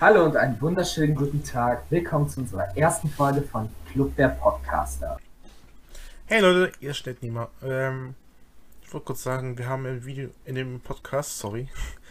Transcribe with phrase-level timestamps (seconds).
[0.00, 1.82] Hallo und einen wunderschönen guten Tag.
[1.90, 5.18] Willkommen zu unserer ersten Folge von Club der Podcaster.
[6.24, 7.50] Hey Leute, ihr steht niemand.
[7.62, 8.14] Ähm,
[8.80, 11.68] ich wollte kurz sagen, wir haben im Video, in dem Podcast, sorry,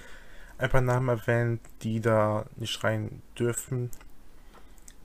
[0.59, 3.89] ein paar Namen erwähnt, die da nicht rein dürfen.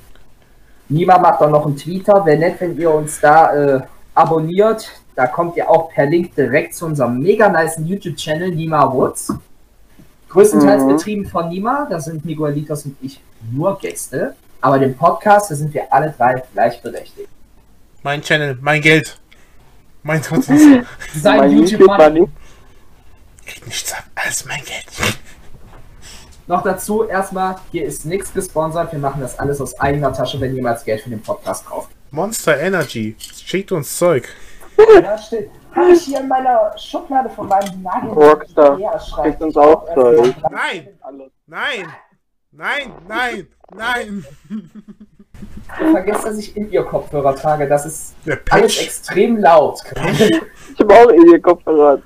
[0.89, 2.25] Nima macht auch noch einen Twitter.
[2.25, 3.81] Wäre nett, wenn ihr uns da äh,
[4.15, 4.91] abonniert.
[5.15, 9.33] Da kommt ihr auch per Link direkt zu unserem mega nice YouTube-Channel Nima Woods.
[10.29, 10.89] Größtenteils Mhm.
[10.89, 11.87] betrieben von Nima.
[11.91, 14.35] Da sind Miguelitos und ich nur Gäste.
[14.61, 17.29] Aber den Podcast, da sind wir alle drei gleichberechtigt.
[18.03, 19.19] Mein Channel, mein Geld.
[20.03, 20.23] Mein
[21.15, 21.87] Sein mein YouTube
[23.47, 25.19] kriegt nichts ab, alles mein Geld.
[26.53, 28.93] Noch dazu erstmal, hier ist nichts gesponsert.
[28.93, 31.89] Wir machen das alles aus eigener Tasche, wenn jemals Geld für den Podcast kauft.
[32.11, 33.17] Monster Energy.
[33.19, 34.29] Schickt uns Zeug.
[35.03, 35.49] Ja, steht.
[35.75, 38.11] Habe ich hier in meiner Schublade von meinem Nagel.
[38.11, 38.79] Rockstar.
[38.79, 39.29] Ja, schreibt.
[39.29, 40.35] Kriegt uns auch Zeug.
[40.51, 40.89] Nein!
[41.47, 41.87] Nein!
[42.51, 42.93] Nein!
[43.09, 43.49] Nein!
[43.75, 44.27] Nein!
[45.91, 47.67] Vergesst, dass ich in ihr Kopfhörer trage.
[47.67, 48.15] Das ist
[48.51, 49.81] alles extrem laut.
[50.75, 51.99] Ich habe auch eh Kopfhörer.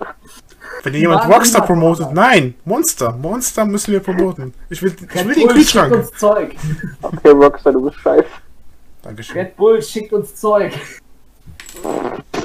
[0.87, 2.13] Wenn hier jemand Rockstar promotet.
[2.13, 2.55] Nein!
[2.65, 3.11] Monster!
[3.11, 4.55] Monster müssen wir promoten.
[4.71, 5.93] Ich will, ich will Red den Bull schickt Kühlschrank.
[5.97, 6.55] uns Zeug.
[7.03, 8.29] Okay, Rockstar, du bist scheiße.
[9.03, 9.37] Dankeschön.
[9.37, 10.73] Red Bull schickt uns Zeug.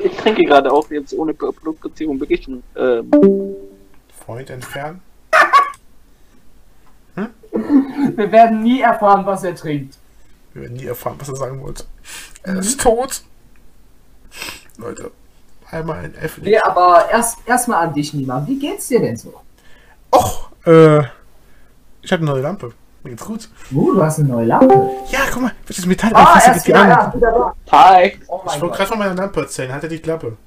[0.03, 3.11] Ich trinke gerade auch jetzt ohne Produktplatzierung wirklich ein, ähm,
[4.25, 5.03] Freund entfernen.
[7.51, 9.99] Wir werden nie erfahren, was er trinkt.
[10.53, 11.83] Wir werden nie erfahren, was er sagen wollte.
[12.41, 13.21] Er ist tot.
[14.79, 15.11] Leute.
[15.71, 16.37] Einmal ein F.
[16.41, 18.43] Nee, aber erst erstmal an dich, Nima.
[18.45, 19.33] Wie geht's dir denn so?
[20.13, 20.99] Och, äh.
[22.01, 22.73] Ich habe eine neue Lampe.
[23.03, 23.49] Mir geht's gut.
[23.71, 24.73] Uh, du hast eine neue Lampe.
[25.09, 26.89] Ja, guck mal, welches Metall Ah, er ist die wieder an.
[26.89, 27.13] da.
[27.15, 27.55] Wieder da.
[27.71, 28.19] Hi.
[28.27, 30.37] Oh Ich wollte gerade von meiner Lampe erzählen, halt die Klappe.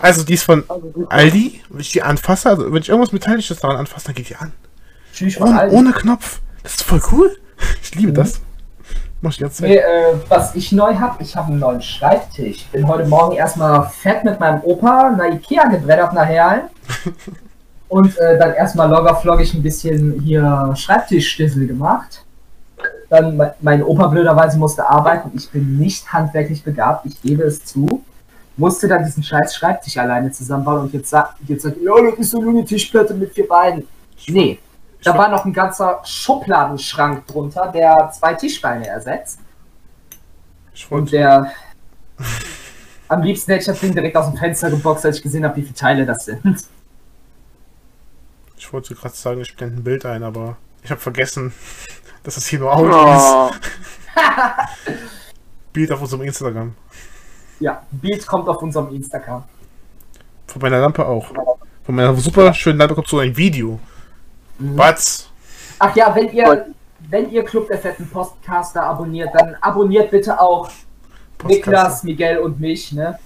[0.00, 0.64] Also, die ist von
[1.10, 1.62] Aldi.
[1.68, 4.52] Wenn ich die anfasse, also wenn ich irgendwas Metallisches daran anfasse, dann geht die an.
[5.40, 6.40] Ohne, ohne Knopf.
[6.62, 7.36] Das ist voll cool.
[7.82, 8.40] Ich liebe das.
[9.22, 9.68] Ganze Zeit.
[9.70, 12.66] Nee, äh, was ich neu habe, ich habe einen neuen Schreibtisch.
[12.70, 16.68] Bin heute Morgen erstmal fett mit meinem Opa nach Ikea gebrettert nachher.
[17.88, 22.24] Und äh, dann erstmal loggerfloggig ein bisschen hier Schreibtischstissel gemacht.
[23.08, 25.32] Dann me- mein Opa blöderweise musste arbeiten.
[25.34, 28.04] Ich bin nicht handwerklich begabt, ich gebe es zu.
[28.58, 32.30] Musste dann diesen scheiß Schreibtisch alleine zusammenbauen und jetzt sagt, jetzt sagt, ja, das ist
[32.30, 33.86] so nur eine Tischplatte mit vier Beinen.
[34.28, 34.58] Nee,
[35.02, 39.40] da war noch ein ganzer Schubladenschrank drunter, der zwei Tischbeine ersetzt.
[40.74, 41.52] Ich Und wollte, der.
[43.08, 45.56] Am liebsten hätte ich das Ding direkt aus dem Fenster geboxt, als ich gesehen habe,
[45.56, 46.64] wie viele Teile das sind.
[48.56, 51.52] ich wollte gerade sagen, ich blende ein Bild ein, aber ich habe vergessen,
[52.22, 53.24] dass es hier nur Audio ist.
[53.24, 53.50] Oh,
[55.72, 56.74] Bild auf unserem Instagram.
[57.60, 59.44] Ja, Bild kommt auf unserem Instagram.
[60.46, 61.32] Von meiner Lampe auch.
[61.84, 63.80] Von meiner super schönen Lampe kommt so ein Video.
[64.58, 65.28] Batz.
[65.78, 66.66] Ach ja, wenn ihr,
[67.10, 70.68] wenn ihr Club der fetten Podcaster abonniert, dann abonniert bitte auch
[71.44, 73.18] Niklas, Miguel und mich, ne?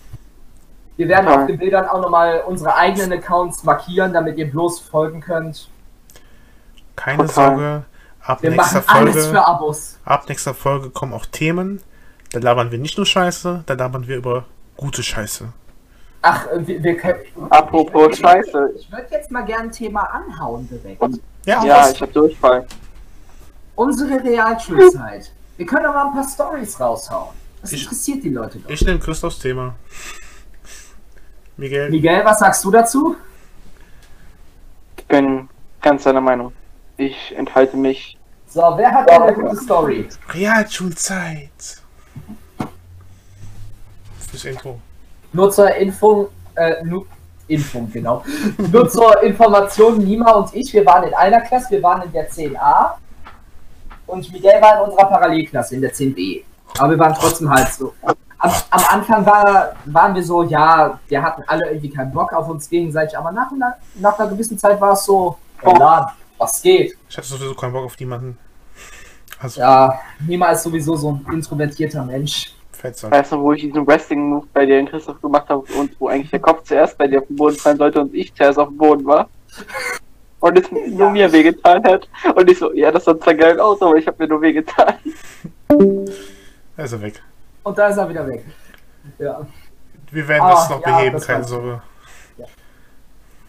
[0.97, 5.21] Wir werden auf den Bildern auch nochmal unsere eigenen Accounts markieren, damit ihr bloß folgen
[5.21, 5.69] könnt.
[6.97, 7.35] Keine Total.
[7.35, 7.85] Sorge.
[8.25, 9.31] Ab Wir nächster machen alles Folge.
[9.31, 9.99] für Abos.
[10.05, 11.81] Ab nächster Folge kommen auch Themen.
[12.31, 14.45] Da labern wir nicht nur Scheiße, da labern wir über
[14.77, 15.53] gute Scheiße.
[16.23, 17.19] Ach, äh, wir, wir können.
[17.51, 18.75] apropos Scheiße.
[18.79, 21.03] Ich würde jetzt mal gerne ein Thema anhauen direkt.
[21.45, 22.67] Ja, Ja, ich hab Durchfall.
[23.75, 25.33] Unsere Realschulzeit.
[25.57, 27.31] Wir können aber ein paar Stories raushauen.
[27.61, 28.71] Das Ich- interessiert die Leute doch.
[28.71, 29.75] ich nehme Christophs Thema.
[31.57, 33.17] Miguel, Miguel, was sagst du dazu?
[34.97, 35.49] Ich bin
[35.81, 36.53] ganz seiner Meinung.
[36.97, 38.17] Ich enthalte mich.
[38.49, 40.09] So, wer hat eine gute Story?
[40.31, 41.51] Realschulzeit.
[44.31, 44.81] Fürs Intro.
[45.33, 47.07] Nur zur Info, äh, nur,
[47.49, 48.23] Impfung, genau.
[48.71, 52.31] Nur zur Information, Nima und ich, wir waren in einer Klasse, wir waren in der
[52.31, 52.93] 10a
[54.07, 56.43] und Miguel war in unserer Parallelklasse, in der 10b.
[56.79, 57.93] Aber wir waren trotzdem halt so.
[58.03, 62.49] Am, am Anfang war, waren wir so, ja, wir hatten alle irgendwie keinen Bock auf
[62.49, 66.61] uns gegenseitig, aber nach, einer- nach einer gewissen Zeit war es so, oh, na, was
[66.61, 66.97] geht?
[67.09, 68.37] Ich hatte sowieso keinen Bock auf niemanden.
[69.41, 72.53] Also, Ja, Nima ist sowieso so ein introvertierter Mensch.
[72.83, 73.13] Fettsack.
[73.13, 76.31] Weißt du, wo ich diesen Wrestling-Move bei dir in Christoph gemacht habe und wo eigentlich
[76.31, 78.77] der Kopf zuerst bei dir auf dem Boden fallen sollte und ich zuerst auf dem
[78.77, 79.29] Boden war?
[80.41, 82.09] Und es nur mir wehgetan hat.
[82.35, 84.95] Und ich so, ja, das sah zwar geil aus, aber ich habe mir nur wehgetan.
[86.77, 87.23] Da ist er weg.
[87.63, 88.45] Und da ist er wieder weg.
[89.19, 89.47] Ja.
[90.11, 91.45] Wir werden Ah, das noch ja, beheben, das keine.
[91.45, 91.83] Sorge.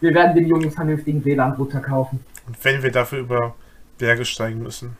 [0.00, 2.24] Wir werden dem Jungen vernünftigen WLAN-Router kaufen.
[2.46, 3.54] Und wenn wir dafür über
[3.98, 4.96] Berge steigen müssen.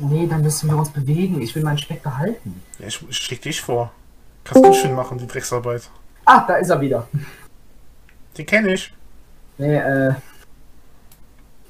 [0.00, 1.40] Nee, dann müssen wir uns bewegen.
[1.42, 2.62] Ich will meinen Speck behalten.
[2.78, 3.92] Ja, ich, ich schick dich vor.
[4.44, 5.90] Kannst du schön machen, die Drecksarbeit.
[6.24, 7.06] Ah, da ist er wieder.
[8.36, 8.92] Den kenne ich.
[9.58, 10.14] Nee, äh.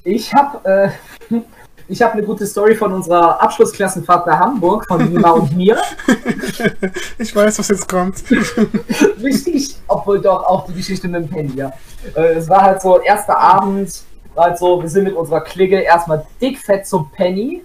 [0.03, 0.89] Ich hab, äh.
[1.87, 5.77] Ich habe eine gute Story von unserer Abschlussklassenfahrt nach Hamburg von Nima und mir.
[7.17, 8.23] Ich weiß, was jetzt kommt.
[9.21, 11.73] Richtig, obwohl doch auch die Geschichte mit dem Penny, ja.
[12.15, 14.03] Äh, es war halt so, erster Abend,
[14.35, 17.61] war halt so, wir sind mit unserer Klicke erstmal dickfett zum Penny,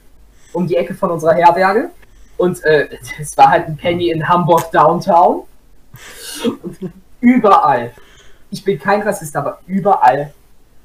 [0.56, 1.91] um die Ecke von unserer Herberge.
[2.38, 2.88] Und äh,
[3.20, 5.43] es war halt ein Penny in Hamburg Downtown.
[6.62, 7.93] Und überall,
[8.50, 10.32] ich bin kein Rassist, aber überall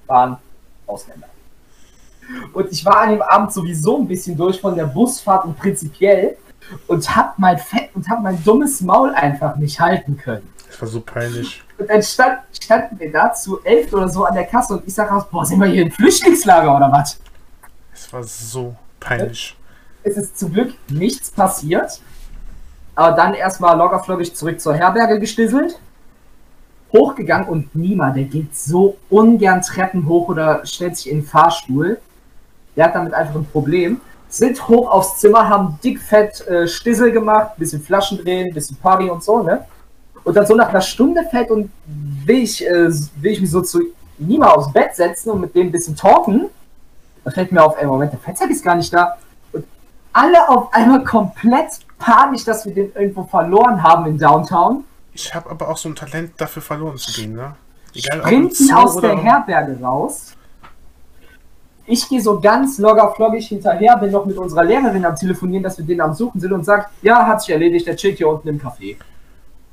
[0.07, 0.37] waren
[0.85, 1.27] Ausländer.
[2.51, 6.37] Und ich war an dem Abend sowieso ein bisschen durch von der Busfahrt und prinzipiell
[6.87, 10.49] und hab mein Fett und hab mein dummes Maul einfach nicht halten können.
[10.67, 11.63] Das war so peinlich.
[11.77, 14.93] Und dann stand, standen wir da zu elf oder so an der Kasse und ich
[14.93, 17.19] sag raus, boah, sind wir hier im Flüchtlingslager oder was?
[17.93, 19.55] Es war so peinlich.
[20.03, 22.01] Es ist zum Glück nichts passiert.
[22.95, 25.79] Aber dann erstmal lockerflockig zurück zur Herberge gestisselt.
[26.91, 31.99] Hochgegangen und niemand, der geht so ungern Treppen hoch oder stellt sich in den Fahrstuhl.
[32.75, 34.01] Der hat damit einfach ein Problem.
[34.27, 39.23] Sind hoch aufs Zimmer, haben dickfett äh, Stissel gemacht, bisschen Flaschen drehen, bisschen Party und
[39.23, 39.65] so, ne?
[40.23, 41.71] Und dann so nach einer Stunde fällt und
[42.25, 43.81] will ich, äh, will ich mich so zu
[44.17, 46.49] Nima aufs Bett setzen und mit dem ein bisschen talken.
[47.23, 49.17] Da fällt mir auf, ey, Moment, der Fettsack ist gar nicht da.
[50.13, 54.83] Alle auf einmal komplett panisch, dass wir den irgendwo verloren haben in Downtown.
[55.13, 57.55] Ich habe aber auch so ein Talent dafür verloren zu gehen, ne?
[57.93, 60.33] Egal Sprinten aus der Herberge raus.
[61.85, 65.85] Ich gehe so ganz loggerfloggig hinterher, bin noch mit unserer Lehrerin am Telefonieren, dass wir
[65.85, 68.61] den am Suchen sind und sagt, ja, hat sich erledigt, der chillt hier unten im
[68.61, 68.95] Café.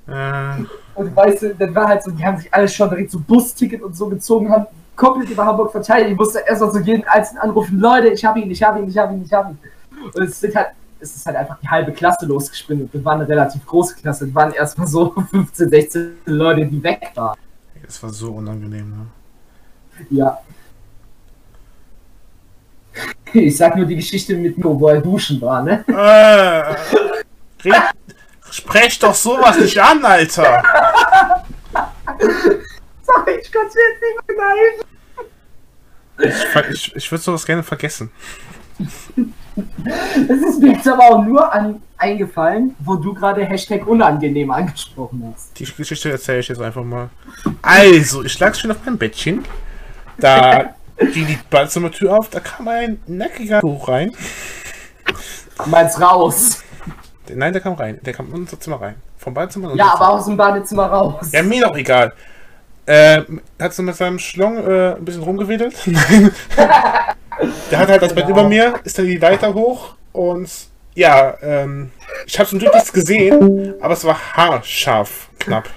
[0.09, 0.65] Äh,
[0.95, 3.83] Und weißt du, das war halt so, die haben sich alle schon direkt so Busticket
[3.83, 6.09] und so gezogen, haben komplett über Hamburg verteilt.
[6.11, 8.89] Ich musste erst mal so jeden einzelnen anrufen, Leute, ich hab ihn, ich hab ihn,
[8.89, 9.59] ich hab ihn, ich hab ihn.
[10.03, 10.69] Und es sind halt,
[11.01, 12.91] es ist halt einfach die halbe Klasse losgesprintet.
[12.93, 14.27] Das war eine relativ große Klasse.
[14.27, 17.39] Das waren erstmal so 15, 16 Leute, die weg waren.
[17.83, 19.07] das war so unangenehm, ne?
[20.11, 20.39] Ja.
[23.33, 25.85] Ich sag nur die Geschichte mit Nico, wo er duschen war, ne?
[25.87, 26.75] Äh,
[27.65, 27.83] red,
[28.51, 30.63] sprech doch sowas nicht an, Alter!
[33.03, 34.85] Sorry, ich konnte jetzt nicht mehr nein.
[36.21, 36.35] Ich,
[36.71, 38.11] ich, ich würde sowas gerne vergessen.
[40.29, 45.33] Das ist mir jetzt aber auch nur an, eingefallen, wo du gerade Hashtag unangenehm angesprochen
[45.33, 45.59] hast.
[45.59, 47.11] Die Geschichte erzähle ich jetzt einfach mal.
[47.61, 49.45] Also, ich lag schon auf meinem Bettchen.
[50.19, 54.13] Da ging die Badezimmertür auf, da kam ein nackiger hoch rein.
[55.67, 56.63] Meinst raus.
[57.35, 57.99] Nein, der kam rein.
[58.03, 58.95] Der kam in unser Zimmer rein.
[59.17, 61.31] Vom Badezimmer Ja, aber aus dem Badezimmer raus.
[61.33, 62.13] Ja, mir doch egal.
[62.87, 63.23] Äh,
[63.61, 65.75] hat so mit seinem Schlong äh, ein bisschen rumgewedelt.
[67.71, 68.41] Der hat halt das Bett Genau.
[68.41, 70.51] über mir, ist dann die Leiter hoch und
[70.95, 71.91] ja, ähm,
[72.27, 75.69] ich habe zum Glück nichts gesehen, aber es war haarscharf knapp.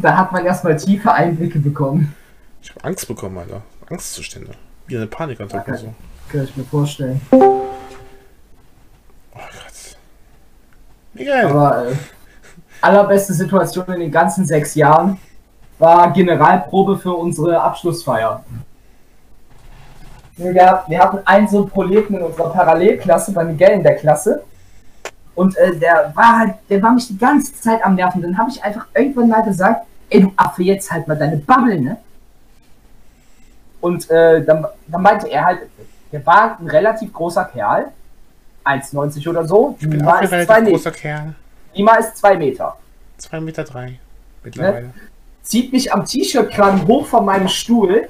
[0.00, 2.14] Da hat man erstmal tiefe Einblicke bekommen.
[2.62, 3.60] Ich habe Angst bekommen, Alter.
[3.90, 4.52] Angstzustände.
[4.86, 5.80] Wie eine Panikattacke Okay.
[5.80, 5.94] so.
[6.30, 7.20] Kann ich mir vorstellen.
[7.30, 7.38] Oh
[9.34, 9.96] Gott.
[11.12, 11.46] Miguel.
[11.46, 11.94] Aber äh,
[12.80, 15.18] allerbeste Situation in den ganzen sechs Jahren
[15.78, 18.44] war Generalprobe für unsere Abschlussfeier.
[20.42, 24.42] Wir, wir hatten einen so einen Proleten in unserer Parallelklasse, bei Miguel in der Klasse.
[25.34, 28.20] Und äh, der war halt, der war mich die ganze Zeit am Nerven.
[28.22, 31.80] Dann habe ich einfach irgendwann mal gesagt, ey du Affe, jetzt halt mal deine Bubble,
[31.80, 31.96] ne?
[33.80, 35.60] Und äh, dann, dann meinte er halt,
[36.12, 37.86] der war ein relativ großer Kerl,
[38.64, 39.76] 1,90 oder so.
[39.80, 40.70] ich bin auch ein relativ zwei Meter.
[40.70, 41.34] großer Kerl.
[41.74, 42.76] Nima ist zwei Meter.
[43.20, 43.98] 2,3 Meter drei
[44.44, 44.90] mittlerweile.
[45.42, 48.08] Zieht mich am T-Shirt-Kragen hoch von meinem Stuhl,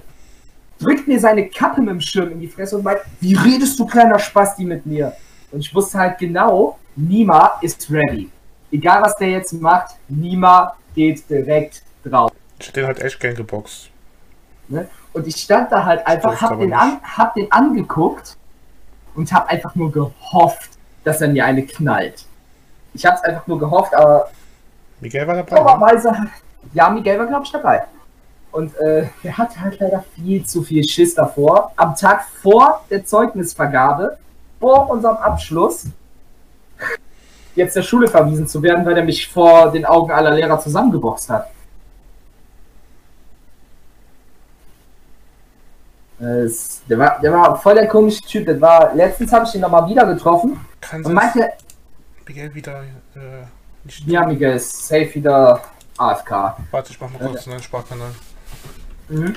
[0.82, 3.86] drückt mir seine Kappe mit dem Schirm in die Fresse und meint, wie redest du
[3.86, 5.14] kleiner Spasti mit mir?
[5.50, 8.30] Und ich wusste halt genau, Nima ist ready.
[8.70, 12.32] egal was der jetzt macht, Nima geht direkt drauf.
[12.58, 13.90] Ich hätte den halt echt gern geboxt.
[14.68, 14.88] Ne?
[15.12, 18.36] Und ich stand da halt einfach, hab den, an, hab den angeguckt
[19.14, 20.70] und hab einfach nur gehofft,
[21.04, 22.24] dass er mir eine knallt.
[22.94, 24.30] Ich hab's einfach nur gehofft, aber
[25.00, 25.50] Miguel war dabei.
[25.50, 25.58] ne?
[25.58, 26.12] dummerweise,
[26.72, 27.82] ja, Miguel war glaube ich dabei.
[28.52, 31.72] Und äh, er hatte halt leider viel zu viel Schiss davor.
[31.76, 34.18] Am Tag vor der Zeugnisvergabe,
[34.60, 35.86] vor unserem Abschluss,
[37.56, 41.30] jetzt der Schule verwiesen zu werden, weil er mich vor den Augen aller Lehrer zusammengeboxt
[41.30, 41.50] hat.
[46.20, 48.46] Es, der, war, der war voll der komische Typ.
[48.46, 51.50] Das war, letztens habe ich ihn nochmal wieder getroffen Kann und meinte,
[52.28, 52.82] Miguel wieder
[53.16, 53.42] äh,
[54.06, 55.60] ja, Miguel ist safe wieder
[55.98, 56.56] AFK.
[56.70, 58.12] Warte, ich mach mal kurz einen Sparkanal.
[59.12, 59.34] Mhm.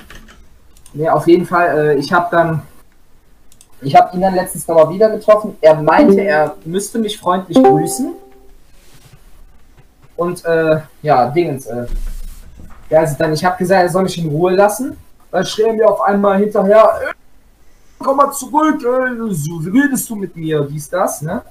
[0.94, 2.62] Nee, auf jeden Fall, äh, ich habe dann,
[3.82, 5.56] ich habe ihn dann letztens nochmal wieder getroffen.
[5.60, 8.14] Er meinte, er müsste mich freundlich grüßen.
[10.16, 11.86] Und, äh, ja, Dingens, äh,
[12.88, 14.96] ja, also dann, ich habe gesagt, er soll mich in Ruhe lassen.
[15.30, 17.12] Dann schrie er mir auf einmal hinterher, äh,
[17.98, 21.42] komm mal zurück, äh, so redest du mit mir, dies, das, ne?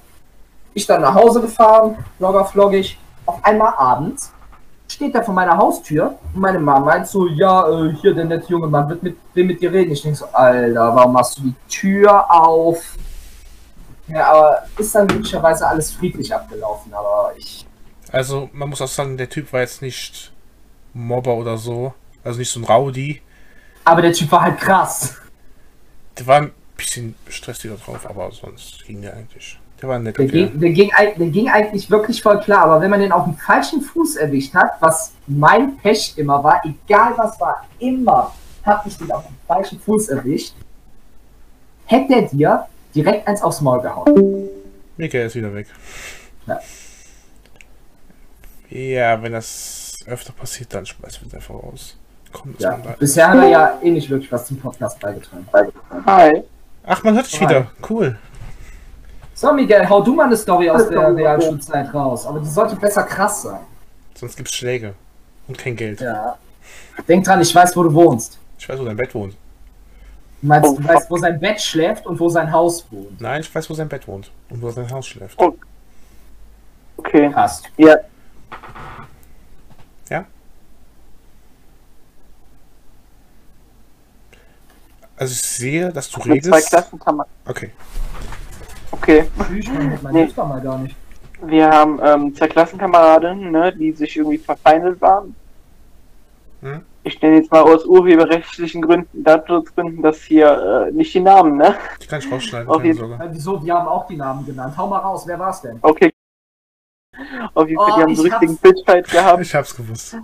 [0.74, 4.32] Ich dann nach Hause gefahren, logger floggig, auf einmal abends
[4.88, 8.48] steht er vor meiner Haustür und meine Mama meint so, ja, äh, hier der nette
[8.48, 9.92] junge Mann wird mit, will mit dir reden.
[9.92, 12.96] Ich denke so, Alter, warum machst du die Tür auf?
[14.08, 17.66] Ja, aber ist dann möglicherweise alles friedlich abgelaufen, aber ich.
[18.12, 20.32] Also, man muss auch sagen, der Typ war jetzt nicht
[20.94, 21.92] Mobber oder so.
[22.24, 23.22] Also nicht so ein Rowdy.
[23.84, 25.14] Aber der Typ war halt krass.
[26.18, 29.60] Der war ein bisschen stressiger drauf, aber sonst ging der eigentlich.
[29.80, 32.80] Der war ein netter Der ging, der, ging, der ging eigentlich wirklich voll klar, aber
[32.80, 37.12] wenn man den auf dem falschen Fuß erwischt hat, was mein Pech immer war, egal
[37.16, 38.32] was war, immer
[38.64, 40.54] hab ich den auf dem falschen Fuß erwischt,
[41.84, 44.48] hätte der dir direkt eins aufs Maul gehauen.
[44.96, 45.66] Miguel ist wieder weg.
[46.46, 46.58] Ja.
[48.70, 51.96] Ja, wenn das öfter passiert, dann schmeißen wir es einfach raus.
[52.32, 55.46] Komm, das Ja, bisher hat er ja eh nicht wirklich was zum Podcast beigetragen.
[56.06, 56.42] Hi.
[56.84, 57.48] Ach, man hört dich Hi.
[57.48, 57.70] wieder.
[57.88, 58.18] Cool.
[59.36, 62.26] So, Miguel, hau du mal eine Story aus der Realschulzeit raus.
[62.26, 63.60] Aber die sollte besser krass sein.
[64.14, 64.94] Sonst gibt's Schläge.
[65.46, 66.00] Und kein Geld.
[66.00, 66.38] Ja.
[67.06, 68.38] Denk dran, ich weiß, wo du wohnst.
[68.58, 69.36] Ich weiß, wo dein Bett wohnt.
[70.40, 73.20] Du meinst, Oh, du weißt, wo sein Bett schläft und wo sein Haus wohnt.
[73.20, 74.30] Nein, ich weiß, wo sein Bett wohnt.
[74.48, 75.38] Und wo sein Haus schläft.
[75.38, 75.54] Oh.
[76.96, 77.28] Okay.
[77.28, 77.66] Passt.
[77.76, 77.96] Ja.
[85.18, 86.68] Also ich sehe, dass du Mit zwei redest.
[86.68, 87.32] Klassenkameraden.
[87.46, 87.70] Okay.
[89.06, 89.24] Okay.
[89.46, 90.28] Tschüss, mein, mein Nee.
[90.34, 90.96] War mal gar nicht.
[91.42, 95.36] Wir haben ähm, zwei Klassenkameradinnen, ne, die sich irgendwie verfeindet waren.
[96.62, 96.80] Hm?
[97.04, 101.76] Ich nenne jetzt mal aus urheberrechtlichen Gründen, Datenschutzgründen, das hier äh, nicht die Namen, ne?
[102.02, 102.68] Die kann ich rausschneiden.
[102.68, 103.14] Auf jeden Sorge.
[103.14, 103.58] Ja, wieso?
[103.58, 104.76] Die haben auch die Namen genannt.
[104.76, 105.78] Hau mal raus, wer war's denn?
[105.82, 106.10] Okay.
[107.54, 108.60] Auf jeden Fall, Oh, die haben so ich richtigen hab's.
[108.62, 109.40] Bitchfight gehabt.
[109.40, 110.16] Ich hab's gewusst.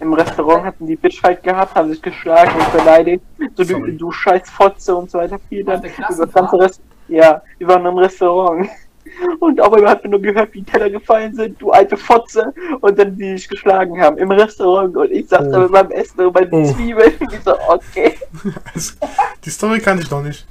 [0.00, 3.24] Im Restaurant hatten die Bitchfight gehabt, haben sich geschlagen und beleidigt.
[3.56, 3.96] So, du, Sorry.
[3.96, 5.38] du scheiß Fotze und so weiter.
[5.48, 6.82] Viel dann über das ganze Rest.
[7.08, 8.68] Ja, wir waren im Restaurant.
[9.40, 12.52] Und auf einmal hat man nur gehört, wie die Teller gefallen sind, du alte Fotze,
[12.80, 14.94] und dann die sich geschlagen haben im Restaurant.
[14.96, 15.62] Und ich saß da Oh.
[15.62, 16.72] mit meinem Essen und meinen Oh.
[16.72, 17.14] Zwiebeln.
[17.18, 18.14] Und ich so, okay.
[19.44, 20.46] Die Story kann ich noch nicht.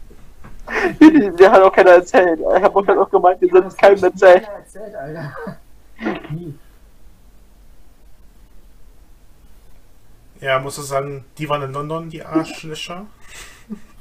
[1.40, 2.40] Der hat auch keiner erzählt.
[2.40, 4.42] Ich habe auch auch gemeint, wir sollen es keinem erzählen.
[4.42, 5.36] keiner erzählt, Alter.
[6.32, 6.54] Nie.
[10.42, 13.06] Ja, muss ich sagen, die waren in London, die Arschlöcher.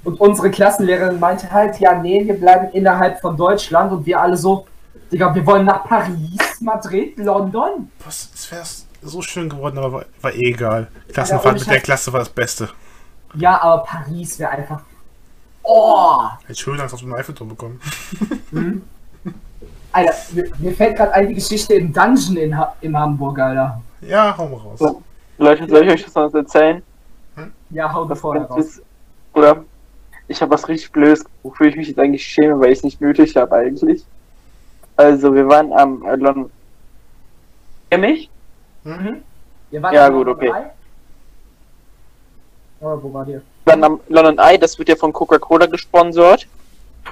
[0.06, 4.36] Und unsere Klassenlehrerin meinte halt, ja, nee, wir bleiben innerhalb von Deutschland und wir alle
[4.36, 4.64] so,
[5.10, 7.90] Digga, wir wollen nach Paris, Madrid, London.
[8.04, 8.62] Was, es wäre
[9.02, 10.86] so schön geworden, aber war, war eh egal.
[11.08, 12.68] Ja, Klassenfahrt ich mit der Klasse war das Beste.
[13.34, 14.80] Ja, aber Paris wäre einfach.
[15.64, 16.20] Oh!
[16.46, 17.80] Hätte schön Angst auf den Eiffelturm bekommen.
[19.90, 23.82] Alter, mir, mir fällt gerade ein die Geschichte im Dungeon in, ha in Hamburg, Alter.
[24.02, 24.78] Ja, hau mal raus.
[24.80, 24.94] Ja.
[25.38, 26.80] Leute, soll ich euch das noch erzählen?
[27.70, 28.64] Ja, hau Das vorher raus.
[28.66, 28.82] ist,
[29.34, 29.64] oder
[30.28, 33.00] ich habe was richtig Blödes, wofür ich mich jetzt eigentlich schäme, weil ich es nicht
[33.00, 34.04] nötig habe eigentlich.
[34.97, 36.50] Also wir waren am äh, London.
[37.90, 38.30] Ihr mich?
[38.85, 39.23] Mhm.
[39.71, 40.49] Ja, gut, okay.
[40.49, 40.71] Eye?
[42.80, 43.42] Oh, wo war ihr?
[43.64, 46.47] Wir waren am London Eye, das wird ja von Coca-Cola gesponsert.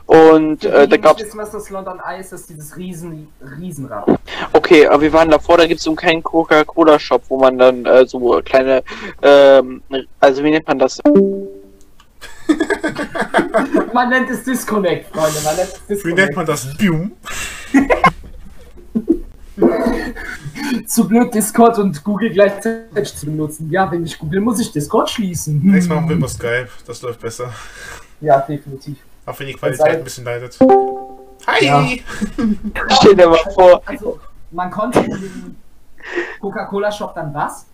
[0.07, 1.19] Und äh, da gab's.
[1.19, 3.29] nicht wissen, was das London Eye ist, das ist dieses riesen,
[3.59, 4.07] Riesenrad.
[4.53, 8.07] Okay, aber wir waren davor, da gibt's so einen kleinen Coca-Cola-Shop, wo man dann äh,
[8.07, 8.83] so kleine,
[9.23, 9.83] ähm,
[10.21, 11.01] also wie nennt man das?
[13.93, 15.39] Man nennt es Disconnect, Freunde.
[15.45, 16.19] Man nennt es Wie Disconnect.
[16.19, 16.77] nennt man das?
[16.77, 17.13] Bium.
[20.87, 23.71] Zu blöd, Discord und Google gleichzeitig zu benutzen.
[23.71, 25.61] Ja, wenn ich Google, muss ich Discord schließen.
[25.63, 25.71] Hm.
[25.73, 26.69] Nächstes Mal machen wir über Skype.
[26.87, 27.53] Das läuft besser.
[28.21, 28.97] Ja, definitiv.
[29.27, 30.59] Auch wenn die Qualität ein bisschen leidet.
[31.47, 31.65] Hi!
[31.65, 31.87] Ja.
[32.91, 34.19] Stell dir mal vor, Also,
[34.51, 35.57] man konnte in den
[36.41, 37.67] Coca-Cola-Shop dann was?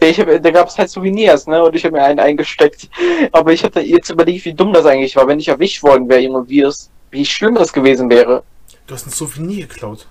[0.00, 1.62] Ja, ich hab, da gab es halt Souvenirs, ne?
[1.62, 2.88] Und ich habe mir einen eingesteckt.
[3.32, 6.20] Aber ich hatte jetzt überlegt, wie dumm das eigentlich war, wenn ich erwischt worden wäre,
[6.20, 8.42] Junge, wie, es, wie schlimm das gewesen wäre.
[8.86, 10.06] Du hast ein Souvenir geklaut.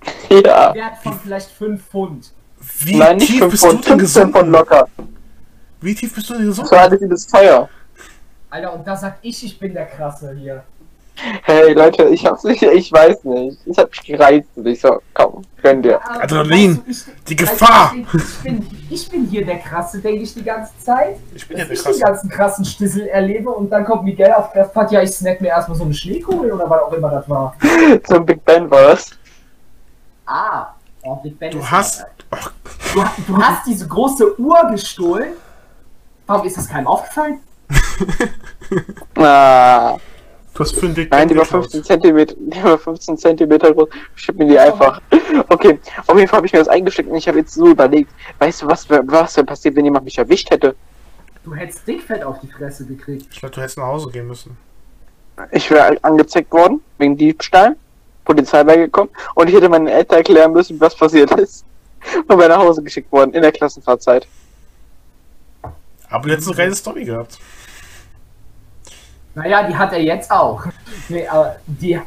[0.30, 0.74] Ja.
[0.74, 2.32] Wert von vielleicht 5 Pfund.
[2.80, 4.50] Wie Nein, nicht tief 5 bist du Pfund, denn 15 Pfund gesunken?
[4.52, 4.88] locker.
[5.80, 6.70] Wie tief bist du denn Das gesunken?
[6.76, 7.68] war alles übelst teuer.
[8.50, 10.62] Alter, und da sag ich, ich bin der Krasse hier.
[11.42, 13.58] Hey Leute, ich hab's nicht, ich weiß nicht.
[13.66, 16.00] Ich hab mich gereizt und ich so, komm, gönn dir.
[16.08, 17.92] Adrenalin, weißt du, ich- die Gefahr.
[17.94, 21.16] Ich bin, ich, bin, ich bin hier der Krasse, denke ich die ganze Zeit.
[21.34, 22.04] Ich bin ja Dass der ich den Krasse.
[22.04, 25.76] ganzen krassen Stissel erlebe und dann kommt Miguel auf Treffpad, ja, ich snack mir erstmal
[25.76, 27.54] so eine Schneekugel oder was auch immer das war.
[28.06, 29.10] So ein Big Ben war das.
[30.26, 30.68] Ah,
[31.02, 32.06] oh, Big Ben Du ist hast.
[32.30, 32.52] Ach,
[32.94, 35.32] Du, du hast diese große Uhr gestohlen.
[36.26, 37.40] Warum ist das keinem aufgefallen?
[39.16, 39.96] Ah,
[40.58, 43.88] du hast für Dick nein, die war 15 Zentimeter, die war 15 Zentimeter groß.
[44.16, 45.00] Ich hab mir die einfach.
[45.48, 48.10] Okay, auf jeden Fall habe ich mir das eingesteckt und ich habe jetzt so überlegt,
[48.38, 50.74] weißt du, was, was wäre passiert, wenn jemand mich erwischt hätte?
[51.44, 53.26] Du hättest Dickfett auf die Fresse gekriegt.
[53.30, 54.56] Ich glaube, du hättest nach Hause gehen müssen.
[55.52, 57.76] Ich wäre angezeigt worden, wegen Diebstahl.
[58.24, 61.64] Polizei wäre gekommen und ich hätte meinen Eltern erklären müssen, was passiert ist.
[62.28, 64.28] Und wäre nach Hause geschickt worden, in der Klassenfahrzeit.
[66.10, 67.38] Aber du hättest eine geile Story gehabt.
[69.34, 70.64] Naja, die hat er jetzt auch.
[71.08, 72.00] Nee, aber die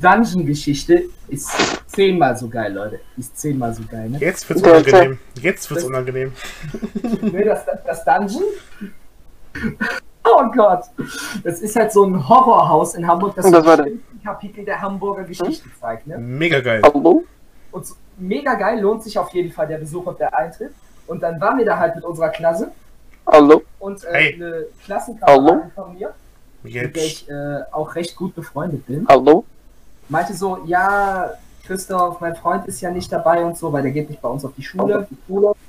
[0.00, 1.50] Dungeon-Geschichte ist
[1.86, 3.00] zehnmal so geil, Leute.
[3.16, 4.18] Ist zehnmal so geil, ne?
[4.18, 5.18] Jetzt wird's unangenehm.
[5.40, 6.32] Jetzt wird's Das- unangenehm.
[7.22, 8.42] Nee, das, das Dungeon?
[10.24, 10.84] Oh Gott.
[11.44, 14.24] Das ist halt so ein Horrorhaus in Hamburg, das Und das so war der- bestimmte
[14.24, 16.18] Kapitel der Hamburger Geschichte zeigt, ne?
[16.18, 16.80] Mega geil.
[16.84, 17.24] Hallo?
[17.70, 20.72] Und so, mega geil, lohnt sich auf jeden Fall der Besuch und der Eintritt.
[21.06, 22.70] Und dann waren wir da halt mit unserer Klasse
[23.26, 23.62] Hallo?
[23.78, 24.34] und äh, Hey.
[24.34, 26.14] eine Klassenkameradin von mir,
[26.62, 26.96] mit der Jetzt.
[26.96, 29.44] ich äh, auch recht gut befreundet bin, Hallo?
[30.08, 31.30] meinte so, ja,
[31.64, 34.44] Christoph, mein Freund ist ja nicht dabei und so, weil der geht nicht bei uns
[34.44, 35.06] auf die Schule.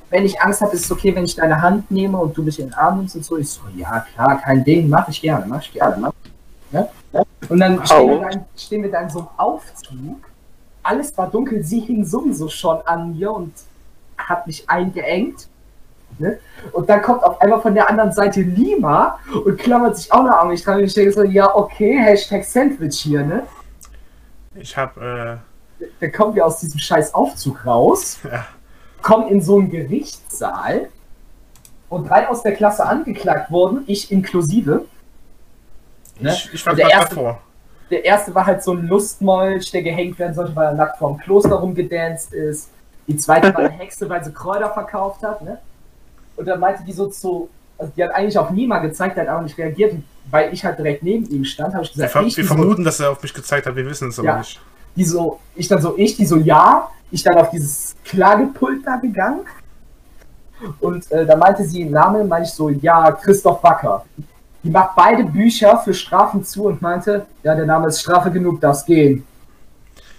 [0.09, 2.59] Wenn ich Angst habe, ist es okay, wenn ich deine Hand nehme und du mich
[2.59, 3.37] in den Arm nimmst und so.
[3.37, 5.97] Ich so, ja klar, kein Ding, mach ich gerne, mach ich gerne.
[5.97, 6.13] Mach.
[6.71, 6.89] Ja?
[7.47, 10.17] Und dann stehen wir, da in, stehen wir da in so einem Aufzug.
[10.81, 13.53] Alles war dunkel, sie hing sowieso schon an mir und
[14.17, 15.47] hat mich eingeengt.
[16.23, 16.39] Ne?
[16.71, 20.37] Und dann kommt auf einmal von der anderen Seite Lima und klammert sich auch noch
[20.41, 20.77] an mich dran.
[20.77, 23.43] Und ich denke so, ja, okay, Hashtag Sandwich hier, ne?
[24.55, 25.37] Ich hab, äh,
[25.99, 28.45] Dann kommen wir aus diesem scheiß Aufzug raus, ja.
[29.01, 30.89] kommen in so einen Gerichtssaal
[31.89, 34.85] und drei aus der Klasse angeklagt wurden, ich inklusive.
[36.19, 36.29] Ne?
[36.31, 37.39] Ich, ich war Der erste- davor.
[37.91, 41.17] Der erste war halt so ein Lustmolch, der gehängt werden sollte, weil er nackt vorm
[41.17, 42.69] Kloster rumgedanced ist.
[43.07, 45.59] Die zweite war eine Hexe, weil sie Kräuter verkauft hat, ne?
[46.35, 49.41] Und dann meinte die so zu, also die hat eigentlich auf Nima gezeigt, hat aber
[49.43, 52.21] nicht reagiert, Und weil ich halt direkt neben ihm stand, habe ich Wir, gesagt, ver
[52.23, 54.27] ich, wir die so- vermuten, dass er auf mich gezeigt hat, wir wissen es aber
[54.27, 54.37] Ja.
[54.39, 54.59] nicht.
[54.95, 58.95] die so, ich dann so, ich, die so, ja, ich dann auf dieses Klagepult da
[58.97, 59.41] gegangen.
[60.79, 64.05] Und äh, da meinte sie den Namen, meinte ich so, ja, Christoph Wacker.
[64.63, 68.61] Die macht beide Bücher für Strafen zu und meinte, ja, der Name ist Strafe genug,
[68.61, 69.25] darf's gehen.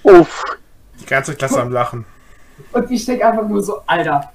[0.03, 0.43] Uff.
[1.01, 2.05] Die ganze Klasse am Lachen.
[2.73, 4.31] Und ich denke einfach nur so, Alter,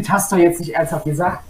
[0.00, 1.44] das hast du jetzt nicht ernsthaft gesagt.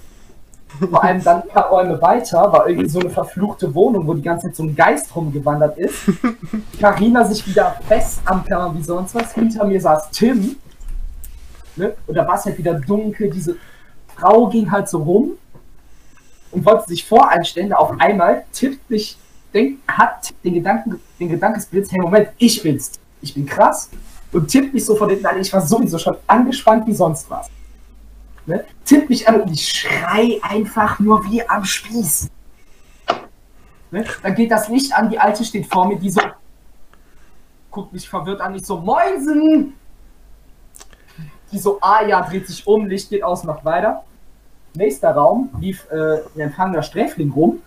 [0.78, 4.22] Vor allem dann ein paar Räume weiter war irgendwie so eine verfluchte Wohnung, wo die
[4.22, 5.94] ganze Zeit so ein Geist rumgewandert ist.
[6.80, 9.33] Karina sich wieder fest am Klammern wie sonst was.
[9.35, 10.57] Hinter mir saß Tim.
[11.76, 11.94] Ne?
[12.07, 13.30] Und da war es halt wieder dunkel.
[13.30, 13.57] Diese
[14.16, 15.33] Frau ging halt so rum
[16.50, 17.70] und wollte sich voreinstellen.
[17.70, 19.16] Da auf einmal tippt mich,
[19.52, 22.92] denk, hat den Gedanken, den Gedankensblitz, hey Moment, ich bin's.
[23.22, 23.90] Ich bin krass.
[24.33, 25.40] Und tippt mich so von hinten an.
[25.40, 27.48] Ich war sowieso schon angespannt wie sonst was.
[28.46, 28.64] Ne?
[28.85, 32.30] Tippt mich an und ich schrei einfach nur wie am Spieß.
[33.90, 34.04] Ne?
[34.22, 36.20] Dann geht das Licht an, die Alte steht vor mir, die so
[37.74, 39.74] guckt mich verwirrt an, ich so, Moinsen!
[41.50, 44.04] Die so, ah ja, dreht sich um, Licht geht aus, macht weiter.
[44.74, 47.62] Nächster Raum lief äh, ein empfangender Sträfling rum.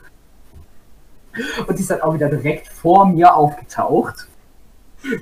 [1.67, 4.27] Und die ist dann auch wieder direkt vor mir aufgetaucht.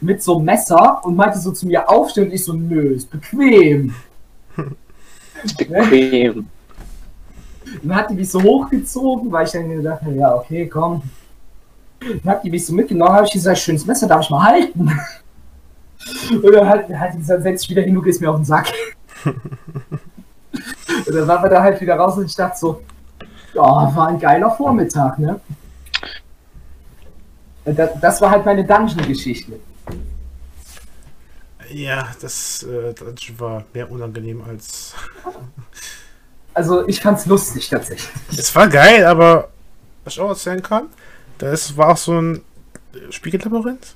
[0.02, 2.28] Mit so einem Messer und meinte so zu mir, aufstehen.
[2.28, 3.94] Und ich so, nö, ist bequem.
[5.58, 6.48] Bequem.
[7.84, 11.02] Dann hat die mich so hochgezogen, weil ich dann gedacht habe, ja, okay, komm.
[12.00, 14.92] Dann hat die mich so mitgenommen, habe ich gesagt, schönes Messer, darf ich mal halten?
[16.32, 18.46] Und dann hat, hat die gesagt, setz dich wieder hin, du gehst mir auf den
[18.46, 18.72] Sack.
[19.26, 22.82] Und dann waren wir da halt wieder raus und ich dachte so,
[23.54, 25.40] ja, war ein geiler Vormittag, ne?
[27.66, 29.54] Das, das war halt meine Dungeon-Geschichte.
[31.76, 34.94] Ja, das, äh, das war mehr unangenehm als.
[36.54, 38.10] Also ich fand's lustig tatsächlich.
[38.32, 39.50] Es war geil, aber
[40.06, 40.88] was ich auch erzählen kann,
[41.38, 42.46] das war auch so ein
[43.10, 43.94] Spiegellabyrinth.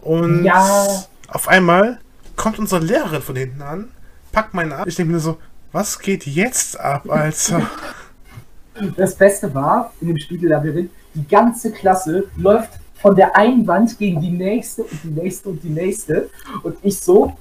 [0.00, 1.04] Und Ja.
[1.28, 2.00] Auf einmal
[2.34, 3.92] kommt unsere Lehrerin von hinten an,
[4.32, 4.88] packt meinen Arm.
[4.88, 5.38] Ich denke mir so,
[5.70, 7.70] was geht jetzt ab, Alter?
[8.96, 14.20] Das Beste war, in dem Spiegellabyrinth, die ganze Klasse läuft von der einen Wand gegen
[14.20, 16.30] die nächste und die nächste und die nächste.
[16.62, 17.32] Und ich so,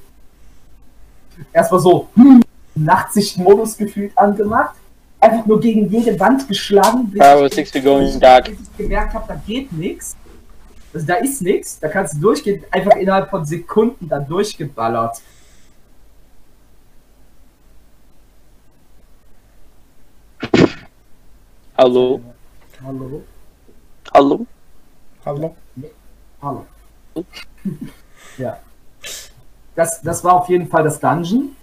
[1.51, 2.41] erstmal so, hm,
[2.75, 4.75] Nachtsichtmodus gefühlt angemacht,
[5.19, 8.45] einfach nur gegen jede Wand geschlagen, bis Bravo ich, 60 going dark.
[8.45, 10.15] bis ich gemerkt habe, da geht nichts.
[10.93, 15.21] Also da ist nichts, da kannst du durchgehen, einfach innerhalb von Sekunden dann durchgeballert.
[21.77, 22.21] Hallo?
[22.83, 23.23] Hallo?
[24.13, 24.45] Hallo?
[25.29, 25.55] Hallo?
[26.41, 26.65] Hallo.
[28.37, 28.57] ja.
[29.75, 31.55] Das, das war auf jeden Fall das Dungeon.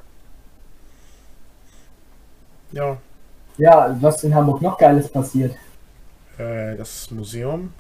[2.71, 2.97] Ja,
[3.59, 5.55] Ja, was in Hamburg noch Geiles passiert.
[6.39, 7.73] äh, das Museum.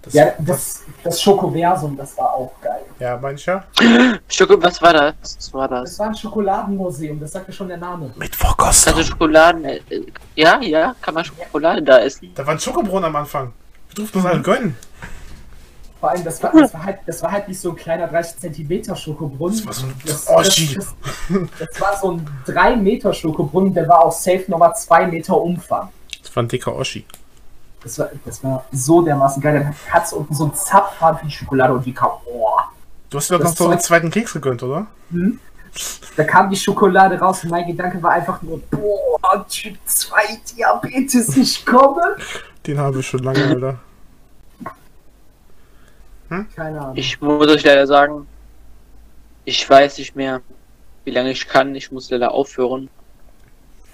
[0.00, 2.82] Das, Ja, das, das Schokoversum, das war auch geil.
[2.98, 3.64] ja, mancher.
[4.28, 5.14] Schoko, was war das?
[5.36, 5.98] Was war Das das?
[5.98, 8.10] war ein Schokoladenmuseum, das sagte schon der Name.
[8.16, 8.94] Mit Verkostung.
[8.94, 9.64] hatte Schokoladen.
[9.66, 10.06] äh, äh,
[10.36, 12.30] Ja, ja, kann man Schokolade da essen?
[12.34, 13.52] Da war ein Schokobrunnen am Anfang.
[13.88, 14.76] Wir durften uns alle gönnen.
[16.06, 18.38] Vor allem, das war, das war, halt, das war halt nicht so ein kleiner 30
[18.38, 19.56] Zentimeter Schokobrunnen.
[19.56, 20.94] Das war so ein Das, das, das,
[21.58, 25.88] das war so ein 3 Meter Schokobrunnen, der war auch safe nochmal 2 Meter Umfang.
[26.22, 27.04] Das war ein dicker Oschi.
[27.82, 29.54] Das war, das war so dermaßen geil.
[29.54, 32.10] Dann hat es unten so einen Zapfhahn für die Schokolade und die kam.
[32.24, 32.50] Oh.
[33.10, 34.86] Du hast dir doch noch so einen zweiten Keks gegönnt, oder?
[36.16, 40.20] Da kam die Schokolade raus und mein Gedanke war einfach nur, boah, Typ 2
[40.54, 42.14] Diabetes, ich komme.
[42.64, 43.80] Den habe ich schon lange, Alter.
[46.28, 46.96] Keine Ahnung.
[46.96, 48.26] Ich muss euch leider sagen,
[49.44, 50.40] ich weiß nicht mehr,
[51.04, 51.74] wie lange ich kann.
[51.74, 52.88] Ich muss leider aufhören.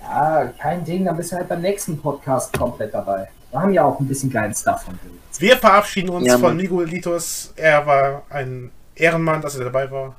[0.01, 3.29] Ja, kein Ding, dann bist du halt beim nächsten Podcast komplett dabei.
[3.51, 5.11] Wir haben ja auch ein bisschen geilen Stuff von dir.
[5.39, 6.57] Wir verabschieden uns Ja, von.
[6.57, 7.53] Miguelitos.
[7.57, 10.15] Er war ein Ehrenmann, dass er dabei war.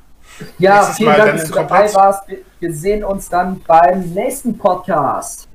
[0.58, 2.28] Ja, Nächstes vielen Mal Dank, dass du dabei warst.
[2.28, 5.48] Wir, wir sehen uns dann beim nächsten Podcast.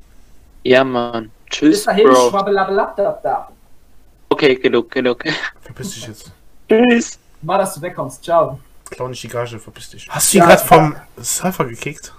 [0.65, 1.31] Ja, Mann.
[1.49, 2.31] Bis Tschüss, dahin, Bro.
[2.31, 3.53] schwabbelabelabdab.
[4.29, 5.25] Okay, genug, genug.
[5.63, 6.33] Verpiss dich jetzt.
[6.69, 7.19] Tschüss.
[7.43, 8.23] Mal, dass du wegkommst.
[8.25, 8.59] Ciao.
[8.91, 10.09] Klau nicht die Gage, verpiss dich.
[10.11, 12.13] Hast du ihn Ja, gerade vom Surfer gekickt?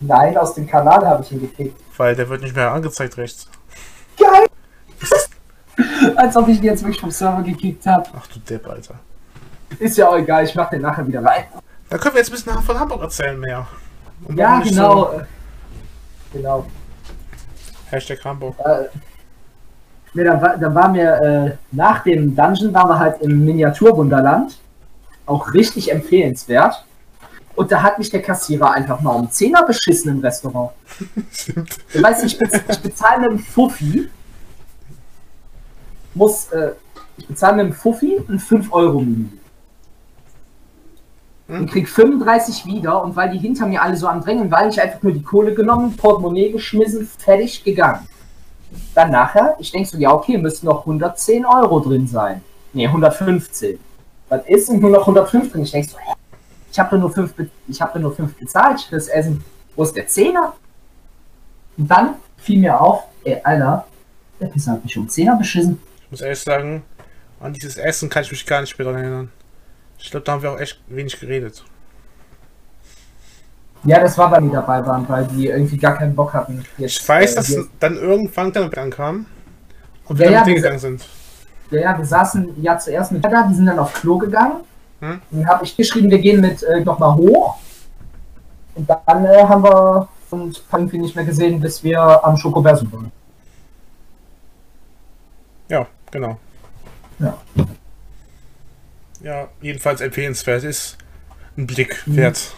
[0.00, 1.80] Nein, aus dem Kanal habe ich ihn gekickt.
[1.96, 3.46] Weil der wird nicht mehr angezeigt rechts.
[4.18, 4.46] Geil!
[6.16, 8.08] Als ob ich ihn jetzt wirklich vom Server gekickt habe.
[8.16, 8.94] Ach du Depp, Alter.
[9.78, 11.44] Ist ja auch egal, ich mach den nachher wieder rein.
[11.88, 13.66] Da können wir jetzt ein bisschen von Hamburg erzählen mehr.
[14.24, 15.12] Und Ja, genau.
[15.12, 15.24] äh,
[16.32, 16.60] Genau.
[16.62, 18.56] So Hashtag Hamburg.
[18.60, 18.84] Äh,
[20.14, 24.58] nee, dann, war, dann waren wir äh, nach dem Dungeon waren wir halt im Miniaturwunderland.
[25.26, 26.84] Auch richtig empfehlenswert.
[27.54, 30.70] Und da hat mich der Kassierer einfach mal um 10er beschissen im Restaurant.
[31.32, 31.76] Stimmt.
[31.92, 34.08] Ich weiß nicht, ich, bez ich bezahle mit dem Fuffi.
[36.14, 36.72] Muss, äh,
[37.16, 39.28] ich bezahle mit dem Fuffi ein 5-Euro-Menü.
[41.48, 44.80] Und krieg 35 wieder und weil die hinter mir alle so am Drängen waren, ich
[44.80, 48.06] einfach nur die Kohle genommen, Portemonnaie geschmissen, fertig gegangen.
[48.94, 52.42] Dann nachher, ich denk so, ja okay, müssten noch 110 Euro drin sein.
[52.72, 53.78] Nee, 115.
[54.28, 55.62] Was ist nur noch 115?
[55.62, 56.14] Ich denk so, hä?
[56.70, 57.34] Ich habe nur 5
[57.66, 59.44] ich habe nur 5 bezahlt fürs Essen.
[59.74, 60.54] Wo ist der Zehner?
[61.76, 63.86] Und dann fiel mir auf, ey, Alter,
[64.40, 65.80] der Pisser hat mich um 10er beschissen.
[66.04, 66.82] Ich muss ehrlich sagen,
[67.40, 69.32] an dieses Essen kann ich mich gar nicht mehr daran erinnern.
[69.98, 71.64] Ich glaube, da haben wir auch echt wenig geredet.
[73.84, 76.64] Ja, das war, weil die dabei waren, weil die irgendwie gar keinen Bock hatten.
[76.76, 79.26] Jetzt, Ich weiß, äh, dass hier- dann irgendwann dann ankam
[80.06, 81.08] und Ja, wir ja, dann mit denen wir- gegangen sind.
[81.70, 84.60] Ja, ja, wir saßen ja zuerst mit da, die sind dann auf Klo gegangen.
[85.00, 85.20] Hm?
[85.30, 87.56] Dann habe ich geschrieben, wir gehen mit äh, nochmal hoch.
[88.74, 93.10] Und dann äh, haben wir uns irgendwie nicht mehr gesehen, bis wir am Schokoversen waren.
[95.68, 96.38] Ja, genau.
[97.18, 97.38] Ja.
[99.22, 100.96] Ja, jedenfalls empfehlenswert ist
[101.56, 102.52] ein Blick wert.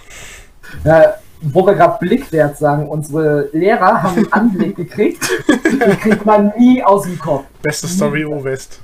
[0.84, 1.08] Äh,
[1.42, 5.28] wo wir gerade Blickwert sagen, unsere Lehrer haben einen Anblick gekriegt.
[5.48, 7.44] Den kriegt man nie aus dem Kopf.
[7.62, 8.80] Beste Story O-West.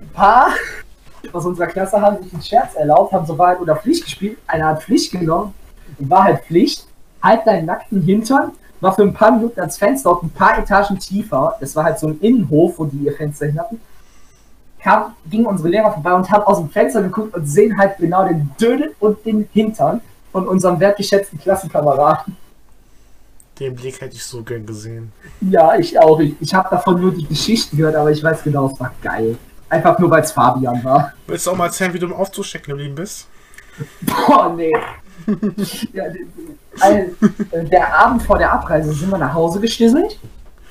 [0.00, 0.48] Ein paar
[1.32, 4.38] aus unserer Klasse haben sich einen Scherz erlaubt, haben so Wahrheit oder Pflicht gespielt.
[4.46, 5.54] Einer hat Pflicht genommen,
[5.98, 6.86] Wahrheit Pflicht,
[7.22, 10.98] halt deinen nackten Hintern, war für ein paar Minuten ans Fenster und ein paar Etagen
[10.98, 13.80] tiefer, das war halt so ein Innenhof, wo die ihr Fenster hin hatten,
[14.80, 18.26] kam, gingen unsere Lehrer vorbei und haben aus dem Fenster geguckt und sehen halt genau
[18.26, 20.00] den Dödel und den Hintern
[20.32, 22.36] von unserem wertgeschätzten Klassenkameraden.
[23.58, 25.10] Den Blick hätte ich so gern gesehen.
[25.40, 26.20] Ja, ich auch.
[26.20, 29.36] Ich, ich habe davon nur die Geschichten gehört, aber ich weiß genau, es war geil.
[29.68, 31.12] Einfach nur, weil es Fabian war.
[31.26, 33.26] Willst du auch mal erzählen, wie du im Aufzug stecken geblieben bist?
[34.02, 34.72] Boah, nee.
[35.92, 36.04] ja,
[36.80, 37.14] ein-
[37.50, 40.18] äh, der Abend vor der Abreise sind wir nach Hause gestisselt.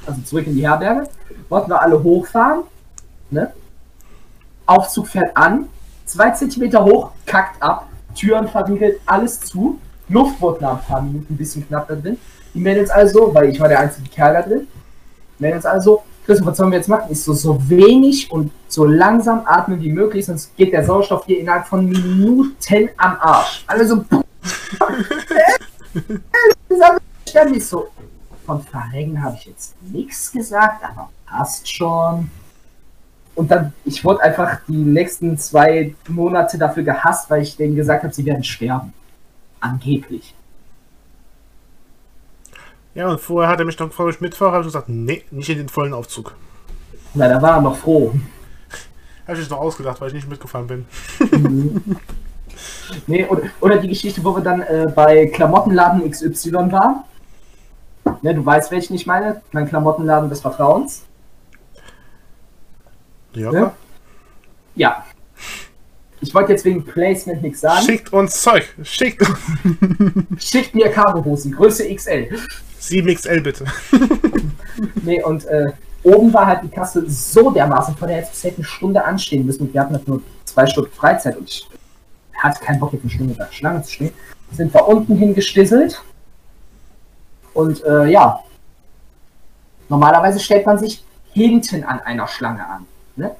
[0.05, 1.09] Also zurück in die Herberge.
[1.49, 2.63] Wollten wir alle hochfahren.
[3.29, 3.51] Ne?
[4.65, 5.67] Aufzug fährt an.
[6.05, 7.87] zwei Zentimeter hoch, kackt ab,
[8.17, 9.79] Türen verriegelt, alles zu.
[10.09, 12.17] Luft wurde nach ein paar Minuten ein bisschen knapp da drin.
[12.53, 14.67] Die Mädels also, weil ich war der einzige Kerl da drin,
[15.39, 17.11] Mädels also, Christoph, was sollen wir jetzt machen?
[17.11, 21.39] Ist so, so wenig und so langsam atmen wie möglich, sonst geht der Sauerstoff hier
[21.39, 23.63] innerhalb von Minuten am Arsch.
[23.67, 24.03] Also
[27.27, 27.87] ständig so.
[28.45, 32.29] Von Verrecken habe ich jetzt nichts gesagt, aber passt schon.
[33.37, 38.03] Und dann, ich wurde einfach die nächsten zwei Monate dafür gehasst, weil ich denen gesagt
[38.03, 38.93] habe, sie werden sterben.
[39.59, 40.33] Angeblich.
[42.95, 44.53] Ja, und vorher hat er mich dann gefragt, ob ich mitfahre.
[44.53, 46.33] habe ich gesagt, nee, nicht in den vollen Aufzug.
[47.13, 48.11] Na, da war er noch froh.
[49.27, 50.85] Habe ich noch ausgedacht, weil ich nicht mitgefahren bin.
[53.05, 57.03] nee, oder, oder die Geschichte, wo wir dann äh, bei Klamottenladen XY waren.
[58.23, 59.43] Ne, du weißt, welchen ich meine.
[59.51, 61.03] Mein Klamottenladen des Vertrauens.
[63.37, 63.51] Ja.
[63.51, 63.71] Ne?
[64.75, 65.05] Ja.
[66.19, 67.85] Ich wollte jetzt wegen Placement nichts sagen.
[67.85, 68.73] Schickt uns Zeug.
[68.83, 69.23] Schickt.
[70.39, 72.29] Schickt mir Cargohosen, Größe XL.
[72.81, 73.65] 7XL bitte.
[75.03, 75.71] nee, und äh,
[76.03, 79.73] oben war halt die Kasse so dermaßen vor der jetzt eine Stunde anstehen müssen und
[79.73, 81.67] wir hatten halt nur zwei Stunden Freizeit und ich
[82.37, 84.11] hatte keinen Bock, jetzt eine Stunde da Schlange zu stehen.
[84.51, 86.01] Sind wir unten hingestisselt
[87.53, 88.39] und äh, ja,
[89.89, 92.87] normalerweise stellt man sich hinten an einer Schlange an.
[93.17, 93.35] Ne?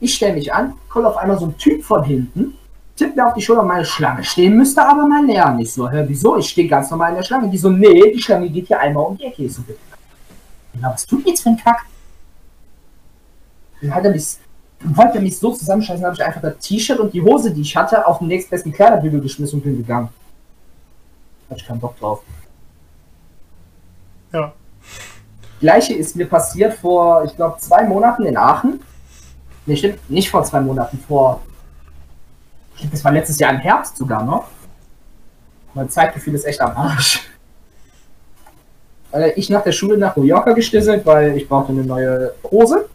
[0.00, 2.54] Ich stelle mich an, kommt auf einmal so ein Typ von hinten,
[2.96, 5.52] tippt mir auf die Schulter, meine Schlange stehen müsste aber mal näher.
[5.52, 6.38] Nicht so, hör, wieso?
[6.38, 7.48] Ich stehe ganz normal in der Schlange.
[7.50, 9.44] Die so, nee, die Schlange geht hier einmal um die Ecke.
[9.44, 9.62] Ich so,
[10.72, 11.84] genau, was tut jetzt für ein Kack?
[13.80, 14.36] Dann hat er mich,
[14.80, 17.76] wollte er mich so zusammenscheißen, habe ich einfach das T-Shirt und die Hose, die ich
[17.76, 20.08] hatte, auf den nächstbesten Kleiderbügel geschmissen und bin gegangen.
[21.48, 22.22] Hatte ich keinen Bock drauf.
[24.32, 24.52] Ja.
[25.60, 28.80] Gleiche ist mir passiert vor, ich glaube, zwei Monaten in Aachen.
[29.66, 31.40] Nee, stimmt, nicht vor zwei Monaten, vor.
[32.90, 34.46] Das war letztes Jahr im Herbst sogar noch.
[35.74, 37.28] Mein Zeitgefühl ist echt am Arsch.
[39.12, 42.88] Äh, ich nach der Schule nach New Yorker gestisselt, weil ich brauchte eine neue Hose.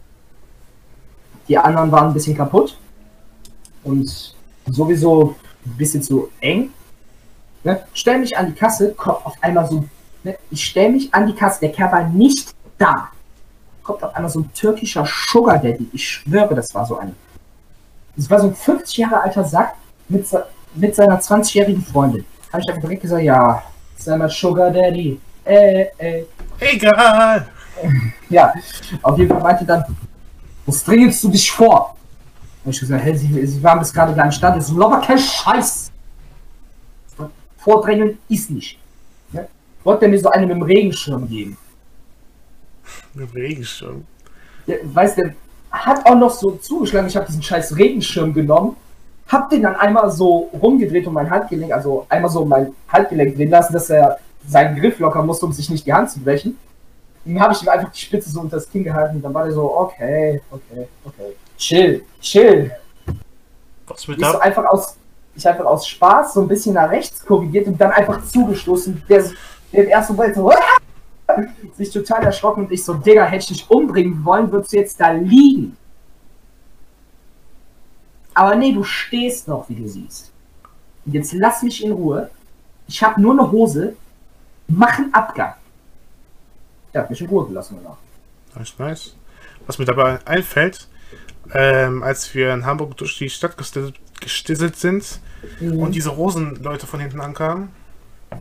[1.48, 2.76] Die anderen waren ein bisschen kaputt.
[3.84, 4.34] Und
[4.66, 6.70] sowieso ein bisschen zu eng.
[7.62, 7.82] Ne?
[7.94, 9.84] Stell mich an die Kasse, kommt auf einmal so.
[10.24, 10.36] Ne?
[10.50, 13.10] Ich stell mich an die Kasse, der Kerl war nicht da
[13.86, 15.88] kommt auf einmal so ein türkischer Sugar Daddy.
[15.92, 17.14] Ich schwöre, das war so ein.
[18.16, 19.74] Das war so ein 50 Jahre alter Sack
[20.08, 20.26] mit,
[20.74, 22.24] mit seiner 20-jährigen Freundin.
[22.52, 23.62] Habe ich einfach direkt gesagt, ja,
[23.96, 25.20] sei mal Sugar Daddy.
[25.44, 26.24] Äh, äh.
[26.58, 27.46] Egal.
[28.30, 28.54] Ja,
[29.02, 29.84] auf jeden Fall meinte dann,
[30.64, 31.94] was dringelst du dich vor?
[32.62, 34.58] Habe ich gesagt, hey, sie, sie waren bis gerade gar nicht da.
[34.58, 35.92] So, aber kein Scheiß.
[37.58, 38.78] Vordrängeln ist nicht.
[39.30, 39.46] Ne?
[39.84, 41.58] Wollte mir so einen mit dem Regenschirm geben.
[43.16, 44.04] Mit Regenschirm.
[44.66, 45.34] Ja, weißt du,
[45.70, 47.08] hat auch noch so zugeschlagen.
[47.08, 48.76] Ich habe diesen scheiß Regenschirm genommen,
[49.28, 53.50] hab den dann einmal so rumgedreht um mein Handgelenk, also einmal so mein Handgelenk drehen
[53.50, 56.58] lassen, dass er seinen Griff locker musste, um sich nicht die Hand zu brechen.
[57.24, 59.20] Dann habe ich ihm einfach die Spitze so unter das Kinn gehalten.
[59.20, 61.36] Dann war der so, okay, okay, okay.
[61.56, 62.70] Chill, chill.
[63.86, 64.96] Was mit ich so einfach aus,
[65.34, 69.02] ich einfach aus Spaß so ein bisschen nach rechts korrigiert und dann einfach zugestoßen.
[69.08, 69.24] Der,
[69.72, 70.52] der erste Moment so,
[71.76, 75.00] sich total erschrocken und ich so, Digga, hätte ich dich umbringen wollen, würdest du jetzt
[75.00, 75.76] da liegen.
[78.34, 80.30] Aber nee, du stehst noch, wie du siehst.
[81.04, 82.30] Und jetzt lass mich in Ruhe.
[82.86, 83.96] Ich habe nur eine Hose.
[84.68, 85.54] Mach einen Abgang.
[86.92, 87.96] Der hat mich in Ruhe gelassen danach.
[88.62, 89.14] Ist nice.
[89.66, 90.86] Was mir dabei einfällt,
[91.54, 95.20] ähm, als wir in Hamburg durch die Stadt gestisselt sind
[95.60, 95.78] mhm.
[95.78, 97.68] und diese Rosenleute von hinten ankamen.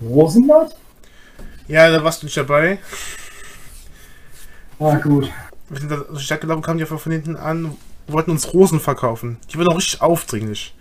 [0.01, 0.75] Rosenleute?
[1.67, 2.79] Ja, da warst du nicht dabei.
[4.79, 5.31] Ah, gut.
[5.69, 7.75] Wir sind da durch die Stadt gelaufen, kamen die von hinten an,
[8.07, 9.37] wollten uns Rosen verkaufen.
[9.49, 10.75] Die waren auch richtig aufdringlich.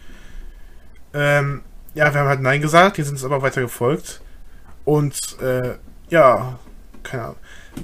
[1.14, 1.62] Ähm,
[1.94, 4.20] ja, wir haben halt Nein gesagt, die sind uns aber weiter gefolgt.
[4.84, 5.76] Und, äh,
[6.10, 6.58] ja,
[7.02, 7.36] keine Ahnung.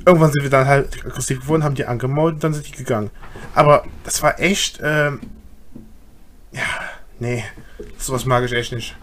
[0.05, 3.11] Irgendwann sind wir dann halt aggressiv geworden, haben die angemauert und dann sind die gegangen.
[3.55, 5.21] Aber das war echt, ähm,
[6.53, 6.63] ja,
[7.19, 7.45] nee,
[7.99, 8.95] sowas mag ich echt nicht.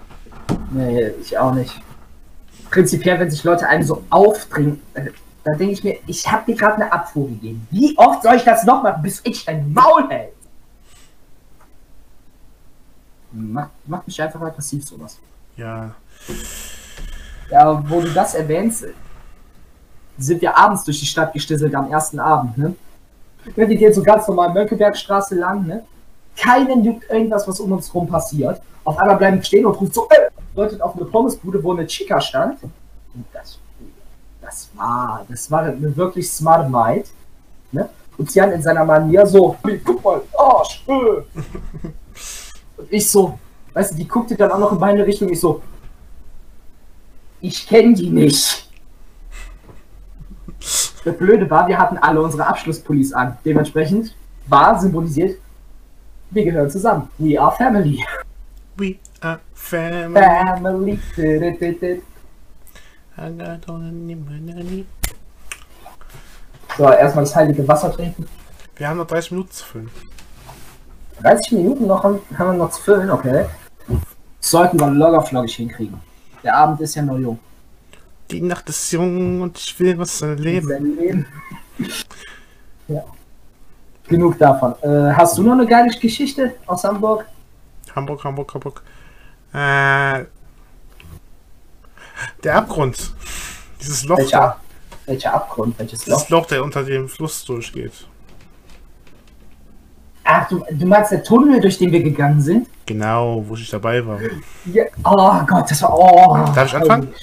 [0.71, 1.81] Nee, ich auch nicht
[2.69, 5.09] prinzipiell, wenn sich Leute einem so aufdringen, äh,
[5.43, 7.67] dann denke ich mir, ich habe dir gerade eine Abfuhr gegeben.
[7.71, 10.33] Wie oft soll ich das noch machen, bis ich dein Maul hält?
[13.31, 15.17] Macht, macht mich einfach aggressiv sowas.
[15.55, 15.95] Ja.
[17.49, 18.85] Ja, wo du das erwähnst,
[20.17, 22.75] sind wir abends durch die Stadt gestisselt am ersten Abend, ne?
[23.55, 25.85] Wir gehen so ganz normal Mönckebergstraße lang, ne?
[26.37, 28.61] Keinen juckt irgendwas, was um uns rum passiert.
[28.83, 32.21] Auf einmal bleiben stehen und ruft so, äh, deutet auf eine Pommesbude, wo eine Chica
[32.21, 32.61] stand.
[32.63, 33.59] Und das,
[34.41, 37.07] das war, das war eine wirklich smart Maid.
[37.71, 37.89] Ne?
[38.17, 40.91] Und Jan in seiner Manier so, hey, guck mal, Arsch, äh.
[42.77, 43.39] Und ich so,
[43.73, 45.29] weißt du, die guckte dann auch noch in meine Richtung.
[45.29, 45.61] Ich so,
[47.41, 48.63] ich kenne die nicht.
[51.05, 53.37] Das Blöde war, wir hatten alle unsere Abschlusspullis an.
[53.45, 54.13] Dementsprechend
[54.47, 55.39] war symbolisiert,
[56.31, 57.09] wir gehören zusammen.
[57.17, 58.03] We are family.
[58.77, 60.13] We are family.
[60.13, 60.99] Family.
[66.77, 68.27] So, erstmal das heilige Wasser trinken.
[68.75, 69.89] Wir haben noch 30 Minuten zu füllen.
[71.23, 73.45] 30 Minuten noch haben, haben wir noch zu füllen, okay.
[74.39, 75.99] Sollten wir loggerfloggig hinkriegen.
[76.43, 77.39] Der Abend ist ja noch jung.
[78.29, 80.95] Die Nacht ist jung und ich will was erleben.
[80.95, 81.25] Leben.
[82.87, 83.03] ja.
[84.07, 84.73] Genug davon.
[84.81, 87.25] Äh, hast du noch eine geile Geschichte aus Hamburg?
[87.95, 88.81] Hamburg, Hamburg, Hamburg.
[89.53, 90.25] Äh,
[92.43, 93.13] der Abgrund.
[93.81, 94.57] Dieses Loch, Welcher, da,
[95.05, 95.77] welcher Abgrund?
[95.77, 96.15] Welches Loch?
[96.17, 98.07] dieses Loch, der unter dem Fluss durchgeht.
[100.23, 102.67] Ach, du, du meinst der Tunnel, durch den wir gegangen sind?
[102.85, 104.19] Genau, wo ich dabei war.
[104.65, 104.83] Ja.
[105.03, 105.97] Oh Gott, das war.
[105.97, 106.35] Oh.
[106.53, 107.13] Darf ich anfangen?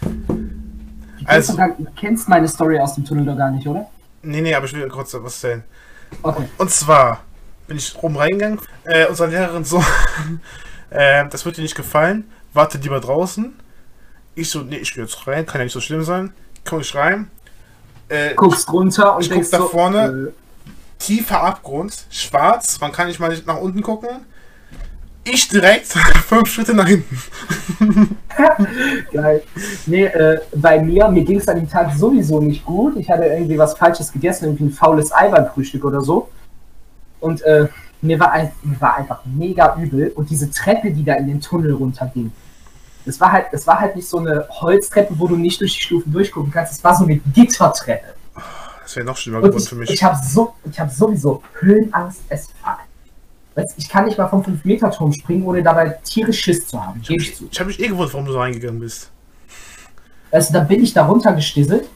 [0.00, 1.56] Du Also-
[1.96, 3.88] kennst meine Story aus dem Tunnel doch gar nicht, oder?
[4.22, 5.64] Nee, nee, aber ich will kurz was erzählen.
[6.22, 6.48] Okay.
[6.58, 7.22] Und zwar
[7.66, 8.60] bin ich rum reingegangen.
[8.84, 9.84] Äh, unsere Lehrerin so,
[10.90, 12.30] äh, das wird dir nicht gefallen.
[12.52, 13.58] Warte lieber draußen.
[14.34, 16.32] Ich so, nee, ich gehe jetzt rein, kann ja nicht so schlimm sein.
[16.64, 17.30] Komm ich rein.
[18.08, 20.32] Äh, Guckst runter und ich guck nach so, vorne.
[20.98, 24.24] tiefer Abgrund, schwarz, man kann nicht mal nach unten gucken.
[25.28, 25.86] Ich direkt
[26.28, 27.18] fünf Schritte nach hinten.
[29.12, 29.42] Geil.
[29.86, 32.96] Nee, äh, bei mir, mir ging es an dem Tag sowieso nicht gut.
[32.96, 36.28] Ich hatte irgendwie was Falsches gegessen, irgendwie ein faules Ei beim Frühstück oder so.
[37.18, 37.66] Und äh,
[38.02, 40.12] mir, war ein, mir war einfach mega übel.
[40.14, 42.30] Und diese Treppe, die da in den Tunnel runterging,
[43.04, 45.82] das war halt, das war halt nicht so eine Holztreppe, wo du nicht durch die
[45.82, 46.72] Stufen durchgucken kannst.
[46.72, 48.14] Es war so eine Gittertreppe.
[48.82, 49.90] Das wäre noch schlimmer geworden für mich.
[49.90, 52.85] ich habe so, ich habe sowieso Höhenangst as fuck.
[53.76, 57.00] Ich kann nicht mal vom 5-Meter-Turm springen, ohne dabei tierisch Schiss zu haben.
[57.08, 57.48] Ich zu.
[57.50, 59.10] Ich habe mich eh gewundert, warum du da reingegangen bist.
[60.30, 61.88] Also dann bin ich da runtergestisselt.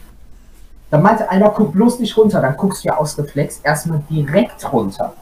[0.90, 2.40] Dann meinte einer, guck bloß nicht runter.
[2.40, 5.14] Dann guckst du ja aus Reflex erstmal direkt runter.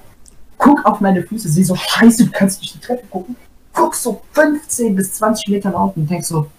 [0.56, 3.36] Guck auf meine Füße, sieh so, scheiße, du kannst durch die Treppe gucken.
[3.72, 6.50] Guck so 15 bis 20 Meter nach unten und denkst so.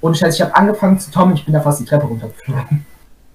[0.00, 2.86] Und Scheiße, ich habe angefangen zu tommeln, ich bin da fast die Treppe runtergeflogen.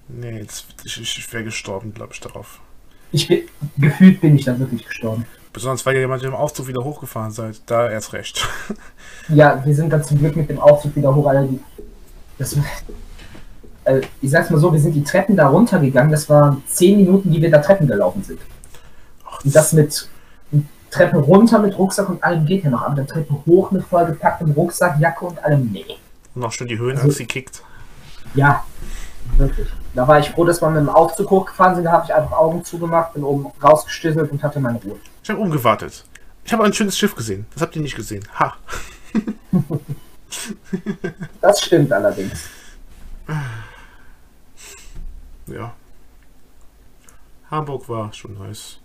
[0.08, 2.60] Nee, jetzt, ich, ich wäre gestorben, glaube ich, darauf.
[3.12, 3.42] Ich bin,
[3.78, 5.24] gefühlt bin ich da wirklich gestorben.
[5.52, 7.60] Besonders weil ihr jemand im Aufzug wieder hochgefahren seid.
[7.66, 8.46] Da erst recht.
[9.28, 11.46] Ja, wir sind dann zum Glück mit dem Aufzug wieder hoch, Alter.
[11.46, 11.60] Die-
[12.38, 12.54] Das,
[13.84, 16.10] äh, ich sag's mal so, wir sind die Treppen da runtergegangen.
[16.10, 18.40] Das waren 10 Minuten, die wir da Treppen gelaufen sind.
[19.24, 20.08] Ach, Und das mit
[20.90, 24.50] Treppe runter mit Rucksack und allem geht ja noch, aber dann Treppe hoch mit vollgepacktem
[24.52, 25.70] Rucksack, Jacke und allem.
[25.72, 25.84] Nee.
[26.34, 27.62] Und noch schön die Höhenangst gekickt.
[28.34, 28.64] Ja,
[29.38, 29.68] wirklich.
[29.96, 31.84] Da war ich froh, dass wir mit dem Aufzug hochgefahren sind.
[31.84, 34.96] Da habe ich einfach Augen zugemacht, bin oben rausgestisselt und hatte meine Ruhe.
[35.22, 36.04] Ich habe umgewartet.
[36.44, 37.46] Ich habe ein schönes Schiff gesehen.
[37.54, 38.22] Das habt ihr nicht gesehen.
[38.38, 38.54] Ha.
[41.40, 42.48] Das stimmt allerdings.
[45.46, 45.72] Ja.
[47.50, 48.80] Hamburg war schon nice.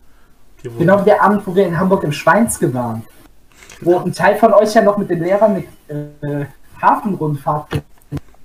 [0.63, 3.03] Genau wie der Abend, wo wir in Hamburg im Schweinske waren.
[3.81, 6.45] Wo ein Teil von euch ja noch mit den Lehrern eine äh,
[6.79, 7.81] Hafenrundfahrt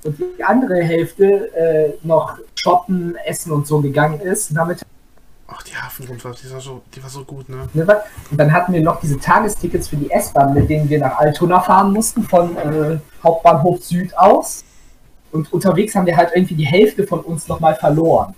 [0.07, 4.51] und die andere Hälfte äh, noch shoppen, essen und so gegangen ist.
[4.51, 4.83] Und damit
[5.49, 7.69] Ach, die Hafenrundfahrt, die war so, die war so gut, ne?
[7.73, 8.03] Ne?
[8.33, 11.61] Und dann hatten wir noch diese Tagestickets für die S-Bahn, mit denen wir nach Altona
[11.61, 14.65] fahren mussten, von äh, Hauptbahnhof Süd aus.
[15.31, 18.35] Und unterwegs haben wir halt irgendwie die Hälfte von uns nochmal verloren.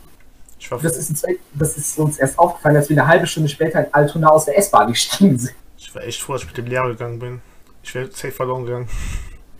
[0.82, 3.94] Das ist, uns, das ist uns erst aufgefallen, als wir eine halbe Stunde später in
[3.94, 5.54] Altona aus der S-Bahn gestiegen sind.
[5.78, 7.40] ich war echt froh, dass ich mit dem Lehrer gegangen bin.
[7.82, 8.88] Ich wäre safe verloren gegangen.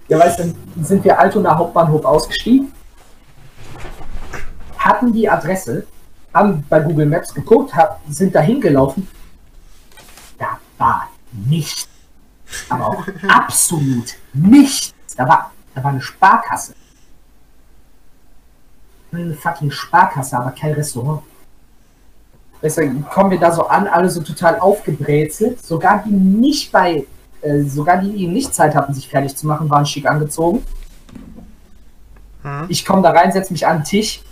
[0.08, 2.72] Ja, weißt du, dann sind wir Altona Hauptbahnhof ausgestiegen,
[4.78, 5.86] hatten die Adresse,
[6.32, 9.08] haben bei Google Maps geguckt, hab, sind dahin gelaufen.
[10.38, 11.88] Da war nichts.
[12.68, 14.94] Aber auch absolut nichts.
[15.16, 16.74] Da war, da war eine Sparkasse.
[19.12, 21.22] Eine fucking Sparkasse, aber kein Restaurant.
[22.62, 25.64] Deswegen kommen wir da so an, alle so total aufgebrezelt.
[25.64, 27.06] Sogar die nicht bei,
[27.40, 30.64] äh, sogar die, die nicht Zeit hatten, sich fertig zu machen, waren schick angezogen.
[32.42, 32.66] Hm?
[32.68, 34.22] Ich komme da rein, setze mich an den Tisch.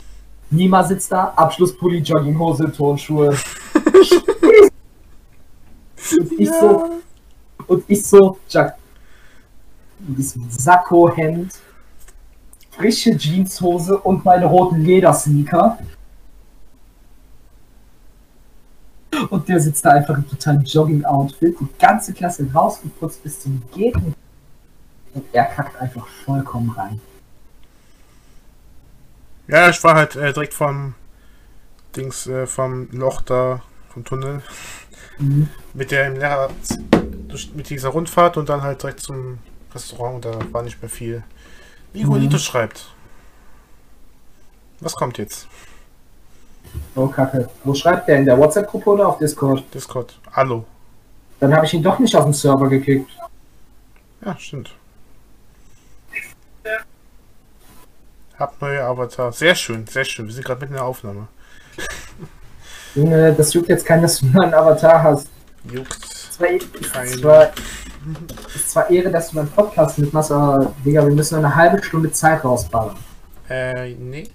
[0.50, 3.36] Nima sitzt da, Abschlusspulli, Jogginghose, Turnschuhe.
[6.18, 6.90] und ich so,
[7.66, 8.76] und ich so, Jack,
[10.06, 11.52] in diesem Sakko-Hemd,
[12.70, 15.78] frische Jeanshose und meine roten Ledersneaker.
[19.30, 23.96] Und der sitzt da einfach im totalen Jogging-Outfit, die ganze Klasse rausgeputzt bis zum nicht.
[25.14, 27.00] Und er kackt einfach vollkommen rein.
[29.48, 30.94] Ja, ich war halt äh, direkt vom
[31.94, 34.42] Dings, äh, vom Loch da, vom Tunnel.
[35.18, 35.48] Mhm.
[35.72, 36.50] Mit der im Lehrer,
[37.28, 39.38] durch, mit dieser Rundfahrt und dann halt direkt zum
[39.74, 40.24] Restaurant.
[40.24, 41.22] Da war nicht mehr viel.
[41.92, 42.40] Miguelito Mhm.
[42.40, 42.88] schreibt.
[44.80, 45.46] Was kommt jetzt?
[46.94, 47.48] Oh, Kacke.
[47.64, 48.18] Wo schreibt der?
[48.18, 49.64] In der WhatsApp-Gruppe oder auf Discord?
[49.72, 50.18] Discord.
[50.32, 50.66] Hallo.
[51.40, 53.10] Dann habe ich ihn doch nicht auf den Server gekickt.
[54.24, 54.74] Ja, stimmt.
[58.38, 59.32] Hab neue Avatar.
[59.32, 60.26] Sehr schön, sehr schön.
[60.26, 61.28] Wir sind gerade mitten in der Aufnahme.
[62.94, 65.28] Junge, das juckt jetzt keinen, dass du nur einen Avatar hast.
[65.70, 66.04] Juckt.
[66.04, 66.48] Es war,
[66.92, 67.10] Keine.
[67.10, 67.50] es war,
[68.48, 71.82] es ist zwar Ehre, dass du meinen Podcast mitmachst, aber Digga, wir müssen eine halbe
[71.82, 72.96] Stunde Zeit rausballern.
[73.48, 74.28] Äh, nee.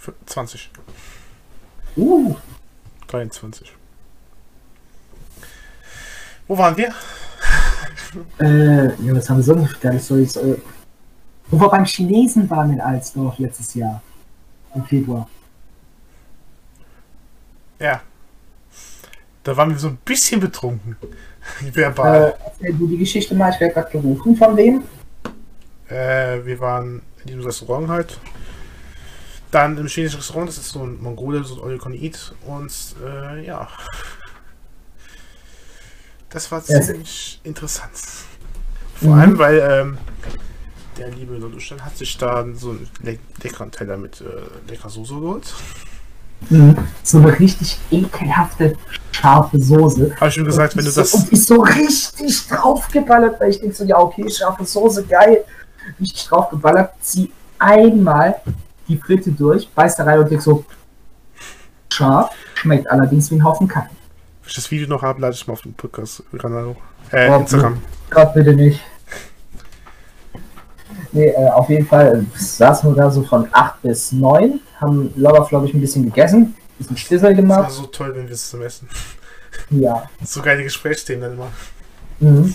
[0.00, 0.70] F- 20.
[1.96, 2.34] Uh,
[3.06, 3.72] 23.
[6.48, 6.92] Wo waren wir?
[8.40, 10.56] äh, ja, was haben wir sonst gar nicht so jetzt, äh,
[11.50, 14.02] Wo wir beim Chinesen waren in Alsdorf letztes Jahr.
[14.74, 15.28] Im Februar.
[17.78, 18.02] Ja.
[19.44, 20.96] Da waren wir so ein bisschen betrunken.
[21.64, 22.34] Äh, Verbal.
[22.44, 24.82] erzähl du die Geschichte mal, ich werde gerade gerufen von wem?
[25.88, 28.20] Äh, wir waren in diesem Restaurant halt.
[29.50, 32.34] Dann im chinesischen Restaurant, das ist so ein Mongole, so ein All You Eat.
[32.46, 32.70] Und
[33.02, 33.66] äh, ja.
[36.28, 37.92] Das war Ja, ziemlich interessant.
[38.96, 39.20] Vor Mhm.
[39.20, 39.98] allem, weil ähm,
[40.98, 45.14] der liebe Lodustan hat sich da so einen le leckeren Teller mit äh, leckerer Soße
[45.14, 45.54] geholt.
[46.50, 46.76] Mhm.
[47.02, 48.76] So eine richtig ekelhafte,
[49.12, 50.14] scharfe Soße.
[50.16, 51.14] Habe ich ihm gesagt, wenn du so, das.
[51.14, 55.44] Und ist so richtig draufgeballert, weil ich denke so, ja, okay, scharfe Soße, geil.
[56.00, 58.36] Richtig draufgeballert, zieh einmal
[58.86, 60.64] die Fritte durch, beiß da rein und denk so,
[61.92, 63.90] scharf, schmeckt allerdings wie ein Haufen Kacke.
[64.42, 66.22] Wenn ich das Video noch habe, lade ich mal auf den Podcast.
[66.38, 66.76] Kanal hoch.
[67.10, 67.82] Äh, Oh, Instagram.
[68.10, 68.80] Gott, bitte nicht.
[71.12, 75.12] Nee, äh, auf jeden Fall äh, saßen wir da so von 8 bis 9, haben
[75.16, 77.70] loggerfloggig ein bisschen gegessen, ein bisschen Stissel Das war gemacht.
[77.72, 78.88] so toll, wenn wir es zum Essen.
[79.70, 80.04] Ja.
[80.24, 81.48] So geile Gesprächsthemen dann immer.
[82.20, 82.54] Mhm.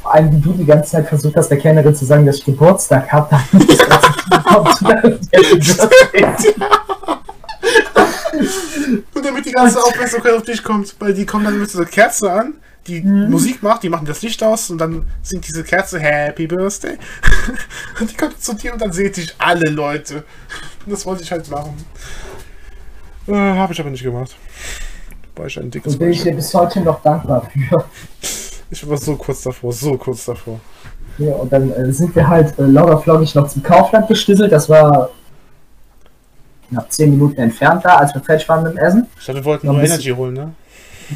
[0.00, 2.44] Vor allem, wie du die ganze Zeit versucht hast, der Kellnerin zu sagen, dass ich
[2.44, 3.42] Geburtstag habe, dann
[9.14, 12.32] Und damit die ganze Aufmerksamkeit auf dich kommt, weil die kommen dann mit dieser Kerze
[12.32, 12.54] an,
[12.86, 13.30] die Mhm.
[13.30, 16.98] Musik macht, die machen das Licht aus und dann singt diese Kerze Happy Birthday.
[18.00, 20.24] und die kommt zu dir und dann seht dich alle Leute.
[20.84, 21.74] Und das wollte ich halt machen.
[23.28, 24.36] Äh, Habe ich aber nicht gemacht.
[25.36, 27.84] War ich ein dickes Und bin ich dir bis heute noch dankbar für.
[28.70, 30.58] Ich war so kurz davor, so kurz davor.
[31.18, 34.50] Ja, und dann äh, sind wir halt äh, loggerfloggig noch zum Kaufland gestisselt.
[34.50, 35.10] Das war
[36.70, 39.06] knapp 10 Minuten entfernt da, als wir fertig waren mit dem Essen.
[39.18, 40.52] Ich dachte, wir wollten Noch nur Energy holen, ne?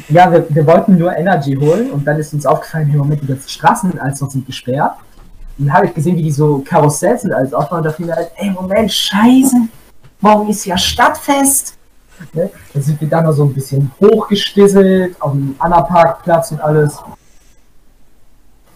[0.09, 3.27] Ja, wir, wir wollten nur Energy holen und dann ist uns aufgefallen, im Moment die
[3.27, 4.93] ganzen Straßen in Alsdorf sind gesperrt.
[5.57, 8.05] Und dann habe ich gesehen, wie die so Karussells sind als aufbauen und da fiel
[8.05, 9.55] mir halt, ey, Moment, scheiße,
[10.21, 11.77] morgen ist ja Stadtfest.
[12.33, 12.49] Ne?
[12.73, 16.97] Dann sind wir da noch so ein bisschen hochgestisselt, auf dem Anna-Parkplatz und alles.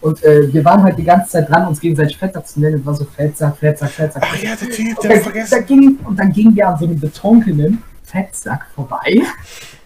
[0.01, 2.78] Und äh, wir waren halt die ganze Zeit dran, uns gegenseitig Fettsack zu nennen.
[2.78, 4.24] Und war so Fettsack, Fettsack, Fettsack.
[4.26, 5.51] Ach ja, der Typ, Und der dann, vergessen.
[5.51, 9.22] da ging, und dann gingen wir an so einem betrunkenen Fettsack vorbei.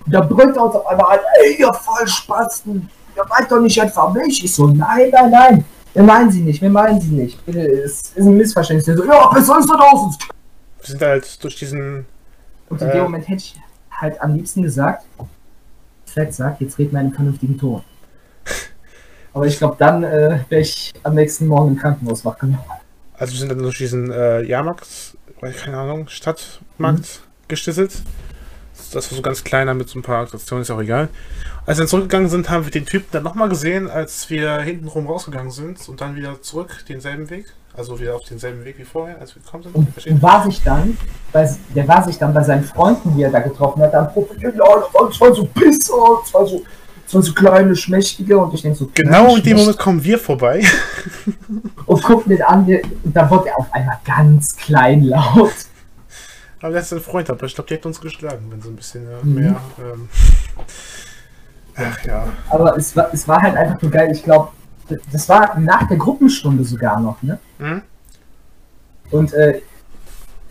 [0.06, 3.78] Und da brüllt er uns auf einmal an, ey, ihr Vollspasten, ihr meint doch nicht
[3.78, 4.44] etwa mich.
[4.44, 7.46] Ich so, nein, nein, nein, wir meinen sie nicht, wir meinen sie nicht.
[7.46, 8.86] Bitte, Es ist ein Missverständnis.
[8.86, 10.16] Der so, ja, besser ist da draußen.
[10.80, 12.06] Wir sind halt durch diesen.
[12.70, 12.94] Und in Äh.
[12.94, 13.60] dem Moment hätte ich
[13.92, 15.06] halt am liebsten gesagt,
[16.06, 17.82] Fettsack, jetzt red mal in einem vernünftigen Ton.
[19.34, 22.60] Aber ich glaube, dann äh, wäre ich am nächsten Morgen im Krankenhaus wach genommen.
[23.18, 25.18] Also wir sind dann durch diesen äh, Jahrmarkt,
[25.64, 27.92] keine Ahnung, Stadtmarkt gestisselt.
[28.92, 31.10] Das war so ganz kleiner mit so ein paar Attraktionen, ist auch egal.
[31.66, 35.08] Als wir dann zurückgegangen sind, haben wir den Typen dann nochmal gesehen, als wir hintenrum
[35.08, 37.46] rausgegangen sind und dann wieder zurück denselben Weg.
[37.78, 39.76] Also wieder auf denselben Weg wie vorher, als wir gekommen sind.
[39.76, 40.98] Und, war sich dann,
[41.34, 44.56] bei, der war sich dann bei seinen Freunden, die er da getroffen hat, am profiliert,
[44.56, 46.64] ja, das waren zwei so Pisser, zwei so,
[47.06, 50.64] zwei so kleine, schmächtige und ich denke so, Genau in dem Moment kommen wir vorbei.
[51.86, 52.66] und gucken den an,
[53.04, 55.52] und da wurde er auf einmal ganz klein laut.
[56.66, 58.76] Aber der ist ein Freund, aber ich glaube, der hätte uns geschlagen, wenn so ein
[58.76, 59.34] bisschen äh, Mhm.
[59.36, 59.56] mehr.
[59.78, 60.10] Ähm,
[61.76, 62.28] ach ja.
[62.50, 64.50] Aber es war, es war halt einfach so geil, ich glaube,
[65.12, 67.38] das war nach der Gruppenstunde sogar noch, ne?
[67.60, 67.84] Hm?
[69.12, 69.62] Und äh,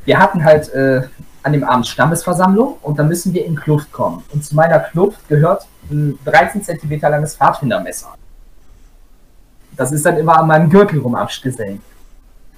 [0.05, 1.03] wir hatten halt äh,
[1.43, 4.23] an dem Abend Stammesversammlung und da müssen wir in Kluft kommen.
[4.33, 8.15] Und zu meiner Kluft gehört ein 13 cm langes Pfadfindermesser.
[9.77, 11.83] Das ist dann immer an meinem Gürtel rum abgesehen.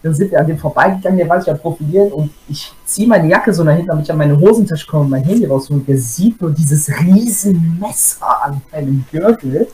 [0.03, 3.29] Dann sind wir an dem vorbeigegangen, der war sich am Profilieren und ich ziehe meine
[3.29, 5.81] Jacke so nach hinten, damit ich an meine Hosentasche komme und mein Handy rausholen.
[5.81, 9.67] Und der sieht nur dieses riesen Messer an meinem Gürtel.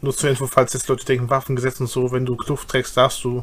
[0.00, 3.24] Nur zur Info, falls jetzt Leute denken, Waffengesetz und so, wenn du Kluft trägst, darfst
[3.24, 3.42] du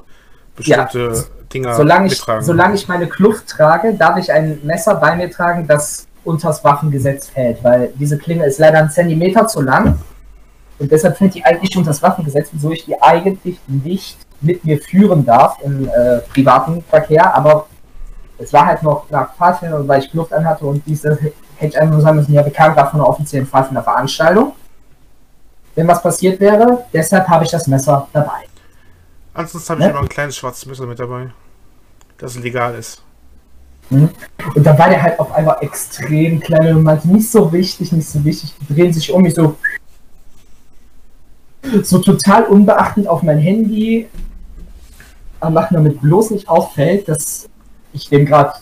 [0.56, 2.44] bestimmte Dinger Solange ich, mittragen.
[2.46, 7.30] solange ich meine Kluft trage, darf ich ein Messer bei mir tragen, das unters Waffengesetz
[7.30, 10.00] fällt, weil diese Klinge ist leider einen Zentimeter zu lang
[10.80, 14.80] und deshalb fällt die eigentlich unter das Waffengesetz, wieso ich die eigentlich nicht mit mir
[14.80, 17.68] führen darf im äh, privaten Verkehr, aber
[18.38, 21.34] es war halt noch nach Pfadfinder, weil ich Luft anhatte und diese hätte
[21.68, 24.54] ich einfach nur sagen müssen, ja, wir kamen gerade von einer offiziellen Pfadfinder Veranstaltung.
[25.76, 28.44] Wenn was passiert wäre, deshalb habe ich das Messer dabei.
[29.34, 29.86] Ansonsten habe Ne?
[29.88, 31.32] ich immer ein kleines schwarzes Messer mit dabei.
[32.18, 33.02] Das legal ist.
[33.90, 34.10] Mhm.
[34.56, 38.08] Und dann war der halt auf einmal extrem klein und meinte, nicht so wichtig, nicht
[38.08, 39.58] so wichtig, die drehen sich um mich so,
[41.82, 44.08] so total unbeachtend auf mein Handy,
[45.50, 47.50] machen damit bloß nicht auffällt, dass
[47.94, 48.54] ich dem gerade,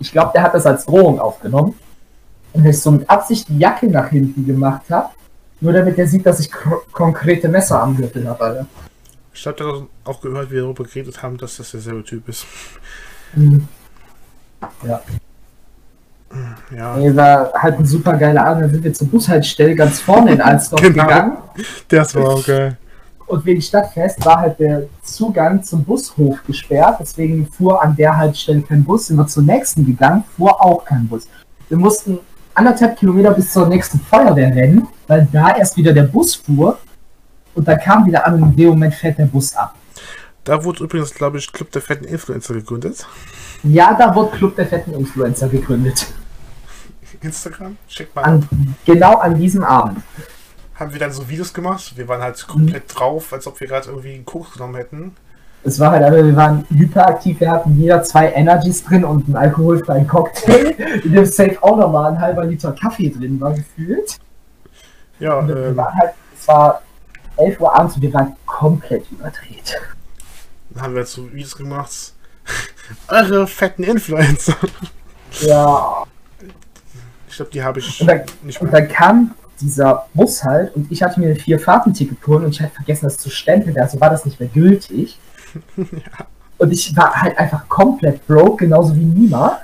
[0.00, 1.74] ich glaube, der hat das als Drohung aufgenommen
[2.52, 5.10] und ich so mit Absicht die Jacke nach hinten gemacht habe,
[5.60, 8.42] nur damit er sieht, dass ich ko konkrete Messer am Gürtel habe.
[8.44, 8.66] Alter.
[9.32, 12.44] Ich habe dann auch gehört, wie wir darüber geredet haben, dass das derselbe Typ ist.
[13.34, 13.66] Mhm.
[14.86, 15.00] Ja.
[16.74, 18.64] Ja, Nee, war halt ein super geiler Abend.
[18.64, 21.04] Dann sind wir zur Bushaltestelle ganz vorne in Alsdorf Genau.
[21.04, 21.36] gegangen.
[21.88, 22.76] das war auch geil.
[23.32, 26.98] Und wegen Stadtfest war halt der Zugang zum Bushof gesperrt.
[27.00, 29.06] Deswegen fuhr an der Haltestelle kein Bus.
[29.06, 31.26] Sind wir zur nächsten gegangen, fuhr auch kein Bus.
[31.70, 32.18] Wir mussten
[32.52, 36.78] anderthalb Kilometer bis zur nächsten Feuerwehr rennen, weil da erst wieder der Bus fuhr.
[37.54, 39.76] Und dann kam wieder an und in dem Moment fährt der Bus ab.
[40.44, 43.06] Da wurde übrigens, glaube ich, Club der fetten Influencer gegründet.
[43.62, 46.06] Ja, da wurde Club der fetten Influencer gegründet.
[47.22, 48.24] Instagram, check mal.
[48.24, 50.02] An, genau an diesem Abend.
[50.74, 51.92] Haben wir dann so Videos gemacht.
[51.96, 55.14] Wir waren halt komplett drauf, als ob wir gerade irgendwie einen Koks genommen hätten.
[55.64, 59.36] Es war halt, aber wir waren hyperaktiv, wir hatten jeder zwei Energies drin und einen
[59.36, 60.70] alkoholfreien Cocktail,
[61.04, 64.18] in dem safe auch nochmal ein halber Liter Kaffee drin war gefühlt.
[65.20, 66.82] Ja, Und wir ähm, waren halt, es war
[67.36, 69.78] 11 Uhr abends und wir waren komplett überdreht.
[70.70, 72.12] dann haben wir halt so Videos gemacht.
[73.08, 74.56] Eure fetten Influencer.
[75.42, 76.02] Ja.
[77.28, 78.80] Ich glaube, die habe ich Und dann, nicht und mehr.
[78.80, 82.60] dann kam dieser Bus halt und ich hatte mir ein vier Fahrtenticket geholt und ich
[82.60, 85.18] hatte vergessen, das zu stempeln, also war das nicht mehr gültig.
[86.62, 89.58] Und ich war halt einfach komplett broke, genauso wie Nima.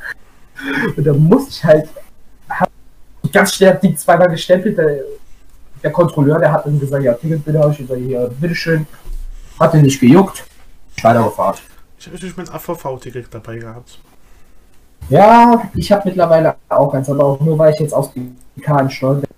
[0.96, 1.88] Und da musste ich halt
[3.32, 4.76] ganz schnell die zweimal gestempelt.
[4.76, 5.02] Der,
[5.80, 8.84] der Kontrolleur, der hat dann gesagt, ja, Ticket bitte, ich gesagt, hier, bitteschön.
[9.60, 10.44] Hat den nicht gejuckt.
[11.00, 11.58] Weitergefahren.
[11.98, 14.00] Ich habe natürlich mein AVV-Ticket dabei gehabt.
[15.08, 18.90] Ja, ich habe mittlerweile auch eins, aber auch nur, weil ich jetzt aus BK in
[18.90, 19.37] Stolz bin.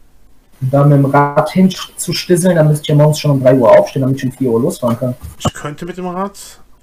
[0.61, 3.71] Und da mit dem Rad hinzustisseln, dann müsste ich ja morgens schon um 3 Uhr
[3.79, 5.15] aufstehen, damit ich um 4 Uhr losfahren kann.
[5.39, 6.39] Ich könnte mit dem Rad,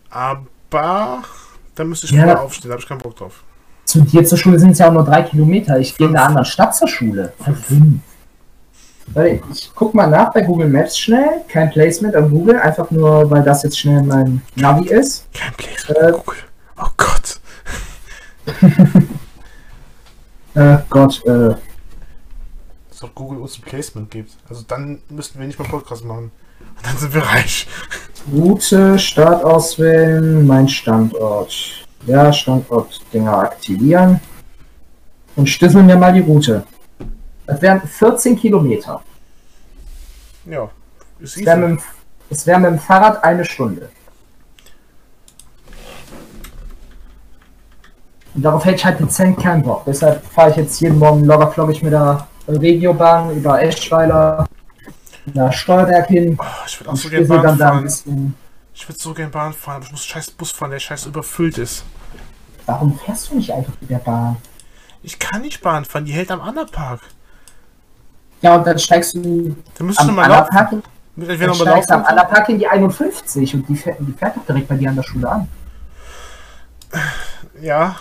[0.09, 1.19] aber
[1.75, 2.23] dann müsste ich Ja.
[2.23, 3.43] früher aufstehen, da habe ich keinen Bock drauf.
[3.85, 5.79] Zu dir zur Schule sind es ja auch nur drei Kilometer.
[5.79, 7.31] Ich gehe in einer anderen Stadt zur Schule.
[9.13, 11.41] Warte, Ich guck mal nach bei Google Maps schnell.
[11.47, 15.25] Kein Placement an Google, einfach nur, weil das jetzt schnell mein Navi ist.
[15.33, 16.11] Kein Placement Äh.
[16.11, 16.37] Google.
[16.77, 17.39] Oh Gott.
[20.55, 21.53] Äh, Gott, äh,
[22.99, 24.31] Dass auch Google uns ein Placement gibt.
[24.49, 26.31] Also dann müssten wir nicht mal Podcast machen.
[26.59, 27.67] Und dann sind wir reich.
[28.33, 31.85] Route, Start auswählen, mein Standort.
[32.07, 34.19] Ja, Standort-Dinger aktivieren.
[35.35, 36.63] Und stisseln wir mal die Route.
[37.45, 39.03] Das wären 14 Kilometer.
[40.45, 40.67] Ja.
[41.19, 41.79] Ist Es wäre mit,
[42.47, 43.89] wär mit dem Fahrrad eine Stunde.
[48.33, 49.83] Und darauf hätte ich halt dezent keinen Bock.
[49.85, 54.47] Deshalb fahre ich jetzt jeden Morgen locker flockig mit der Regiobahn über Eschweiler
[55.33, 56.37] nach Stolberg hin.
[56.39, 58.35] Oh, ich würde auch so gerne Bahn dann fahren.
[58.73, 61.57] Ich würde so gerne Bahn fahren, aber ich muss scheiß Bus fahren, der scheiß überfüllt
[61.57, 61.83] ist.
[62.65, 64.37] Warum fährst du nicht einfach mit der Bahn?
[65.03, 67.01] Ich kann nicht Bahn fahren, die hält am Annapark.
[68.41, 70.49] Ja, und dann steigst du Da müsstest du am mal laufen.
[70.49, 70.83] Annapark in,
[71.15, 72.11] Mit entweder dann mal steigst du am laufen.
[72.11, 75.03] Annapark in die 51 und die fährt, die fährt doch direkt bei dir an der
[75.03, 75.47] Schule an.
[77.61, 77.95] Ja.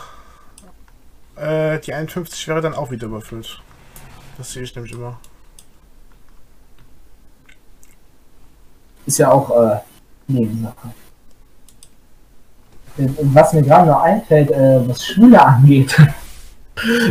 [1.37, 3.61] Äh, die 51 wäre dann auch wieder überfüllt.
[4.37, 5.19] Das sehe ich nämlich immer.
[9.07, 9.79] Ist ja auch äh,
[10.27, 10.89] Nebensache.
[12.99, 15.97] Äh, Was mir gerade noch einfällt, äh, was Schule angeht.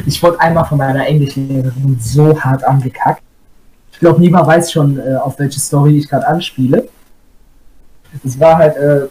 [0.06, 3.24] Ich wurde einmal von meiner Englischlehrerin so hart angekackt.
[3.92, 6.88] Ich glaube, niemand weiß schon, äh, auf welche Story ich gerade anspiele.
[8.24, 9.08] Es war halt, äh,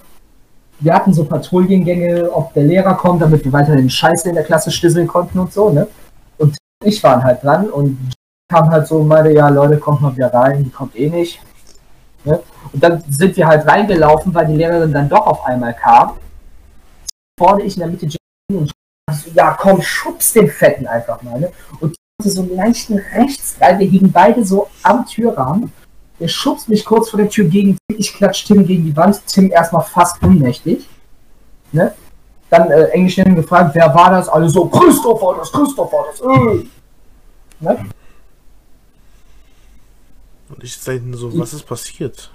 [0.81, 4.71] wir hatten so Patrouillengänge, ob der Lehrer kommt, damit wir weiterhin Scheiße in der Klasse
[4.71, 5.89] stisseln konnten und so, ne?
[6.85, 7.99] Ich war halt dran und
[8.51, 11.41] kam halt so und meinte, ja Leute, kommt mal wieder rein, die kommt eh nicht.
[12.24, 12.41] Ne?
[12.72, 16.14] Und dann sind wir halt reingelaufen, weil die Lehrerin dann doch auf einmal kam.
[17.39, 18.09] Vorne ich in der Mitte
[18.53, 18.72] und
[19.11, 21.41] so, ja komm, schubs den Fetten einfach mal.
[21.41, 21.51] Ne?
[21.80, 25.72] Und hatte so einen leichten Rechtsdrall, wir hingen beide so am Türrahmen.
[26.20, 29.51] Der schubst mich kurz vor der Tür gegen ich klatsch Tim gegen die Wand, Tim
[29.51, 30.89] erstmal fast ohnmächtig.
[31.72, 31.93] Ne?
[32.51, 34.29] Dann äh, Englisch nennen gefragt, wer war das?
[34.29, 36.21] Alle so, Christopher, das Christopher, das.
[36.21, 36.67] Äh.
[37.61, 37.87] Ne?
[40.49, 42.31] Und ich sage so, was ist passiert?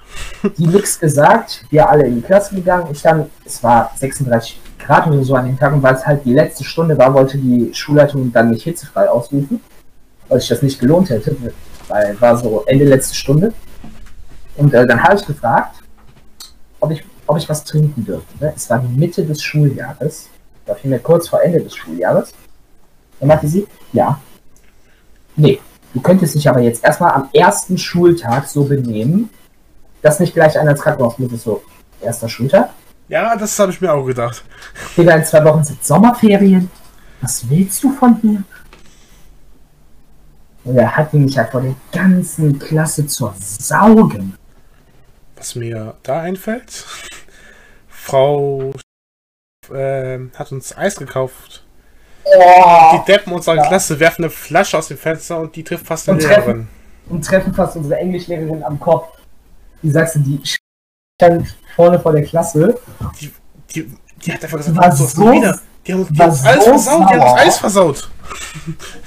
[0.57, 2.87] Die nix gesagt, wir alle in die Klasse gegangen.
[2.91, 6.25] Ich dann, es war 36 Grad oder so an dem Tag und weil es halt
[6.25, 9.61] die letzte Stunde war, wollte die Schulleitung dann nicht hitzefrei ausrufen,
[10.27, 11.35] weil sich das nicht gelohnt hätte,
[11.87, 13.53] weil war so Ende letzte Stunde.
[14.57, 15.75] Und äh, dann habe ich gefragt,
[16.79, 18.43] ob ich, ob ich was trinken dürfte.
[18.43, 18.53] Ne?
[18.55, 20.29] Es war die Mitte des Schuljahres,
[20.65, 22.33] da vielmehr kurz vor Ende des Schuljahres.
[23.19, 24.19] Dann meinte sie, ja.
[25.35, 25.59] Nee,
[25.93, 29.29] du könntest dich aber jetzt erstmal am ersten Schultag so benehmen,
[30.01, 31.61] dass nicht gleich einer ins Krankenhaus muss, so
[32.01, 32.71] erster Schultag.
[33.09, 34.43] Ja, das habe ich mir auch gedacht.
[34.97, 36.69] Digga, in zwei Wochen sind Sommerferien.
[37.21, 38.43] Was willst du von mir?
[40.63, 44.39] Und er hat mich halt vor der ganzen Klasse zur Sau gemacht.
[45.35, 46.85] Was mir da einfällt,
[48.09, 48.71] Frau
[49.73, 51.63] ähm, hat uns Eis gekauft.
[52.25, 53.67] Oh, Die Deppen unserer Ja.
[53.67, 56.67] Klasse werfen eine Flasche aus dem Fenster und die trifft fast eine Und Lehrerin.
[57.09, 59.17] und treffen fast unsere Englischlehrerin am Kopf.
[59.81, 60.41] Die sagst du, die
[61.19, 62.77] stand vorne vor der Klasse.
[63.19, 63.31] Die,
[63.73, 63.93] die,
[64.25, 65.59] die hat einfach gesagt, War so, so- wieder.
[65.87, 67.39] Die haben, die war haben uns alles so versaut, die haben uns.
[67.41, 68.09] Eis versaut.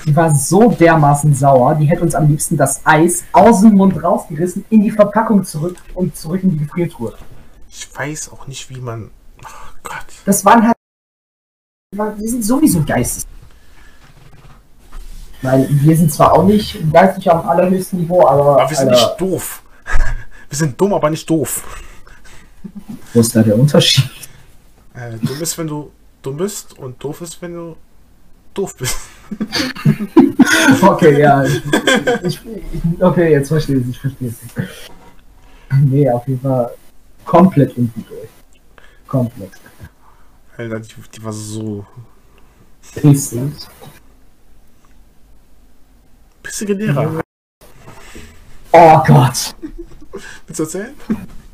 [0.07, 4.03] Die war so dermaßen sauer, die hätte uns am liebsten das Eis aus dem Mund
[4.03, 7.15] rausgerissen, in die Verpackung zurück und zurück in die Gefriertruhe.
[7.75, 9.11] Ich weiß auch nicht, wie man.
[9.43, 9.49] Oh
[9.83, 10.05] Gott.
[10.27, 10.77] Das waren halt.
[11.95, 13.25] Wir sind sowieso geistig.
[15.41, 18.61] Weil wir sind zwar auch nicht geistig am allerhöchsten Niveau, aber.
[18.61, 19.63] Aber wir sind Alter, nicht doof.
[20.49, 21.65] Wir sind dumm, aber nicht doof.
[23.15, 24.05] Wo ist da der Unterschied?
[24.93, 27.77] Äh, dumm ist, wenn du dumm bist und doof ist, wenn du
[28.53, 28.99] doof bist.
[30.83, 31.43] Okay, ja.
[31.45, 31.63] Ich,
[32.23, 32.41] ich,
[33.01, 34.37] okay, jetzt verstehe ich, ich verstehe es.
[35.81, 36.71] Nee, auf jeden Fall
[37.25, 38.29] komplett unten durch.
[39.07, 39.53] Komplett.
[40.57, 41.85] Alter, die, die war so
[42.95, 43.53] Pissig.
[46.43, 47.21] pissige Lehrer.
[48.73, 49.55] Oh Gott.
[50.47, 50.95] Willst du erzählen?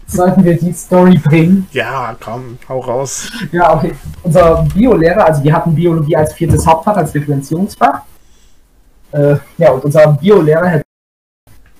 [0.06, 1.68] Sollten wir die Story bringen?
[1.72, 3.30] Ja, komm, hau raus.
[3.52, 3.94] Ja, okay.
[4.22, 8.02] Unser Biolehrer, also wir hatten Biologie als viertes Hauptfach, als Differenzierungsfach.
[9.12, 10.82] Äh, ja, und unser Biolehrer,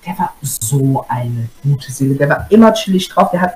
[0.05, 2.15] der war so eine gute Seele.
[2.17, 3.31] Der war immer chillig drauf.
[3.31, 3.55] Der hat,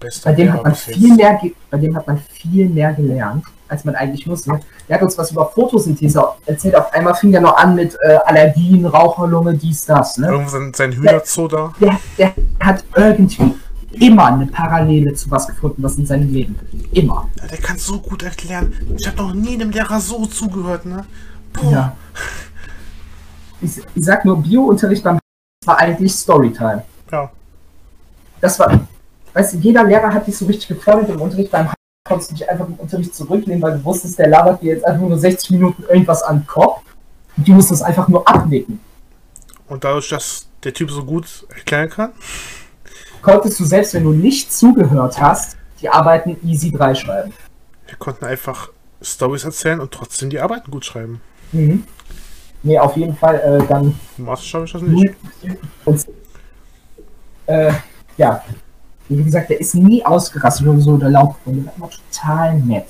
[0.00, 1.40] Bester bei dem hat man viel mehr,
[1.70, 4.58] bei dem hat man viel mehr gelernt, als man eigentlich musste.
[4.88, 6.74] Der hat uns was über Photosynthese erzählt.
[6.74, 10.16] Auf einmal fing er noch an mit äh, Allergien, Raucherlunge, dies, das.
[10.16, 10.28] Ne?
[10.28, 11.72] Irgendwo sein, sein Hühnerzoo da.
[11.80, 13.54] Der, der hat irgendwie
[13.92, 16.56] immer eine Parallele zu was gefunden, was in seinem Leben.
[16.92, 17.28] Immer.
[17.40, 18.72] Ja, der kann so gut erklären.
[18.98, 21.04] Ich habe noch nie einem Lehrer so zugehört, ne?
[21.52, 21.70] Boah.
[21.70, 21.96] Ja.
[23.60, 25.18] Ich, ich sag nur, Biounterricht beim
[25.66, 26.84] war eigentlich Storytime.
[27.12, 27.30] Ja.
[28.40, 28.88] Das war,
[29.32, 31.50] weißt du, jeder Lehrer hat dich so richtig gefordert im Unterricht.
[31.50, 31.68] Beim
[32.06, 35.06] konntest du dich einfach im Unterricht zurücknehmen, weil du wusstest, der labert dir jetzt einfach
[35.06, 36.82] nur 60 Minuten irgendwas an den Kopf.
[37.36, 38.80] Und du musst das einfach nur abnicken.
[39.68, 42.12] Und dadurch, dass der Typ so gut erklären kann,
[43.22, 47.32] Konntest du selbst, wenn du nicht zugehört hast, die Arbeiten easy 3 schreiben.
[47.86, 48.70] wir konnten einfach
[49.02, 51.20] Stories erzählen und trotzdem die Arbeiten gut schreiben.
[51.52, 51.84] Mhm.
[52.62, 55.14] Nee, auf jeden Fall äh, dann Master schaffe ich das nicht.
[55.84, 56.06] Und,
[57.46, 57.72] äh,
[58.16, 58.42] ja,
[59.18, 60.96] wie gesagt, der ist nie ausgerastet oder so.
[60.96, 62.86] Der war immer total nett.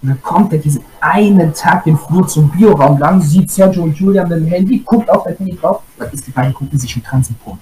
[0.00, 3.96] Und dann kommt er diesen einen Tag den Flur zum Bioraum lang, sieht Sergio und
[3.96, 5.82] Julia mit dem Handy, guckt auf das Handy drauf.
[5.96, 7.58] Was ist die beiden gucken sich im Transitporno.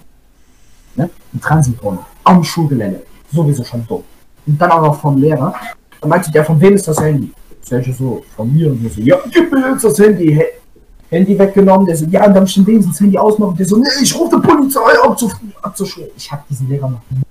[0.97, 1.09] Ne?
[1.33, 2.05] Im Transitporno.
[2.25, 3.03] Am Schulgelände.
[3.33, 4.03] Sowieso schon dumm.
[4.47, 5.55] Und dann auch noch vom Lehrer.
[6.01, 7.33] Dann meinte der, von wem ist das Handy?
[7.63, 8.71] Sergio so, von mir.
[8.71, 10.35] Und so, ja, gib mir jetzt das Handy.
[10.35, 10.66] He-
[11.11, 13.57] Handy weggenommen, der so, ja, und dann bestimmt wenigstens das Handy ausmachen.
[13.57, 15.31] Der so, nee, ich rufe die Polizei abzu
[15.63, 16.11] abzuschreien.
[16.17, 17.23] Ich habe diesen Lehrer noch nie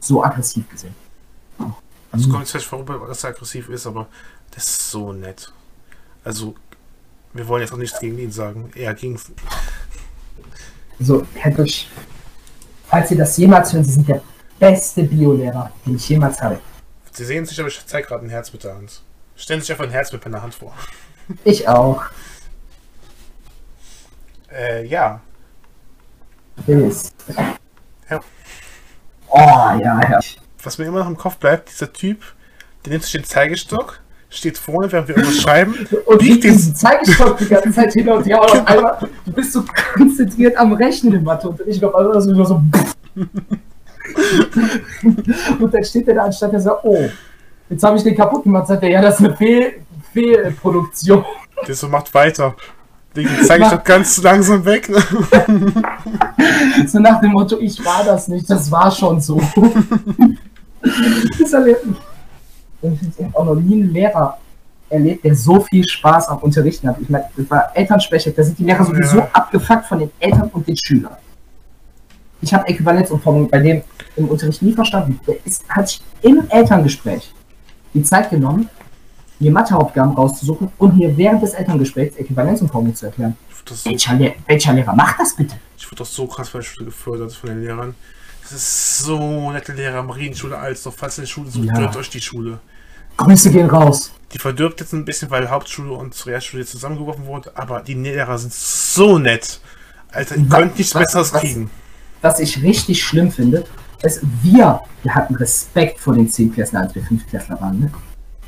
[0.00, 0.94] so aggressiv gesehen.
[2.10, 4.06] Also kommt jetzt vielleicht vorüber, dass er aggressiv ist, aber
[4.50, 5.50] das ist so nett.
[6.24, 6.54] Also,
[7.32, 8.70] wir wollen jetzt auch nichts gegen ihn sagen.
[8.74, 9.18] Eher gegen.
[11.00, 11.88] Also, Herr Dusch,
[12.86, 14.22] falls Sie das jemals hören, Sie sind der
[14.58, 16.60] beste Biolehrer, den ich jemals hatte.
[17.12, 19.02] Sie sehen sich, aber ich zeige gerade ein Herz mit der Hand.
[19.34, 20.72] Stellen Sie sich einfach ein Herz mit meiner Hand vor.
[21.44, 22.02] Ich auch.
[24.54, 25.20] Äh, ja.
[26.66, 27.14] Ist.
[28.10, 28.20] Ja.
[29.28, 30.20] Oh, ja, ja.
[30.62, 32.18] Was mir immer noch im Kopf bleibt, dieser Typ,
[32.84, 35.74] der nimmt sich den Zeigestock, steht vorne, während wir irgendwas schreiben,
[36.06, 39.52] Und biegt diesen Zeigestock die ganze Zeit hin und her und auf einmal, du bist
[39.52, 42.62] so konzentriert am Rechnen im Mathe und ich glaube, also das ist nur so.
[45.58, 47.08] und dann steht er da anstatt der sagt, oh,
[47.68, 49.74] jetzt habe ich den kaputt gemacht, sagt er, ja, das ist eine Fehl
[50.12, 51.24] Fehlproduktion.
[51.66, 52.54] der so macht weiter.
[53.16, 54.88] Den Zeigestock ganz langsam weg.
[54.88, 55.02] Ne?
[56.86, 59.40] So nach dem Motto, ich war das nicht, das war schon so.
[61.38, 61.84] Das erlebt-
[62.82, 64.38] ich habe auch noch nie einen Lehrer
[64.88, 66.96] erlebt, der so viel Spaß am Unterrichten hat.
[67.00, 69.28] Ich meine, das war Elternsprecher, da sind die Lehrer sowieso Ja.
[69.32, 71.16] abgefuckt von den Eltern und den Schülern.
[72.40, 73.82] Ich habe Äquivalenzumformung bei dem
[74.16, 75.20] im Unterricht nie verstanden.
[75.26, 77.32] Der ist, hat sich im Elterngespräch
[77.94, 78.68] die Zeit genommen,
[79.42, 83.36] mir Matheaufgaben rauszusuchen und mir während des Elterngesprächs Äquivalenzumformung zu erklären.
[83.50, 85.56] Ich wurde das, so, Welcher, Lehr welcher Lehrer macht das bitte?
[85.76, 87.94] ich wurde das so krass bei der Schule gefördert von den Lehrern.
[88.42, 90.96] Das ist so nette Lehrer, Marienschule Alsdorf.
[90.98, 91.74] Falls ihr eine Schule sucht, Ja.
[91.74, 92.58] gönnt euch die Schule.
[93.16, 94.12] Grüße gehen raus.
[94.32, 98.52] Die verdirbt jetzt ein bisschen, weil Hauptschule und Realschule zusammengeworfen wurde, aber die Lehrer sind
[98.52, 99.60] so nett.
[100.10, 101.70] Alter, ihr könnt nichts was- Besseres was- kriegen.
[102.20, 103.64] Was ich richtig schlimm finde,
[104.02, 107.22] ist, wir, wir hatten Respekt vor den 10 als wir 5
[107.60, 107.80] waren.
[107.80, 107.92] Ne?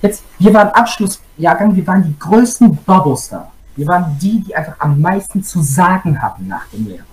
[0.04, 3.50] Jetzt, wir waren Abschlussjahrgang, wir waren die größten Babos da.
[3.74, 7.06] Wir waren die, die einfach am meisten zu sagen hatten nach dem Lehrer.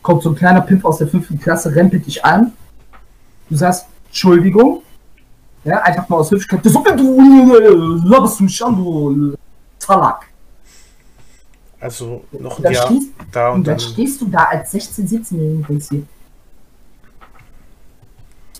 [0.00, 1.38] Kommt so ein kleiner Pimp aus der 5.
[1.42, 2.52] Klasse, rempelt dich an.
[3.50, 4.82] Du sagst, Entschuldigung.
[5.62, 6.64] Ja, einfach mal aus Höflichkeit.
[6.64, 9.34] So, du laberst mich an, du
[9.78, 10.24] Talak.
[11.80, 12.90] Also noch ein Jahr
[13.30, 13.78] da und Und dann dann.
[13.78, 16.02] stehst du da als 16-, 17-Jähriger und denkst dir,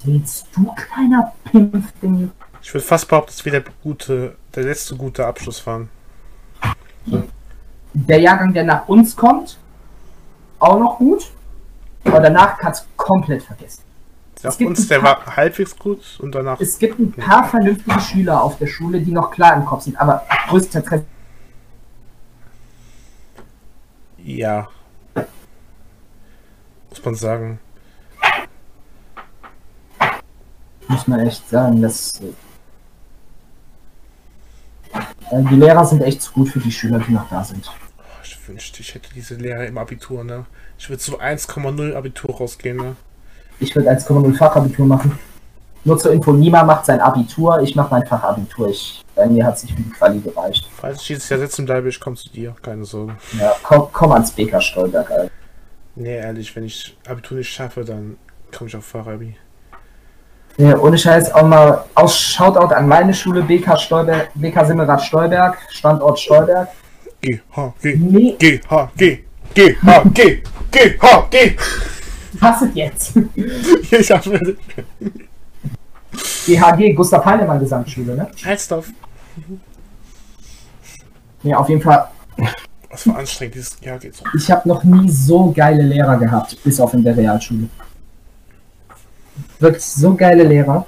[0.04, 2.30] willst du kleiner Pimpfding?
[2.62, 5.88] Ich würde fast behaupten, dass wir der gute, der letzte gute Abschluss waren.
[7.92, 9.58] Der Jahrgang, der nach uns kommt,
[10.58, 11.30] auch noch gut,
[12.04, 13.82] aber danach kannst du komplett vergessen.
[14.42, 16.60] Nach uns, der paar- war halbwegs gut und danach.
[16.60, 19.98] Es gibt ein paar vernünftige Schüler auf der Schule, die noch klar im Kopf sind,
[19.98, 21.02] aber größtenteils
[24.18, 24.68] Ja.
[26.90, 27.58] Muss man sagen.
[30.88, 32.32] Muss man echt sagen, dass äh,
[35.50, 37.70] die Lehrer sind echt zu gut für die Schüler, die noch da sind.
[38.22, 40.46] Ich wünschte, ich hätte diese Lehre im Abitur, ne?
[40.78, 42.96] Ich würde so 1,0 Abitur rausgehen, ne?
[43.60, 45.18] Ich würde 1,0 Fachabitur machen.
[45.86, 48.70] Nur zur Info, Nima macht sein Abitur, ich mache mein Fachabitur.
[48.70, 50.66] Ich, bei mir hat sich für die Quali gereicht.
[50.74, 53.16] Falls ich dieses Jahr sitzen bleibe, ich komme zu dir, keine Sorge.
[53.38, 55.30] Ja, komm, komm ans Beker Stolberg, Alter.
[55.94, 58.16] Nee, ehrlich, wenn ich Abitur nicht schaffe, dann
[58.50, 59.36] komme ich auf Fachabi.
[60.56, 65.58] Ja, ohne Scheiß auch mal aus Shoutout an meine Schule BK Stolberg, BK Simmerath Stolberg,
[65.70, 66.68] Standort Stolberg.
[67.20, 69.24] G, H, G, Nee, G, H, G,
[69.54, 71.56] G, H, G, G, H, G.
[72.40, 73.12] was ist jetzt?
[76.46, 78.30] Ich habe GHG, Gustav Heinemann Gesamtschule, ne?
[78.44, 78.88] Alsdorf.
[81.42, 82.08] Ja, auf jeden Fall.
[82.90, 84.22] Was war anstrengend, dieses Jahr geht's.
[84.36, 87.68] Ich habe noch nie so geile Lehrer gehabt, bis auf in der Realschule.
[89.58, 90.86] Wirklich so geile Lehrer.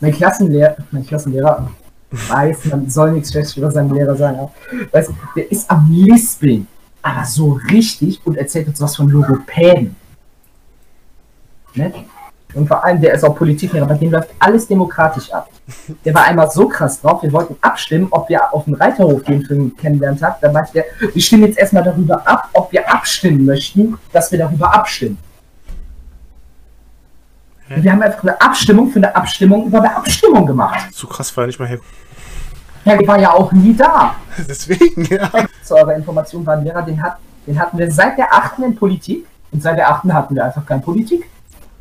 [0.00, 1.70] Mein Klassenlehrer, mein Klassenlehrer
[2.10, 4.52] weiß, man soll nichts Schlechtes über seinen Lehrer sagen, aber
[4.92, 6.66] weißt, du, der ist am Lispeln,
[7.02, 9.96] aber so richtig und erzählt uns was von Logopäden.
[11.74, 11.92] Ne?
[12.54, 15.48] Und vor allem, der ist auch Politiklehrer, bei dem läuft alles demokratisch ab.
[16.04, 19.44] Der war einmal so krass drauf, wir wollten abstimmen, ob wir auf den Reiterhof gehen
[19.44, 20.40] für den Kennenlerntag.
[20.40, 24.38] Da meinte der, wir stimmen jetzt erstmal darüber ab, ob wir abstimmen möchten, dass wir
[24.38, 25.18] darüber abstimmen.
[27.68, 27.82] Hä?
[27.82, 30.92] Wir haben einfach eine Abstimmung für eine Abstimmung über eine Abstimmung gemacht.
[30.92, 31.78] Zu krass war er nicht mal her.
[32.84, 34.14] Ja, die war ja auch nie da.
[34.48, 35.30] Deswegen, ja.
[35.62, 38.58] Zu eurer Information war ein Lehrer, den, hat, den hatten wir seit der 8.
[38.58, 40.04] in Politik und seit der 8.
[40.12, 41.28] hatten wir einfach keine Politik.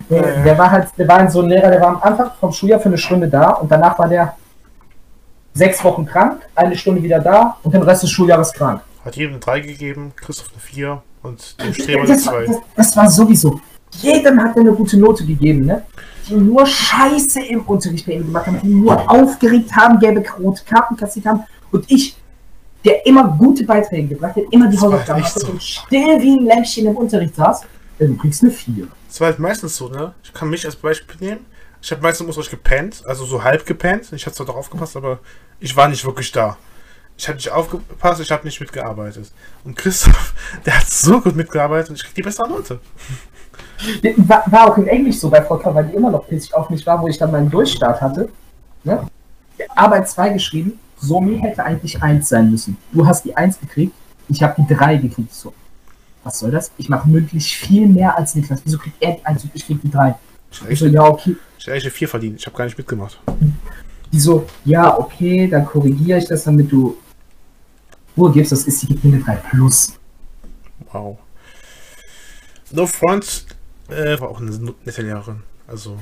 [0.10, 0.44] Der, Ja.
[0.44, 2.88] der war halt, der war so ein Lehrer, der war am Anfang vom Schuljahr für
[2.90, 4.36] eine Stunde da und danach war der
[5.54, 8.82] sechs Wochen krank, eine Stunde wieder da und den Rest des Schuljahres krank.
[9.06, 12.46] Hat jedem eine 3 gegeben, Christoph eine 4 und dem Streber eine Das, war- 2.
[12.46, 13.60] das, das war sowieso.
[14.02, 15.84] Jedem hat er eine gute Note gegeben, ne?
[16.28, 20.64] Die nur Scheiße im Unterricht bei ihm gemacht haben, die nur aufgeregt haben, gelbe rote
[20.64, 21.44] Karten kassiert haben.
[21.72, 22.16] Und ich,
[22.86, 25.48] der immer gute Beiträge gebracht hat, immer die Hausaufgaben hatte so.
[25.48, 27.64] und still wie ein Lämpchen im Unterricht saß,
[28.00, 28.88] dann kriegst du eine 4.
[29.08, 30.14] Das war halt meistens so, ne?
[30.24, 31.46] Ich kann mich als Beispiel nehmen.
[31.82, 34.12] Ich habe meistens im Unterricht gepennt, also so halb gepennt.
[34.14, 35.20] Ich habe zwar doch aufgepasst, aber
[35.60, 36.58] ich war nicht wirklich da.
[37.18, 39.32] Ich habe nicht aufgepasst, ich habe nicht mitgearbeitet.
[39.64, 40.34] Und Christoph,
[40.66, 42.80] der hat so gut mitgearbeitet und ich krieg die bessere Note.
[44.18, 46.86] War, war auch in Englisch so bei Volker, weil die immer noch pissig auf mich
[46.86, 48.30] war, wo ich dann meinen Durchstart hatte.
[48.84, 49.06] Ne?
[49.76, 52.78] Arbeit 2 geschrieben, Somi hätte eigentlich 1 sein müssen.
[52.92, 53.94] Du hast die 1 gekriegt,
[54.30, 55.34] ich habe die 3 gekriegt.
[55.34, 55.54] So.
[56.24, 56.72] Was soll das?
[56.78, 58.62] Ich mache mündlich viel mehr als Niklas.
[58.64, 60.16] Wieso kriegt er die 1 und ich krieg die 3?
[60.70, 61.36] Ich so, ja, okay.
[61.58, 62.40] ich hätte echt eine 4 verdient.
[62.40, 63.20] Ich habe gar nicht mitgemacht.
[64.12, 66.96] Die so, ja, okay, dann korrigiere ich das, damit du
[68.16, 68.52] Ruhe gibst.
[68.52, 69.94] Das ist, mir eine 3 plus.
[70.92, 71.18] Wow.
[72.72, 73.46] No Front
[73.94, 75.44] äh, war auch eine nette Lehrerin.
[75.68, 75.98] Also,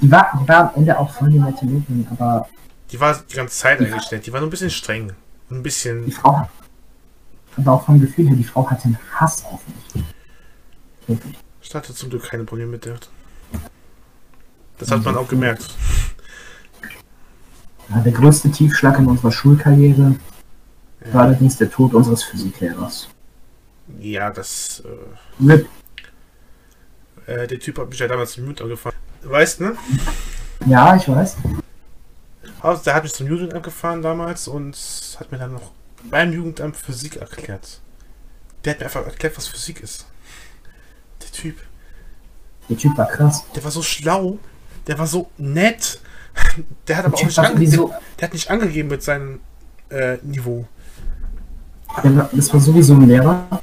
[0.00, 2.48] Die war, die war am Ende auch voll die nette Lehrerin, aber
[2.90, 4.26] die war die ganze Zeit eigentlich nett.
[4.26, 5.12] Die war nur ein bisschen streng.
[5.50, 6.10] Ein die bisschen.
[6.12, 6.50] Frau hat,
[7.56, 9.60] aber auch vom Gefühl her, die Frau hatte einen Hass auf
[9.94, 10.04] mich.
[11.06, 11.36] Wirklich.
[11.62, 12.98] Ich hatte zum Glück keine Probleme mit der.
[14.78, 15.74] Das hat man auch gemerkt.
[17.88, 20.16] Ja, der größte Tiefschlag in unserer Schulkarriere
[21.12, 23.08] war allerdings der Tod unseres Physiklehrers.
[24.00, 24.82] Ja, das.
[25.40, 25.68] Rip.
[27.26, 28.96] Äh, der Typ hat mich ja damals zum Mute angefahren.
[29.22, 29.76] Weißt ne?
[30.66, 31.36] Ja, ich weiß.
[32.60, 34.76] Also, der hat mich zum Jugendamt gefahren damals und
[35.18, 35.72] hat mir dann noch
[36.10, 37.80] beim Jugendamt Physik erklärt.
[38.64, 40.06] Der hat mir einfach erklärt, was Physik ist.
[41.22, 41.56] Der Typ.
[42.68, 43.44] Der Typ war krass.
[43.54, 44.38] Der war so schlau.
[44.86, 46.00] Der war so nett.
[46.86, 49.40] Der hat aber auch Typ nicht, ange sowieso- der, der hat nicht angegeben mit seinem
[49.88, 50.66] äh, Niveau.
[52.04, 53.62] Der das war sowieso ein Lehrer.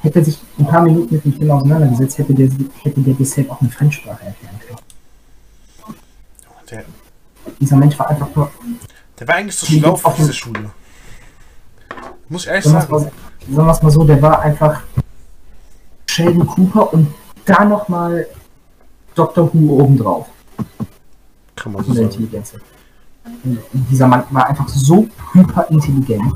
[0.00, 2.48] Hätte sich ein paar Minuten mit dem Thema auseinandergesetzt, hätte der,
[2.82, 4.78] hätte der bisher auch eine Fremdsprache erklären können.
[6.70, 6.84] Der,
[7.60, 8.50] Dieser Mensch war einfach nur,
[9.18, 10.32] der war eigentlich Die schlau auch diese.
[10.32, 10.70] Schule.
[12.28, 13.12] Muss ich ehrlich sagen mal, sagen
[13.48, 14.82] wir es mal so, der war einfach
[16.06, 17.12] Sheldon Cooper und
[17.44, 18.26] da nochmal
[19.14, 19.52] Dr.
[19.52, 20.28] Who obendrauf.
[21.54, 22.06] Kann man so sagen.
[22.06, 22.54] Intelligenz.
[23.72, 26.32] Dieser Mann war einfach so hyper intelligent.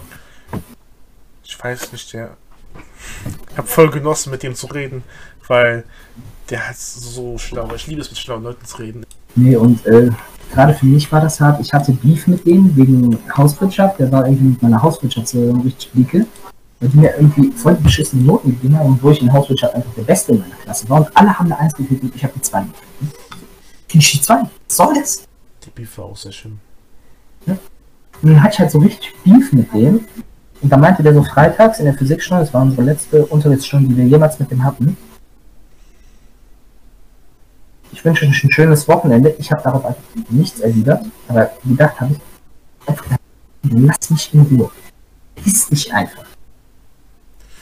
[1.45, 2.37] Ich weiß nicht, der.
[3.51, 5.03] Ich habe voll genossen, mit dem zu reden,
[5.47, 5.85] weil
[6.49, 7.69] der hat so schlau.
[7.75, 9.07] Ich liebe es, mit schlauen Leuten zu reden.
[9.37, 10.11] Nee, und äh,
[10.53, 11.61] gerade für mich war das hart.
[11.61, 14.01] Ich hatte Beef mit denen wegen Hauswirtschaft.
[14.01, 16.27] Der war irgendwie mit meiner Hauswirtschaftslehrerin richtig dicke.
[16.81, 19.93] Weil die mir irgendwie voll beschissene Noten gegeben haben, und wo ich in Hauswirtschaft einfach
[19.95, 21.01] der Beste in meiner Klasse war.
[21.03, 23.19] Und alle haben eine Eins gekriegt und ich habe die Zwei gekriegt.
[23.89, 24.43] Krieg die Zwei?
[24.43, 25.25] Was soll das?
[25.65, 26.59] Die Beef war auch sehr schön.
[28.23, 30.05] Und dann hatte ich halt so richtig Beef mit dem.
[30.63, 33.97] Und da meinte der so freitags in der Physikstunde, das war unsere letzte Unterrichtsstunde, die
[33.97, 34.97] wir jemals mit dem hatten.
[37.93, 39.35] Ich wünsche euch ein schönes Wochenende.
[39.39, 41.05] Ich habe darauf einfach nichts erwidert.
[41.29, 42.91] Aber gedacht habe ich,
[43.71, 44.71] lass mich in Ruhe.
[45.45, 46.25] Ist nicht einfach.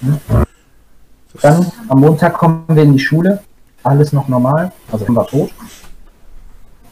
[0.00, 3.42] Das, Dann am Montag kommen wir in die Schule.
[3.82, 4.72] Alles noch normal.
[4.90, 5.50] Also war tot.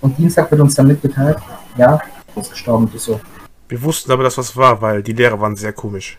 [0.00, 1.38] Und Dienstag wird uns dann mitgeteilt,
[1.76, 2.00] ja,
[2.36, 2.90] ist gestorben.
[2.94, 3.20] Ich so,
[3.68, 6.18] wir wussten aber, dass was war, weil die Lehrer waren sehr komisch.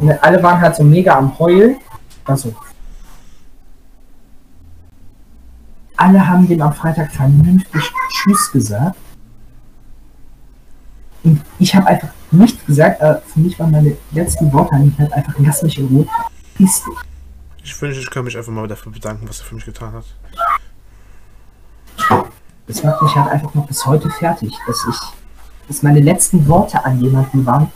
[0.00, 1.76] Ne, alle waren halt so mega am Heulen.
[2.24, 2.54] Also.
[5.96, 8.96] Alle haben dem am Freitag vernünftig Tschüss gesagt.
[11.24, 13.00] Und ich habe einfach nichts gesagt.
[13.00, 16.06] Äh, für mich waren meine letzten Worte an halt einfach, lass mich in Ruhe.
[16.54, 16.98] Piss dich.
[17.64, 20.04] Ich wünsche, ich kann mich einfach mal dafür bedanken, was er für mich getan hat.
[22.66, 25.17] Das macht mich halt einfach noch bis heute fertig, dass ich,
[25.68, 27.70] dass meine letzten Worte an jemanden waren,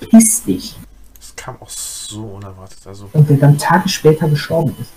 [0.00, 0.78] piss dich.
[1.18, 2.78] Das kam auch so unerwartet.
[2.86, 4.90] Also, und der dann Tage später gestorben ist.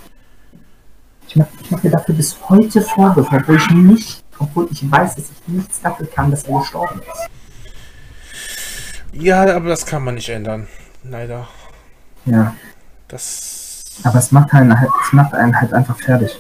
[1.28, 5.26] Ich mache mach mir dafür bis heute Vorwürfe, obwohl ich nicht, obwohl ich weiß, dass
[5.32, 7.30] ich nichts dafür kann, dass er gestorben ist.
[9.22, 10.68] ja, aber das kann man nicht ändern.
[11.04, 11.48] Leider.
[12.26, 12.56] Ja,
[13.08, 13.84] Das.
[14.04, 16.40] aber es macht einen halt, es macht einen halt einfach fertig.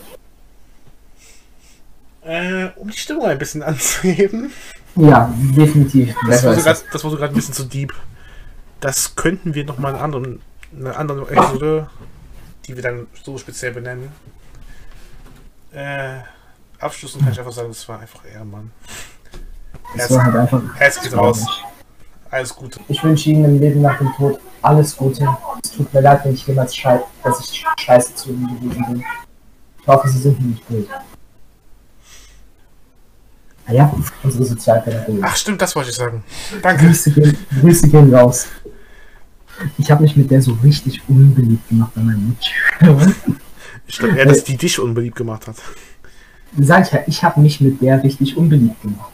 [2.24, 4.52] Äh, um die Stimmung ein bisschen anzuheben.
[4.96, 6.16] Ja, definitiv.
[6.28, 7.94] Das wurde ist grad- das wurde gerade ein bisschen zu deep.
[8.80, 10.42] Das könnten wir nochmal in anderen,
[10.78, 11.90] eine andere Episode,
[12.66, 14.10] die wir dann so speziell benennen.
[15.74, 16.20] Äh,
[16.80, 18.72] abschließend kann ich einfach sagen, das war einfach Ehrenmann.
[19.96, 20.62] Herz, war halt einfach.
[20.76, 21.46] Herz geht raus.
[22.32, 22.80] Alles Gute.
[22.88, 25.28] Ich wünsche Ihnen im Leben nach dem Tod alles Gute.
[25.64, 29.04] Es tut mir leid, wenn ich jemals schei dass ich scheiße zu Ihnen gewesen bin.
[29.82, 30.88] Ich hoffe, Sie sind mir nicht böse.
[33.68, 33.94] Ah ja,
[34.24, 35.24] unsere Sozialpädagogin.
[35.24, 36.24] Ach stimmt, das wollte ich sagen.
[36.62, 36.86] Danke.
[36.86, 38.48] Grüße gehen, Grüße gehen raus.
[39.78, 43.16] Ich habe mich mit der so richtig unbeliebt gemacht bei meinen Mitschülern.
[43.88, 45.56] Ich glaube eher, dass die dich unbeliebt gemacht hat.
[46.60, 49.12] Sag ich ja, ich habe mich mit der richtig unbeliebt gemacht.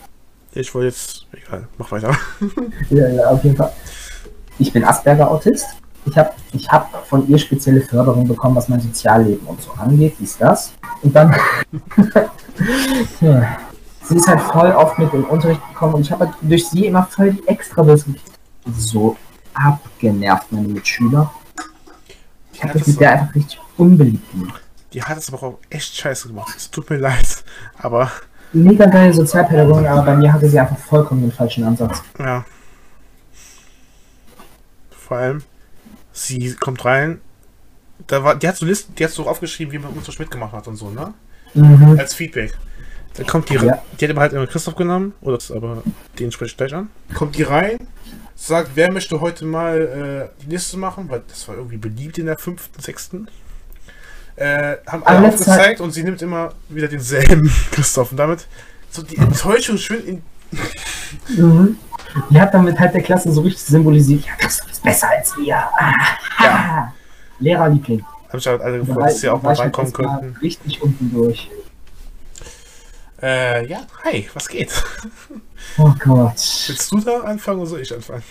[0.53, 1.27] Ich wollte jetzt.
[1.31, 2.15] Egal, mach weiter.
[2.89, 3.71] Ja, ja, auf jeden Fall.
[4.59, 5.65] Ich bin Asperger-Autist.
[6.05, 10.15] Ich habe ich hab von ihr spezielle Förderung bekommen, was mein Sozialleben und so angeht,
[10.19, 10.73] dies, das.
[11.03, 11.35] Und dann.
[13.21, 13.57] ja.
[14.03, 16.87] Sie ist halt voll oft mit im Unterricht gekommen und ich habe halt durch sie
[16.87, 18.31] immer voll die Extrawurst gekriegt.
[18.77, 19.15] So
[19.53, 21.31] abgenervt, meine Mitschüler.
[22.53, 24.61] Ich habe mich das- mit der einfach richtig unbeliebt gemacht.
[24.93, 26.53] Die hat es aber auch echt scheiße gemacht.
[26.57, 27.43] Es tut mir leid.
[27.77, 28.11] Aber
[28.53, 32.01] Mega geile Sozialpädagogin, aber bei mir hatte sie einfach vollkommen den falschen Ansatz.
[32.19, 32.43] ja.
[34.89, 35.43] Vor allem,
[36.11, 37.21] sie kommt rein.
[38.07, 40.51] Da war, die hat so Listen, die hat so aufgeschrieben, wie man uns so mitgemacht
[40.53, 41.13] hat und so, ne?
[41.53, 41.97] Mhm.
[41.97, 42.57] Als Feedback.
[43.15, 43.81] Dann kommt die, Ja.
[43.99, 45.83] die hat aber halt immer Christoph genommen, oder das, aber
[46.17, 46.89] den spreche ich gleich an.
[47.13, 47.77] Kommt die rein,
[48.35, 52.25] sagt, wer möchte heute mal äh, die Liste machen, weil das war irgendwie beliebt in
[52.27, 53.27] der fünften, sechsten.
[54.37, 58.11] Äh, haben alle Alle aufgezeigt und sie nimmt immer wieder denselben Christoph.
[58.11, 58.47] Und damit
[58.89, 60.21] so die Enttäuschung schön in.
[61.37, 61.77] Mhm.
[62.29, 65.55] Die hat damit halt der Klasse so richtig symbolisiert, ja, das ist besser als wir.
[65.57, 65.93] Ah,
[66.41, 66.93] Ja.
[67.39, 68.03] Lehrerliebling.
[68.29, 70.35] Hab ich halt alle gefreut, war- dass sie auch mal reinkommen könnten.
[70.41, 71.49] Richtig unten durch.
[73.21, 74.71] Äh, ja, hi, was geht?
[75.77, 76.65] Oh Gott.
[76.67, 78.23] Willst du da anfangen oder soll ich anfangen?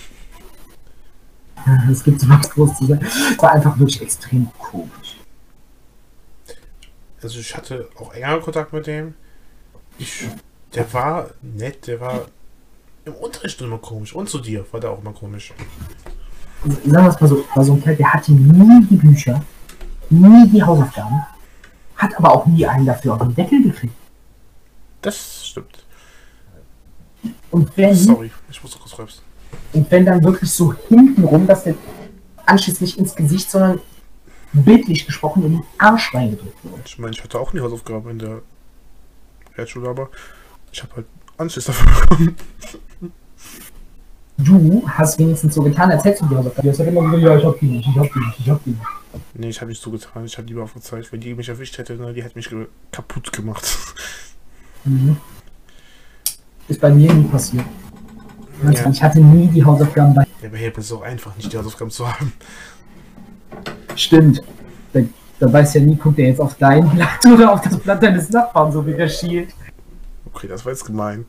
[1.90, 3.04] Es gibt so was groß zu sagen.
[3.04, 5.18] Es war einfach wirklich extrem komisch.
[7.22, 9.14] Also ich hatte auch engeren Kontakt mit dem.
[9.98, 10.26] Ich,
[10.74, 12.26] der war nett, der war
[13.04, 14.14] im Unterricht immer komisch.
[14.14, 15.52] Und zu dir war der auch immer komisch.
[16.64, 19.42] Also, sagen wir es mal so, war so ein Kerl, der hatte nie die Bücher,
[20.08, 21.24] nie die Hausaufgaben,
[21.96, 23.94] hat aber auch nie einen dafür auf den Deckel gekriegt.
[25.02, 25.84] Das stimmt.
[27.50, 29.22] Und wenn, Sorry, ich muss kurz rülpsen.
[29.72, 31.74] und wenn dann wirklich so hintenrum, dass der
[32.46, 33.80] anschließend nicht ins Gesicht, sondern
[34.52, 36.82] bildlich gesprochen in den Arsch reingedrückt wurde.
[36.84, 38.42] Ich meine, ich hatte auch nie Hausaufgaben in der
[39.56, 40.08] Realschule, aber
[40.72, 42.36] ich habe halt Anschiss dafür bekommen.
[44.38, 46.66] Du hast wenigstens so getan, als hättest du die Hausaufgaben.
[46.66, 48.48] Du hast halt immer gesagt, ja, ich hab die nicht, ich hab die nicht, ich
[48.48, 48.82] hab die nicht.
[49.34, 50.24] Nee, ich habe nicht so getan.
[50.24, 51.12] Ich habe lieber aufgezeigt.
[51.12, 52.48] Wenn die mich erwischt hätte, ne, die hätte mich
[52.90, 53.78] kaputt gemacht.
[54.84, 55.16] Mhm.
[56.68, 57.64] Ist bei mir nie passiert.
[58.62, 58.90] Ja.
[58.90, 60.26] Ich hatte nie die Hausaufgaben bei.
[60.42, 62.32] Ja, aber ist es auch einfach, nicht die Hausaufgaben zu haben.
[63.96, 64.42] Stimmt.
[64.92, 65.00] Da,
[65.38, 68.28] da weiß ja nie, guckt er jetzt auf dein Blatt oder auf das Blatt deines
[68.30, 69.54] Nachbarn, so wie der schielt.
[70.32, 71.24] Okay, das war jetzt gemein.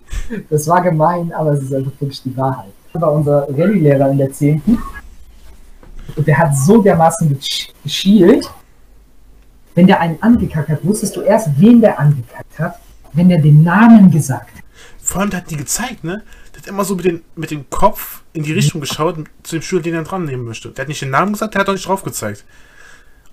[0.49, 2.71] Das war gemein, aber es ist einfach wirklich die Wahrheit.
[2.93, 4.61] Das war unser Rallye-Lehrer in der 10.
[6.15, 8.49] Und der hat so dermaßen gesch- geschielt,
[9.73, 12.75] wenn der einen angekackt hat, wusstest du erst, wen der angekackt hat,
[13.13, 14.63] wenn der den Namen gesagt hat.
[15.01, 16.23] Vor allem, der hat die gezeigt, ne?
[16.53, 19.61] Der hat immer so mit, den, mit dem Kopf in die Richtung geschaut zu dem
[19.61, 20.69] Schüler, den er dran nehmen möchte.
[20.69, 22.45] Der hat nicht den Namen gesagt, der hat auch nicht drauf gezeigt.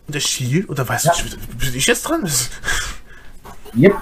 [0.07, 1.13] Und der schielt und dann weiß Ja.
[1.15, 2.29] ich, bin ich jetzt dran?
[3.77, 3.95] Yep.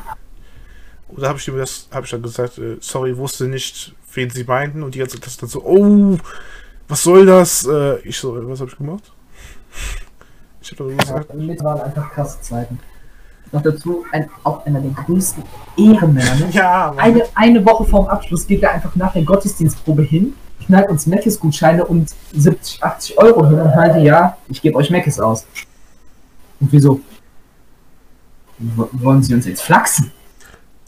[1.09, 4.45] Oder habe ich ihm das, habe ich dann gesagt, äh, sorry, wusste nicht, wen sie
[4.45, 6.19] meinten und die hat das dann so, oh,
[6.89, 7.67] was soll das?
[7.67, 9.13] Äh, ich so, was habe ich gemacht?
[10.63, 12.79] Ich habe Ja, gesagt, mit waren einfach krasse Zeiten.
[13.53, 15.43] Noch dazu ein, auch einer der größten
[15.77, 16.35] Ehrenmänner.
[16.35, 16.49] Ne?
[16.53, 16.99] ja, Mann.
[16.99, 20.35] Eine, eine Woche vorm Abschluss geht er einfach nach der Gottesdienstprobe hin,
[20.67, 25.21] knallt uns Meckes-Gutscheine und 70, 80 Euro hin und meinte, ja, ich gebe euch Meckes
[25.21, 25.47] aus.
[26.61, 27.01] Und wieso?
[28.59, 30.11] Wollen sie uns jetzt flachsen?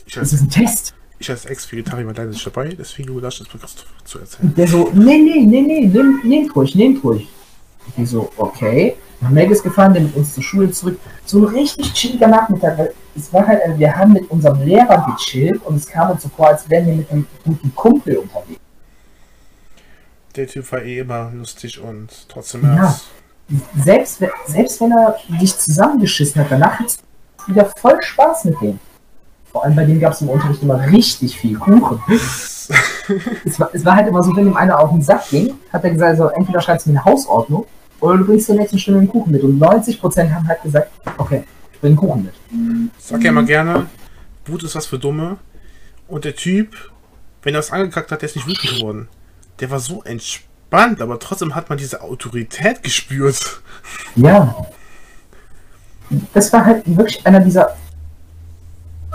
[0.06, 0.94] ich, Das ist ein Test.
[1.18, 4.48] ich als Ex-Vegetarier war leider nicht dabei, deswegen überrascht es mir Christoph zu erzählen.
[4.48, 7.28] Und der so, nee, nee, nee, nee, nehmt, nehmt ruhig, nehmt ruhig.
[7.96, 8.96] Die so, okay.
[9.20, 10.98] Nach Meckes gefahren, der mit uns zur Schule zurück.
[11.24, 12.78] So ein richtig chilliger Nachmittag.
[12.78, 16.28] weil Es war halt, wir haben mit unserem Lehrer gechillt und es kam uns so
[16.28, 18.60] vor, als wären wir mit einem guten Kumpel unterwegs.
[20.36, 22.76] Der Typ war eh immer lustig und trotzdem Ja.
[22.76, 23.06] ernst.
[23.82, 26.98] selbst, wenn- selbst wenn er dich zusammengeschissen hat, danach hat's
[27.46, 28.78] wieder voll Spaß mit dem.
[29.50, 31.98] Vor allem bei dem gab es im Unterricht immer richtig viel Kuchen.
[33.44, 35.82] es, war, es war halt immer so, wenn ihm einer auf den Sack ging, hat
[35.82, 37.64] er gesagt, so, entweder schreibst du mir eine Hausordnung
[38.00, 39.42] oder du bringst zur nächsten Stunde einen Kuchen mit.
[39.42, 42.34] Und 90% haben halt gesagt, okay, ich bring einen Kuchen mit.
[42.98, 43.86] Sag ja immer gerne,
[44.46, 45.38] Wut ist was für Dumme.
[46.06, 46.74] Und der Typ,
[47.42, 49.08] wenn er es angekackt hat, der ist nicht wütend geworden.
[49.60, 53.60] Der war so entspannt, aber trotzdem hat man diese Autorität gespürt.
[54.14, 54.54] Ja.
[56.32, 57.76] Das war halt wirklich einer dieser.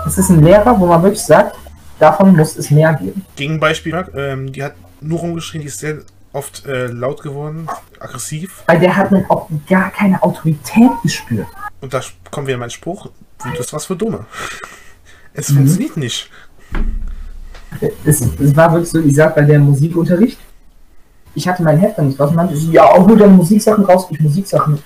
[0.06, 1.58] Es ist ein Lehrer, wo man wirklich sagt,
[1.98, 3.26] davon muss es mehr geben.
[3.36, 6.00] Gegenbeispiel, ähm, die hat nur rumgeschrien, die ist sehr
[6.34, 7.68] oft äh, laut geworden,
[8.00, 8.64] aggressiv.
[8.68, 11.48] Weil der hat dann auch gar keine Autorität gespürt.
[11.80, 13.10] Und da kommt wieder mein Spruch,
[13.40, 14.26] Wut ist was für Dumme.
[15.34, 15.56] Es Mhm.
[15.58, 16.30] funktioniert nicht.
[18.06, 20.38] Es, es war wirklich so, ich sag bei der Musikunterricht,
[21.36, 24.08] ich hatte mein Heft dann nicht raus und meinte, ja, auch nur deine Musiksachen raus,
[24.12, 24.78] ich Musiksachen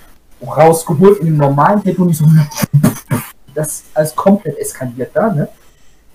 [0.46, 2.26] rausgeholt in dem normalen Tempo und ich so,
[3.54, 5.50] das alles komplett eskaliert da, ne?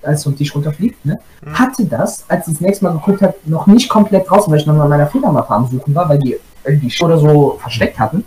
[0.03, 1.19] Als vom Tisch runterfliegt, ne?
[1.55, 4.67] Hatte das, als ich das nächste Mal geguckt habe, noch nicht komplett draußen, weil ich
[4.67, 8.25] noch mal meiner Federmappe am Suchen war, weil die irgendwie oder so versteckt hatten.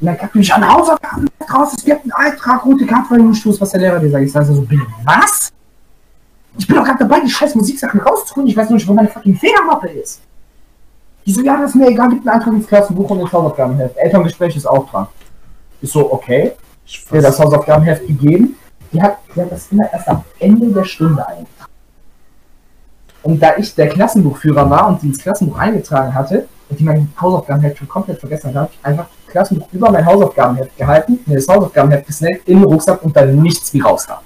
[0.00, 3.32] Und dann gab mich an Hausaufgaben raus, es gibt einen Eintrag, rote Karte, weil du
[3.32, 4.24] tust, was der Lehrer dir sagt.
[4.24, 5.52] Ich sage so, bitte, was?
[6.58, 8.48] Ich bin doch gerade dabei, die scheiß Musiksachen rauszuholen.
[8.48, 10.20] Ich weiß nur nicht, wo meine fucking Federmappe ist.
[11.26, 13.96] Die so, ja, das ist mir egal, gibt einen Eintrag ins Klassenbuch und ins Hausaufgabenheft.
[13.96, 15.06] Elterngespräch ist auch dran.
[15.82, 16.52] Ich so, okay.
[16.86, 18.56] Ich Mir das Hausaufgabenheft gegeben.
[18.92, 21.70] Die hat, die hat das immer erst am Ende der Stunde eingetragen.
[23.22, 27.12] Und da ich der Klassenbuchführer war und die ins Klassenbuch eingetragen hatte und die mein
[27.20, 31.36] Hausaufgabenheft schon komplett vergessen hat, habe ich einfach das Klassenbuch über mein Hausaufgabenheft gehalten, mir
[31.36, 34.20] das Hausaufgabenheft gesnackt, in den Rucksack und dann nichts wie rauskam.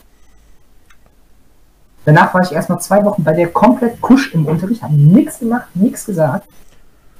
[2.04, 5.68] Danach war ich erstmal zwei Wochen bei der komplett kusch im Unterricht, habe nichts gemacht,
[5.74, 6.46] nichts gesagt.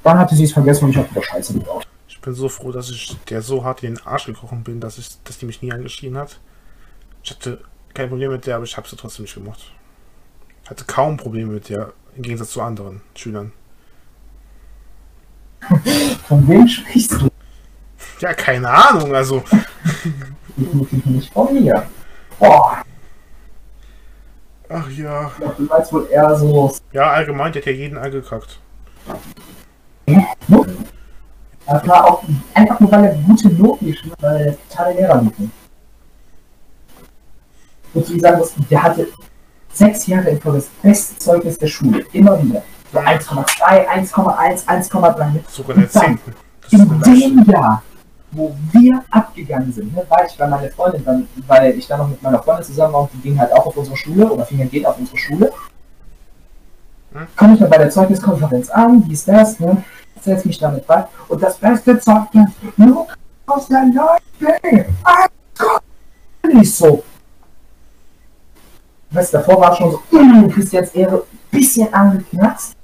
[0.03, 1.87] Dann hatte sie es vergessen und ich habe wieder Scheiße gebaut.
[2.07, 4.99] Ich bin so froh, dass ich der so hart in den Arsch gekrochen bin, dass,
[4.99, 6.39] ich, dass die mich nie angeschrien hat.
[7.25, 7.59] Ich hatte
[7.95, 9.73] kein Problem mit der, aber ich habe sie trotzdem nicht gemacht.
[10.69, 13.53] Hatte kaum Probleme mit der, im Gegensatz zu anderen Schülern.
[16.29, 17.29] Von wem sprichst du?
[18.21, 19.43] Ja, keine Ahnung, also.
[20.57, 21.87] Definitiv nicht von mir.
[22.39, 22.83] Boah.
[24.69, 25.33] Ach ja.
[25.57, 26.75] Du meinst wohl eher so.
[26.93, 28.61] Ja, allgemein, der hat ja jeden angekackt.
[31.67, 35.23] Das war auch einfach nur, weil er gute Noten geschrieben hat, weil er totale Lehrer
[35.23, 35.64] liegt.
[37.95, 39.09] Und wie sagen muss, der hatte
[39.73, 42.05] sechs Jahre in Folge das beste Zeugnis der Schule.
[42.13, 42.63] Immer wieder.
[42.93, 45.41] So 1,2, 1,1, 1,3.
[45.49, 46.19] Sogar der Und dann, 10.
[46.63, 47.83] Das ist In dem Jahr,
[48.33, 52.09] wo wir abgegangen sind, ne, war ich bei meiner Freundin, dann, weil ich dann noch
[52.09, 54.67] mit meiner Freundin zusammen war und die ging halt auch auf unsere Schule oder Finger
[54.67, 55.53] geht auf unsere Schule.
[57.13, 57.27] Hm?
[57.37, 59.85] Komme ich dann bei der Zeugniskonferenz an, dies, das, ne,
[60.21, 63.07] setz mich damit bei und das beste Zeugnis nur
[63.47, 64.85] aus der 9b.
[65.05, 65.27] Ah,
[65.59, 65.83] Gott,
[66.53, 67.03] nicht so.
[69.15, 72.75] Weißt du, davor war schon so, mm, du kriegst jetzt eher ein bisschen angeknackst.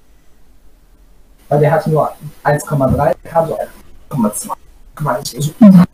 [1.48, 2.12] Weil der hatte nur
[2.44, 3.58] 1,3, kam so
[4.08, 5.36] 1,2.
[5.36, 5.84] Ich so, mm,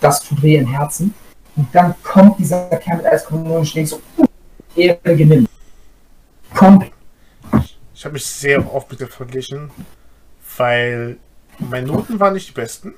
[0.00, 1.14] das tut weh im Herzen.
[1.56, 4.24] Und dann kommt dieser Kerl mit 1,0 und denke so, mm,
[4.76, 5.50] Ehre genimmt.
[6.54, 6.90] Kommt.
[7.94, 9.70] Ich habe mich sehr oft mit dem verglichen,
[10.56, 11.18] weil
[11.58, 12.94] meine Noten waren nicht die besten.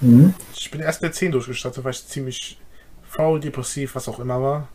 [0.00, 0.34] Mhm.
[0.54, 2.60] Ich bin erst in der 10 durchgestartet, weil ich ziemlich
[3.02, 4.68] faul, depressiv, was auch immer war.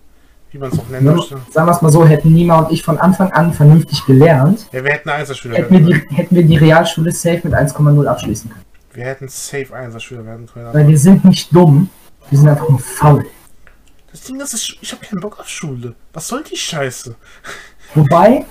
[0.52, 1.38] Wie man es auch nennen Ne, möchte.
[1.52, 4.84] sagen wir es mal so, hätten Nima und ich von Anfang an vernünftig gelernt, Ja,
[4.84, 6.10] wir hätten Einserschüler hätten wir werden können.
[6.10, 8.64] die, hätten wir die Realschule safe mit 1,0 abschließen können.
[8.94, 10.74] Wir hätten safe Einserschüler werden können.
[10.74, 11.90] Weil wir sind nicht dumm,
[12.30, 13.26] wir sind einfach nur faul.
[14.12, 15.94] Das Ding ist, ich, habe keinen Bock auf Schule.
[16.14, 17.16] Was soll die Scheiße?
[17.96, 18.46] Wobei,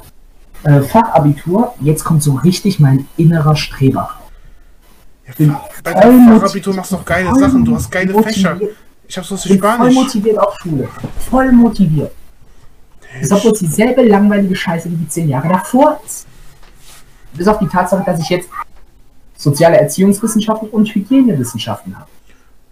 [0.62, 4.10] äh, Fachabitur, jetzt kommt so richtig mein innerer Streber.
[5.38, 8.60] Ja, bei deinem Fachabitur machst du noch geile Sachen, du hast geile Fächer.
[9.08, 9.94] Ich so Ich bin voll Spanisch.
[9.94, 10.88] motiviert auf Schule.
[11.30, 12.12] Voll motiviert.
[13.20, 16.26] Ist obwohl es dieselbe langweilige Scheiße wie die zehn Jahre davor ist.
[17.32, 18.48] Bis auf die Tatsache, dass ich jetzt
[19.36, 22.08] soziale Erziehungswissenschaften und Hygienewissenschaften habe.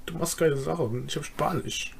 [0.07, 1.05] Du machst geile Sachen.
[1.07, 1.95] Ich habe Spanisch.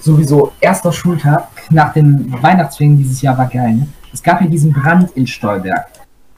[0.00, 3.74] Sowieso, erster Schultag nach den Weihnachtsferien dieses Jahr war geil.
[3.74, 3.88] Ne?
[4.12, 5.86] Es gab ja diesen Brand in Stolberg.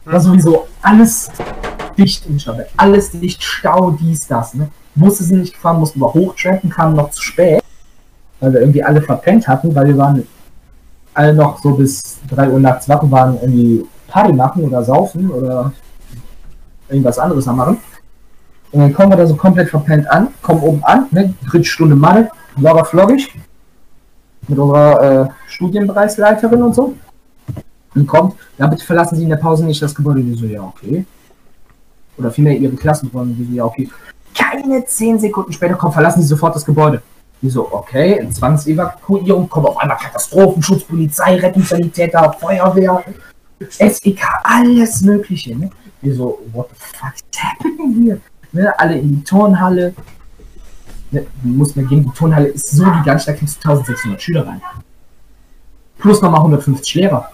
[0.05, 1.31] War sowieso alles
[1.97, 2.69] dicht in Stolberg.
[2.77, 4.55] Alles dicht, Stau, dies, das.
[4.55, 4.69] Ne?
[4.95, 7.63] Busse sind nicht gefahren, mussten wir hochtrampen, kamen noch zu spät.
[8.41, 10.27] Weil wir irgendwie alle verpennt hatten, weil wir waren
[11.15, 15.31] alle noch so bis 3 Uhr nachts wach und waren irgendwie Party machen oder saufen
[15.31, 15.73] oder
[16.89, 17.79] irgendwas anderes am machen.
[18.73, 21.95] Und dann kommen wir da so komplett verpennt an, kommen oben an, ne, dritte Stunde
[21.95, 23.29] Mathe, locker floggig,
[24.49, 26.95] mit unserer äh, Studienbereichsleiterin und so.
[27.95, 30.23] Und kommt, ja, bitte verlassen Sie in der Pause nicht das Gebäude.
[30.23, 31.05] Die so, ja, okay.
[32.17, 33.91] Oder vielmehr ihre Klassenräume, die so, ja, okay.
[34.35, 37.03] Keine 10 Sekunden später kommt, verlassen Sie sofort das Gebäude.
[37.41, 43.03] Die so, okay, in Zwangsevakuierung kommt auf einmal Katastrophenschutz, Polizei, Rettungssanitäter, Feuerwehr,
[43.69, 45.57] SEK, alles Mögliche.
[45.57, 45.71] Ne?
[46.01, 48.21] Wir so, what the fuck is happening here?
[48.53, 48.73] Ne?
[48.79, 49.95] Alle in die Turnhalle.
[51.11, 51.27] Ne?
[51.43, 54.63] Du musst gehen, die Turnhalle ist so gigantisch, da kriegst du 1600 Schüler rein.
[55.99, 57.29] Plus nochmal 150 Lehrer.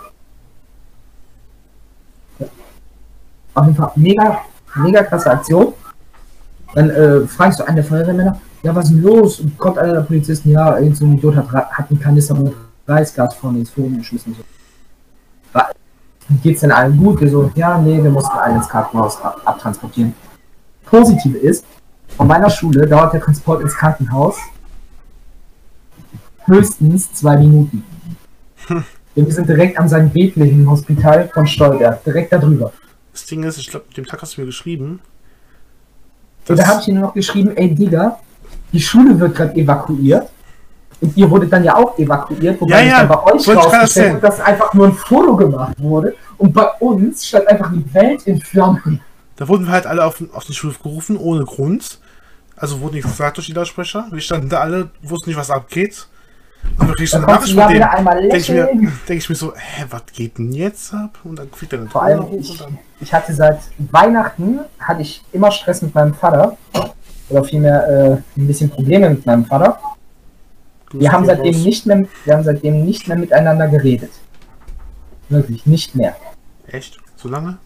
[3.55, 4.43] Auf jeden Fall mega,
[4.75, 5.75] mega krasse Aktion.
[6.75, 9.41] Dann äh, fragst du einen der Feuerwehrmänner, ja, was ist denn los?
[9.41, 12.53] Und kommt einer der Polizisten, ja, irgend so ein Idiot hat, hat einen Kanister mit
[12.87, 14.35] Reisgas vorne ins Forum geschmissen.
[14.35, 14.43] So.
[16.43, 17.21] Geht's denn allen gut?
[17.21, 20.15] Wir so, ja, nee, wir mussten einen ins Krankenhaus ab abtransportieren.
[20.85, 21.65] Positive ist,
[22.17, 24.37] von meiner Schule dauert der Transport ins Krankenhaus
[26.45, 27.85] höchstens zwei Minuten.
[29.17, 30.13] Denn wir sind direkt am St.
[30.13, 32.73] Bethlehem Hospital von Stolberg, direkt da drüber.
[33.13, 35.01] Das Ding ist, ich glaube, dem Tag hast du mir geschrieben.
[36.49, 38.19] Und da habe ich ihnen noch geschrieben, ey Digga,
[38.73, 40.29] die Schule wird gerade evakuiert.
[41.01, 44.25] Und ihr wurdet dann ja auch evakuiert, wobei Ja, ja, dann bei euch rausgestellt wird,
[44.25, 46.15] dass einfach nur ein Foto gemacht wurde.
[46.39, 49.01] Und bei uns stand einfach die Welt in Flammen.
[49.37, 52.01] Da wurden wir halt alle auf, auf den Schulhof gerufen, ohne Grund.
[52.57, 54.09] Also wurde nichts gesagt durch die Lautsprecher.
[54.11, 56.09] Wir standen da alle, wussten nicht, was abgeht.
[56.77, 58.67] Krieg ich so Nachricht von einmal Denke ich, mir,
[59.09, 61.19] denk ich mir so, hä, was geht denn jetzt ab?
[61.25, 62.59] Und dann kriegt er eine Vor allem, ich,
[63.01, 66.57] ich hatte seit Weihnachten, hatte ich immer Stress mit meinem Vater.
[67.29, 69.79] Oder vielmehr äh, ein bisschen Probleme mit meinem Vater.
[70.93, 71.65] Wir haben seitdem raus.
[71.65, 74.11] nicht mehr, wir haben seitdem nicht mehr miteinander geredet.
[75.29, 76.17] Wirklich, nicht mehr.
[76.67, 76.99] Echt?
[77.17, 77.59] So lange?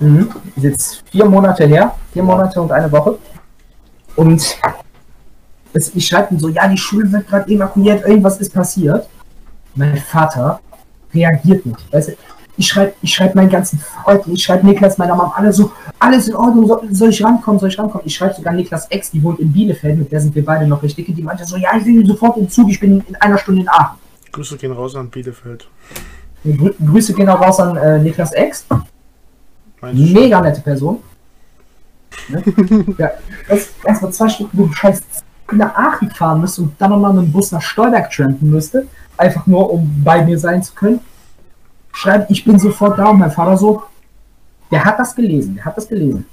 [0.00, 0.30] Mhm.
[0.56, 3.18] Ist jetzt vier Monate her, vier Monate und eine Woche.
[4.16, 4.58] Und
[5.76, 9.06] es, ich schreibe ihm so, ja, die Schule wird gerade evakuiert, irgendwas ist passiert.
[9.74, 10.60] Mein Vater
[11.12, 11.92] reagiert nicht.
[11.92, 12.12] Weißt du,
[12.56, 16.28] ich schreibe ich schreib meinen ganzen Freunden, ich schreibe Niklas, meiner Mama, alle so, alles
[16.28, 18.06] in Ordnung, soll, soll ich rankommen, soll ich rankommen?
[18.06, 20.82] Ich schreibe sogar Niklas Ex, die wohnt in Bielefeld, mit der sind wir beide noch
[20.82, 23.60] richtig die meinte so, ja, ich will sofort im Zug, ich bin in einer Stunde
[23.62, 23.98] in Aachen.
[24.32, 25.68] Grüße gehen raus an Bielefeld.
[26.44, 28.66] Grü Grüße gehen auch raus an äh, Niklas Ex.
[29.80, 30.12] Meine ich.
[30.12, 31.02] Mega nette Person.
[32.28, 32.42] Ne?
[32.98, 33.10] ja,
[33.48, 35.02] erst mal zwei Stunden, du scheiß
[35.52, 38.86] nach Aachen fahren müsste und dann nochmal mit dem Bus nach Stolberg trampen müsste,
[39.16, 41.00] einfach nur um bei mir sein zu können,
[41.92, 43.82] schreibt, ich bin sofort da und mein Vater so,
[44.70, 46.26] der hat das gelesen, der hat das gelesen.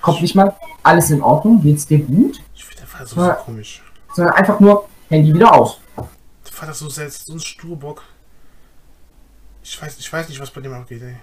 [0.00, 2.40] Kommt nicht mal, alles in Ordnung, geht's dir gut?
[2.54, 3.82] Ich finde der Vater so, so komisch.
[4.14, 5.78] Sondern einfach nur Handy wieder aus.
[5.96, 8.02] Der Vater so selbst, so ein Sturbock.
[9.62, 11.16] Ich weiß, ich weiß nicht, was bei dem abgeht, ey.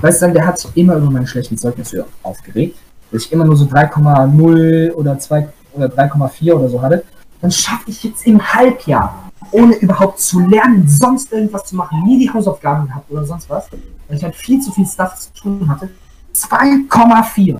[0.00, 2.78] Weißt du, der hat sich immer über meine schlechten Zeugnisse aufgeregt,
[3.10, 7.04] dass ich immer nur so 3,0 oder 2 oder 3,4 oder so hatte.
[7.40, 12.18] Dann schaffe ich jetzt im Halbjahr, ohne überhaupt zu lernen, sonst irgendwas zu machen, nie
[12.18, 13.70] die Hausaufgaben gehabt oder sonst was,
[14.08, 15.90] weil ich halt viel zu viel Stuff zu tun hatte.
[16.34, 17.58] 2,4.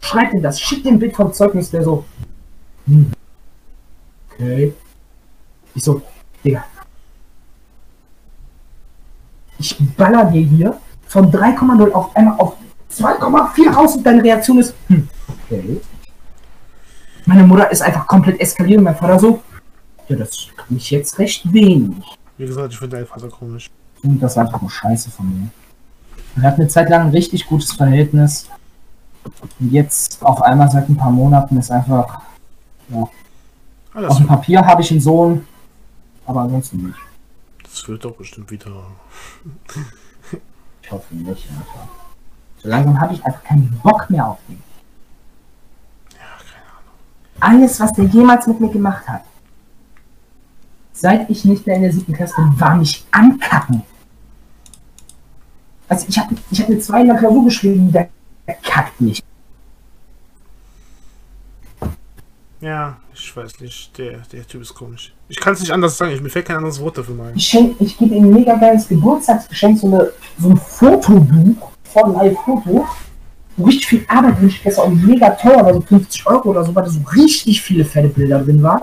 [0.00, 2.04] Schreibt ihm das, schickt dem Bild vom Zeugnis, der so.
[2.86, 3.12] Hm.
[4.32, 4.74] Okay.
[5.74, 6.02] Ich so,
[6.44, 6.64] Digga.
[9.58, 12.54] Ich baller dir hier von 3,0 auf einmal auf
[12.92, 15.80] 2,4 raus und deine Reaktion ist, hm, okay.
[17.28, 19.42] Meine Mutter ist einfach komplett eskaliert und mein Vater so,
[20.08, 22.02] ja, das kann ich jetzt recht wenig.
[22.38, 23.68] Wie gesagt, ich finde deinen Vater komisch.
[24.02, 25.48] Und das war einfach nur Scheiße von mir.
[26.36, 28.48] Wir hatten eine Zeit lang ein richtig gutes Verhältnis.
[29.60, 32.22] Und jetzt auf einmal seit ein paar Monaten ist einfach,
[32.88, 33.06] ja,
[33.92, 35.46] Alles auf dem Papier habe ich einen Sohn,
[36.24, 36.98] aber ansonsten nicht.
[37.62, 38.72] das wird doch bestimmt wieder.
[40.82, 41.88] Ich hoffe nicht, Alter.
[42.62, 44.62] So langsam habe ich einfach keinen Bock mehr auf ihn.
[47.40, 49.22] Alles, was der jemals mit mir gemacht hat,
[50.92, 53.82] seit ich nicht mehr in der siebten Klasse bin, war mich ankacken.
[55.88, 58.08] Also ich habe ich hab eine 2 in der Klausur geschrieben, der,
[58.46, 59.24] der kackt nicht.
[62.60, 63.96] Ja, ich weiß nicht.
[63.98, 65.14] Der, der Typ ist komisch.
[65.28, 66.12] Ich kann es nicht anders sagen.
[66.12, 67.36] Ich, mir fällt kein anderes Wort dafür ein.
[67.36, 72.14] Ich, schenk, ich gebe ihm ein mega geiles Geburtstagsgeschenk, so, eine, so ein Fotobuch von
[72.14, 72.86] Live Foto,
[73.64, 76.74] richtig viel Arbeit drin steht, das auch mega teuer war, so 50 Euro oder so,
[76.74, 78.82] weil da so richtig viele fette Bilder drin waren.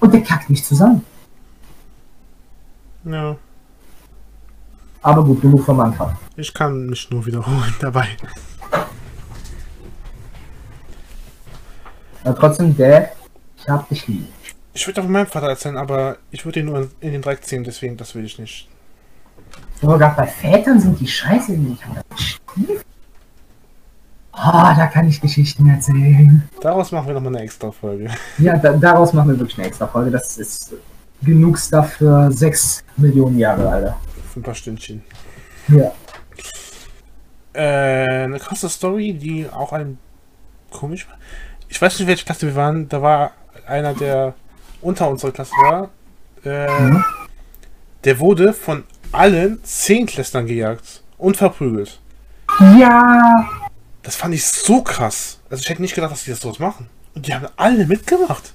[0.00, 1.04] Und der kackt nicht zusammen.
[3.04, 3.36] Ja,
[5.02, 6.16] Aber gut, genug vom Anfang.
[6.36, 8.08] ich kann mich nur wiederholen dabei.
[12.24, 13.10] Aber trotzdem, Dad,
[13.56, 14.26] ich hab dich lieb.
[14.74, 17.64] Ich würde auch meinem Vater erzählen, aber ich würde ihn nur in, den Dreck ziehen,
[17.64, 18.68] deswegen, das will ich nicht.
[19.82, 21.82] Aber gerade bei Vätern sind die scheiße nicht.
[21.86, 22.02] Aber
[24.42, 26.48] Ah, da kann ich Geschichten erzählen.
[26.62, 28.08] Daraus machen wir nochmal eine extra Folge.
[28.38, 30.10] Ja, da, daraus machen wir wirklich eine extra Folge.
[30.10, 30.72] Das ist
[31.22, 33.96] genug Stuff für 6 Millionen Jahre, Alter.
[34.32, 35.02] Für ein paar Stündchen.
[35.68, 35.92] Ja.
[37.52, 39.98] Äh, eine krasse Story, die auch ein
[40.70, 41.16] komisch war.
[41.68, 42.88] Ich weiß nicht, welche Klasse wir waren.
[42.88, 43.32] Da war
[43.66, 44.34] einer, der
[44.80, 45.90] unter unserer Klasse war.
[46.44, 47.04] Äh, Mhm.
[48.04, 52.00] Der wurde von allen Zehnklässlern gejagt und verprügelt.
[52.78, 53.46] Ja,
[54.02, 55.38] Das fand ich so krass.
[55.50, 56.88] Also ich hätte nicht gedacht, dass die das dort machen.
[57.14, 58.52] Und die haben alle mitgemacht.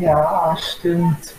[0.00, 1.34] ja, stimmt.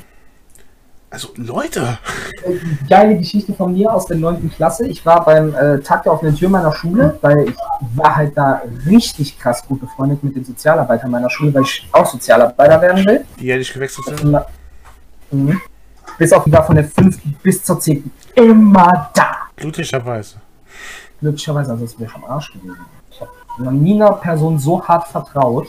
[1.11, 1.97] Also Leute.
[2.43, 4.51] Äh, Geile Geschichte von mir aus der 9.
[4.55, 4.85] Klasse.
[4.85, 7.55] Ich war beim äh, Tag der offenen Tür meiner Schule, weil ich
[7.95, 12.05] war halt da richtig krass gut befreundet mit den Sozialarbeitern meiner Schule, weil ich auch
[12.05, 13.26] Sozialarbeiter werden will.
[13.39, 14.38] Die jährlich gewechselt sind.
[15.31, 15.59] Mhm.
[16.19, 17.17] Bis auf die war von der 5.
[17.41, 18.11] bis zur 10.
[18.35, 19.35] immer da.
[19.55, 20.35] Glücklicherweise.
[21.19, 22.77] Glücklicherweise, also es wäre am Arsch gewesen.
[23.11, 25.67] Ich habe noch nie einer Person so hart vertraut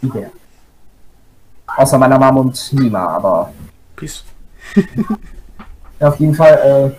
[0.00, 0.30] wie der.
[1.76, 3.52] Außer meiner Mom und Nima, aber
[3.96, 4.24] Peace.
[6.00, 6.94] ja, auf jeden Fall,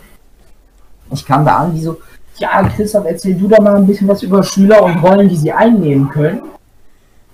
[1.12, 1.98] äh, ich kam da an, die so,
[2.38, 5.52] ja, Christoph, erzähl du da mal ein bisschen was über Schüler und Rollen, die sie
[5.52, 6.42] einnehmen können.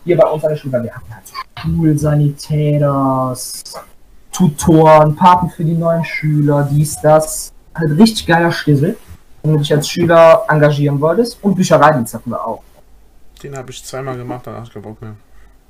[0.03, 1.26] Hier bei uns an der Schule, wir hatten halt
[1.59, 3.35] Schulsanitäter,
[4.31, 7.53] Tutoren, Paten für die neuen Schüler, dies, das.
[7.73, 8.97] Halt richtig geiler Schlüssel,
[9.43, 11.38] wenn du dich als Schüler engagieren wolltest.
[11.43, 12.64] Und Büchereidienst hatten wir auch.
[13.41, 15.15] Den habe ich zweimal gemacht, dann hatte ich keinen Bock mehr.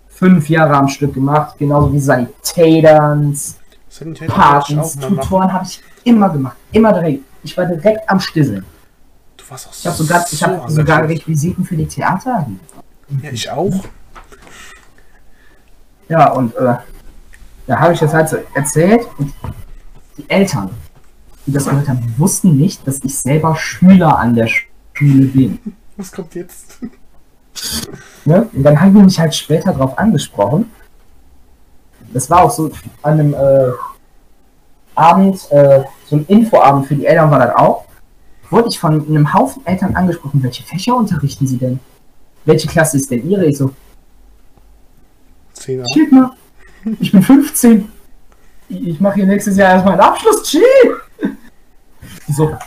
[0.07, 3.57] Fünf Jahre am Stück gemacht, genauso wie Sanitäterns,
[4.27, 4.97] Patens.
[4.97, 6.57] Tutoren habe ich immer gemacht.
[6.71, 7.23] Immer direkt.
[7.43, 8.65] Ich war direkt am Stisseln.
[9.35, 11.07] Du warst auch Ich habe sogar, ich hab so sogar.
[11.07, 12.47] Requisiten für die Theater.
[13.21, 13.73] Ja, ich auch.
[16.09, 16.75] Ja, und äh,
[17.67, 19.33] da habe ich das halt so erzählt und
[20.17, 20.69] die Eltern,
[21.47, 24.47] die das gehört haben, wussten nicht, dass ich selber Schüler an der
[24.93, 25.59] Schule bin.
[25.95, 26.79] Was kommt jetzt?
[28.25, 28.47] Ne?
[28.53, 30.69] Und dann haben die mich halt später darauf angesprochen.
[32.13, 32.71] Das war auch so
[33.01, 33.71] an einem äh,
[34.93, 37.85] Abend, äh, so ein Infoabend für die Eltern war das auch.
[38.49, 41.79] Wurde ich von einem Haufen Eltern angesprochen, welche Fächer unterrichten sie denn?
[42.45, 43.45] Welche Klasse ist denn ihre?
[43.45, 43.73] Ich so,
[45.53, 45.89] Zehn Jahre.
[45.91, 46.31] Chill mal.
[46.99, 47.89] Ich bin 15.
[48.69, 50.43] Ich ich mache hier nächstes Jahr erstmal einen Abschluss.
[50.43, 50.61] Chill.
[52.27, 52.57] So.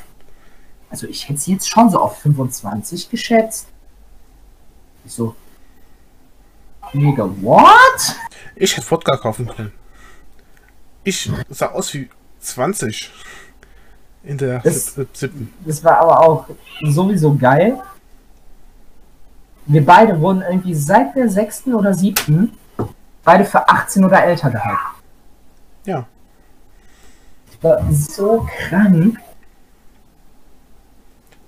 [0.91, 3.69] Also ich hätte sie jetzt schon so auf 25 geschätzt.
[5.05, 5.35] Ich so.
[6.93, 8.17] Mega, what?
[8.57, 9.73] Ich hätte Wodka kaufen können.
[11.05, 12.11] Ich sah aus wie
[12.41, 13.11] 20
[14.25, 15.55] in der Das- sieb- siebten.
[15.65, 16.47] Das war aber auch
[16.83, 17.81] sowieso geil.
[19.67, 22.53] Wir beide wurden irgendwie seit der sechsten oder siebten
[23.23, 24.81] beide für 18 oder älter gehalten.
[25.85, 26.07] Ja.
[27.47, 29.19] Das war so krank.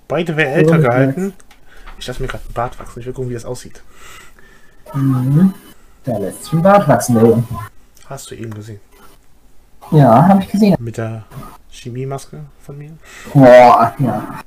[0.07, 1.33] Beide wäre älter gehalten.
[1.97, 2.99] Ich lasse mir gerade einen Bart wachsen.
[2.99, 3.81] Ich will gucken, wie das aussieht.
[4.93, 5.53] Mhm.
[6.03, 7.43] Da lässt sich ein Bart wachsen, der Junge.
[8.07, 8.79] Hast du eben gesehen.
[9.91, 10.75] Ja, habe ich gesehen.
[10.79, 11.23] Mit der
[11.69, 12.91] Chemiemaske von mir.
[13.33, 14.39] Boah, ja.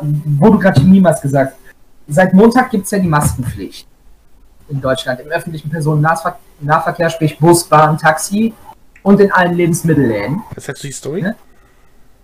[0.00, 1.60] Wo du gerade Chemiemas gesagt hast.
[2.06, 3.86] Seit Montag gibt es ja die Maskenpflicht.
[4.68, 5.20] In Deutschland.
[5.20, 8.54] Im öffentlichen Personennahverkehr, sprich Bus, Bahn, Taxi
[9.02, 10.42] und in allen Lebensmittelläden.
[10.54, 11.20] Erzählst du die Story?
[11.22, 11.34] Ja.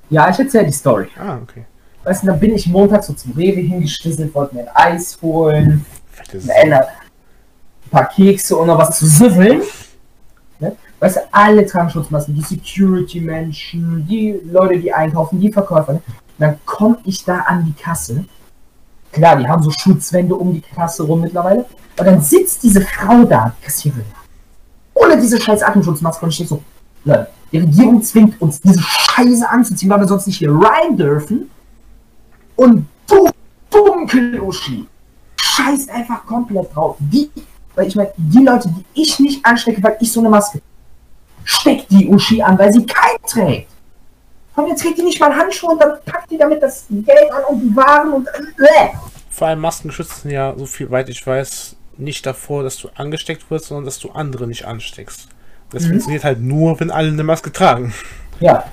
[0.08, 1.08] Ja, ich erzähle die Story.
[1.18, 1.64] Ah, okay.
[2.05, 5.85] Weißt du, dann bin ich Montag so zum Rewe hingeschlüsselt, wollte mir ein Eis holen,
[6.32, 9.62] ein ein paar Kekse und noch was zu süffeln.
[10.60, 10.77] Ne?
[11.01, 15.94] Weißt du, alle tragen Schutzmasken, die Security-Menschen, die Leute, die einkaufen, die Verkäufer.
[15.94, 16.02] Ne?
[16.39, 18.24] Dann komme ich da an die Kasse.
[19.12, 21.66] Klar, die haben so Schutzwände um die Kasse rum mittlerweile.
[21.98, 24.05] Und dann sitzt diese Frau da, die Kassiererin.
[24.94, 26.62] Ohne diese scheiß Atemschutzmaske und steht so,
[27.05, 31.51] Leute, die Regierung zwingt uns, diese Scheiße anzuziehen, weil wir sonst nicht hier rein dürfen.
[32.60, 33.30] Und du,
[33.70, 34.86] Dunkel-Uschi,
[35.40, 36.96] scheißt einfach komplett drauf.
[36.98, 37.30] Die,
[37.74, 40.60] weil ich meine, die Leute, die ich nicht anstecke, weil ich so eine Maske
[41.42, 43.70] steckt die Uschi an, weil sie keinen trägt.
[44.56, 47.44] Und jetzt trägt die nicht mal Handschuhe und dann packt die damit das Geld an
[47.48, 48.88] und die Waren und äh.
[49.30, 53.50] Vor allem Masken schützen ja, so viel weit ich weiß, nicht davor, dass du angesteckt
[53.50, 55.28] wirst, sondern dass du andere nicht ansteckst.
[55.70, 57.94] Das funktioniert halt nur, wenn alle eine Maske tragen.
[58.38, 58.64] Ja.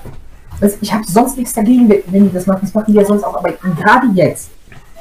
[0.60, 2.60] Das, ich habe sonst nichts dagegen, wenn die das machen.
[2.62, 3.36] Das machen die ja sonst auch.
[3.36, 4.50] Aber gerade jetzt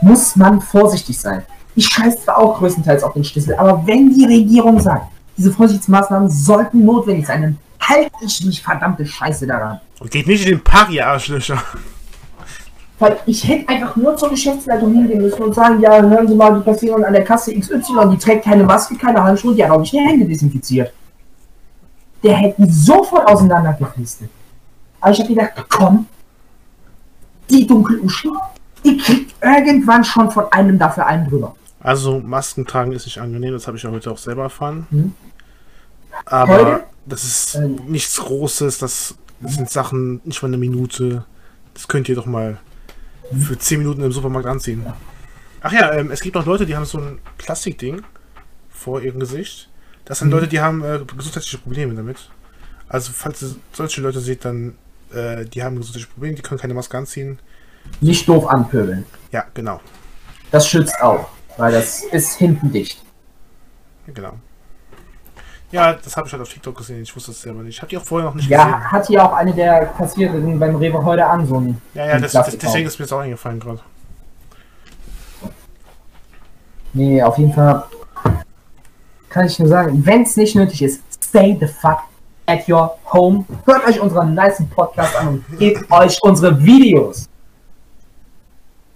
[0.01, 1.43] muss man vorsichtig sein.
[1.75, 6.29] Ich scheiß zwar auch größtenteils auf den Schlüssel, aber wenn die Regierung sagt, diese Vorsichtsmaßnahmen
[6.29, 9.79] sollten notwendig sein, dann halte ich mich verdammte Scheiße daran.
[9.99, 11.61] Und geht nicht in den Park, ihr Arschlöcher.
[12.99, 16.57] Weil ich hätte einfach nur zur Geschäftsleitung hingehen müssen und sagen, ja, hören Sie mal,
[16.57, 19.79] die Kassiererin an der Kasse XY, die trägt keine Maske, keine Handschuhe, die hat auch
[19.79, 20.91] nicht die Hände desinfiziert.
[22.23, 24.31] Der hätte sofort auseinandergeflistet.
[25.07, 26.05] Aber ich habe gedacht, komm,
[27.49, 28.29] die Dunkel-Uschi,
[28.83, 31.55] die kriegt irgendwann schon von einem dafür einen drüber.
[31.79, 34.85] Also, Masken tragen ist nicht angenehm, das habe ich ja heute auch selber erfahren.
[34.89, 35.13] Mhm.
[36.25, 36.83] Aber Heute?
[37.05, 37.79] das ist Ähm.
[37.87, 39.15] nichts Großes, das
[39.45, 41.23] sind Sachen, nicht mal eine Minute.
[41.73, 42.57] Das könnt ihr doch mal
[43.31, 44.85] für 10 Minuten im Supermarkt anziehen.
[45.61, 48.01] Ach ja, ähm, es gibt auch Leute, die haben so ein Plastikding
[48.69, 49.69] vor ihrem Gesicht.
[50.03, 50.33] Das sind Mhm.
[50.33, 52.29] Leute, die haben äh, gesundheitliche Probleme damit.
[52.89, 54.75] Also, falls ihr solche Leute seht, dann
[55.13, 57.39] äh, die haben gesundheitliche Probleme, die können keine Maske anziehen.
[58.01, 59.05] Nicht doof anpöbeln.
[59.31, 59.79] Ja, genau.
[60.51, 61.27] Das schützt auch,
[61.57, 63.03] weil das ist hinten dicht.
[64.07, 64.33] Ja, genau.
[65.71, 67.01] Ja, das habe ich halt auf TikTok gesehen.
[67.01, 67.75] Ich wusste es selber nicht.
[67.75, 68.91] Ich habe die auch vorher noch nicht Ja, gesehen.
[68.91, 72.31] hat hier auch eine der Kassiererinnen beim Rewe heute an, so ein Ja, ja, das,
[72.31, 73.81] das, deswegen ist mir jetzt auch eingefallen gerade.
[76.93, 77.83] Nee, auf jeden Fall
[79.29, 81.99] kann ich nur sagen, wenn es nicht nötig ist, stay the fuck
[82.47, 83.45] at your home.
[83.65, 87.29] Hört euch unseren nice Podcast an und gebt euch unsere Videos.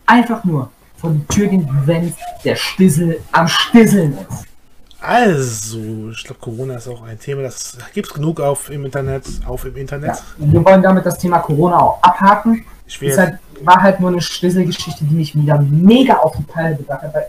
[0.07, 2.13] Einfach nur vor die Tür gehen, wenn
[2.43, 4.45] der Stissel am Stisseln ist.
[4.99, 9.25] Also, ich glaube, Corona ist auch ein Thema, das gibt es genug auf im Internet,
[9.47, 10.09] auf im Internet.
[10.09, 12.63] Ja, wir wollen damit das Thema Corona auch abhaken.
[12.85, 16.75] Ich will halt, war halt nur eine Stisselgeschichte, die mich wieder mega auf die Palme
[16.75, 17.15] gebracht hat.
[17.15, 17.27] Weil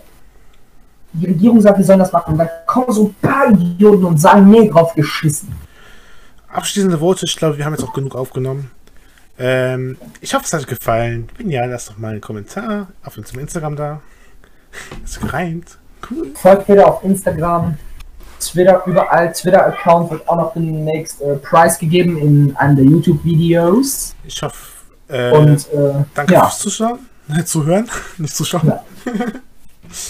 [1.14, 2.32] die Regierung sagt, wir sollen das machen.
[2.32, 5.50] Und dann kommen so ein paar Idioten und sagen, nee, drauf geschissen.
[6.52, 8.70] Abschließende Worte, ich glaube, wir haben jetzt auch genug aufgenommen.
[9.38, 11.28] Ähm, ich hoffe, es hat euch gefallen.
[11.36, 14.00] Wenn ja, lasst doch mal einen Kommentar auf unserem Instagram da.
[15.04, 15.78] Es gereimt.
[16.10, 16.32] Cool.
[16.34, 17.76] Folgt wieder auf Instagram,
[18.40, 19.32] Twitter, überall.
[19.32, 24.14] Twitter-Account wird auch noch demnächst äh, preisgegeben in einem der YouTube-Videos.
[24.24, 24.56] Ich hoffe,
[25.08, 26.98] äh, Und äh, danke ja, fürs Zuschauen.
[27.44, 27.88] Zuhören,
[28.18, 28.66] nicht zuschauen.
[28.66, 28.84] Ja.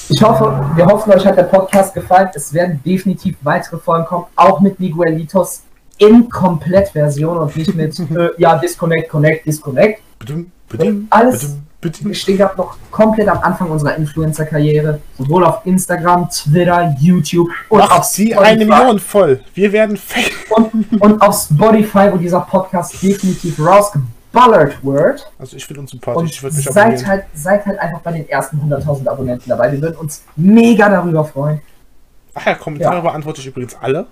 [0.08, 2.30] ich hoffe, wir hoffen, euch hat der Podcast gefallen.
[2.34, 5.62] Es werden definitiv weitere Folgen kommen, auch mit Miguelitos
[5.98, 10.00] in Komplettversion und nicht mit, äh, ja, Disconnect, Connect, Disconnect.
[10.18, 16.28] Bedum, bedum, Alles- bedum, stehen gerade noch komplett am Anfang unserer Influencer-Karriere, sowohl auf Instagram,
[16.30, 18.44] Twitter, YouTube und auf Macht sie Spotify.
[18.52, 19.40] eine Million voll.
[19.54, 20.32] Wir werden fake.
[20.50, 25.30] Und, und auf Spotify, wo dieser Podcast definitiv rausgeballert wird.
[25.38, 26.18] Also ich finde uns sympathisch.
[26.20, 29.72] Und Ich würde mich seid halt, seid halt einfach bei den ersten 100.000 Abonnenten dabei.
[29.72, 31.60] Wir würden uns mega darüber freuen.
[32.34, 33.00] Ach ja, Kommentare Ja.
[33.00, 34.06] beantworte ich übrigens alle.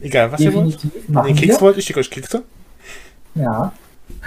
[0.00, 0.74] Egal, was ihr wollt.
[0.74, 1.06] Definitiv.
[1.06, 1.60] Den Machen Keks wir.
[1.60, 2.42] wollt, ich schicke euch Kekse.
[3.34, 3.72] Ja.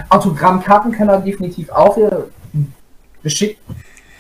[0.10, 1.98] Autogrammkarten können wir definitiv auch.
[1.98, 3.60] Wir schicken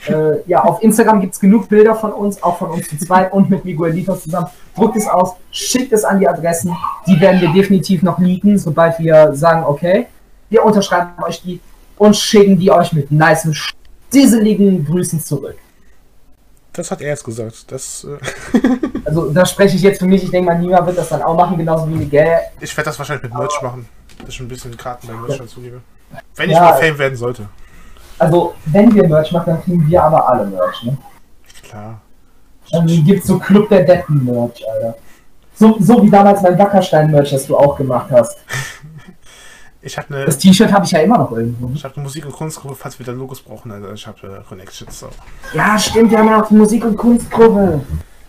[0.07, 3.33] Äh, ja, auf Instagram gibt es genug Bilder von uns, auch von uns zu zweit
[3.33, 4.47] und mit Miguelitos zusammen.
[4.75, 6.75] Druckt es aus, schickt es an die Adressen.
[7.07, 10.05] Die werden wir definitiv noch leaken, sobald wir sagen, okay,
[10.49, 11.59] wir unterschreiben euch die
[11.97, 15.55] und schicken die euch mit nice, stisseligen Grüßen zurück.
[16.75, 17.71] Das hat er jetzt gesagt.
[17.71, 18.59] Das, äh
[19.05, 20.23] Also da spreche ich jetzt für mich.
[20.23, 22.27] Ich denke mal, Nima wird das dann auch machen, genauso wie Miguel.
[22.59, 23.87] ich werde das wahrscheinlich mit Merch machen.
[24.19, 25.81] Das ist schon ein bisschen Karten bei Merch dazu gebe.
[26.35, 26.61] Wenn ich Ja.
[26.63, 27.47] mal Fame werden sollte.
[28.17, 30.97] Also wenn wir Merch machen, dann kriegen wir aber alle Merch, ne?
[31.63, 32.01] Klar.
[32.71, 34.95] Dann gibt's so Club der Deppen Merch, Alter.
[35.53, 38.37] So, so wie damals mein Wackerstein-Merch, das du auch gemacht hast.
[39.85, 41.69] Ich habe eine, Das T-Shirt habe ich ja immer noch irgendwo.
[41.75, 43.71] ich hab eine Musik- und Kunstgruppe, falls wir da Logos brauchen.
[43.71, 44.99] Also ich habe äh, Connections.
[44.99, 45.09] So.
[45.53, 47.81] Ja, stimmt, wir haben ja auch die Musik- und Kunstgruppe.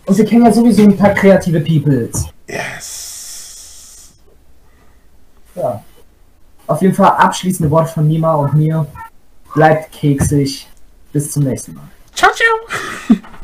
[0.05, 2.27] Und wir kennen ja sowieso ein paar kreative Peoples.
[2.47, 4.11] Yes.
[5.55, 5.83] Ja.
[6.67, 8.85] Auf jeden Fall abschließende Worte von Nima und mir.
[9.55, 10.67] Bleibt keksig.
[11.11, 11.89] Bis zum nächsten Mal.
[12.13, 13.17] Ciao, ciao.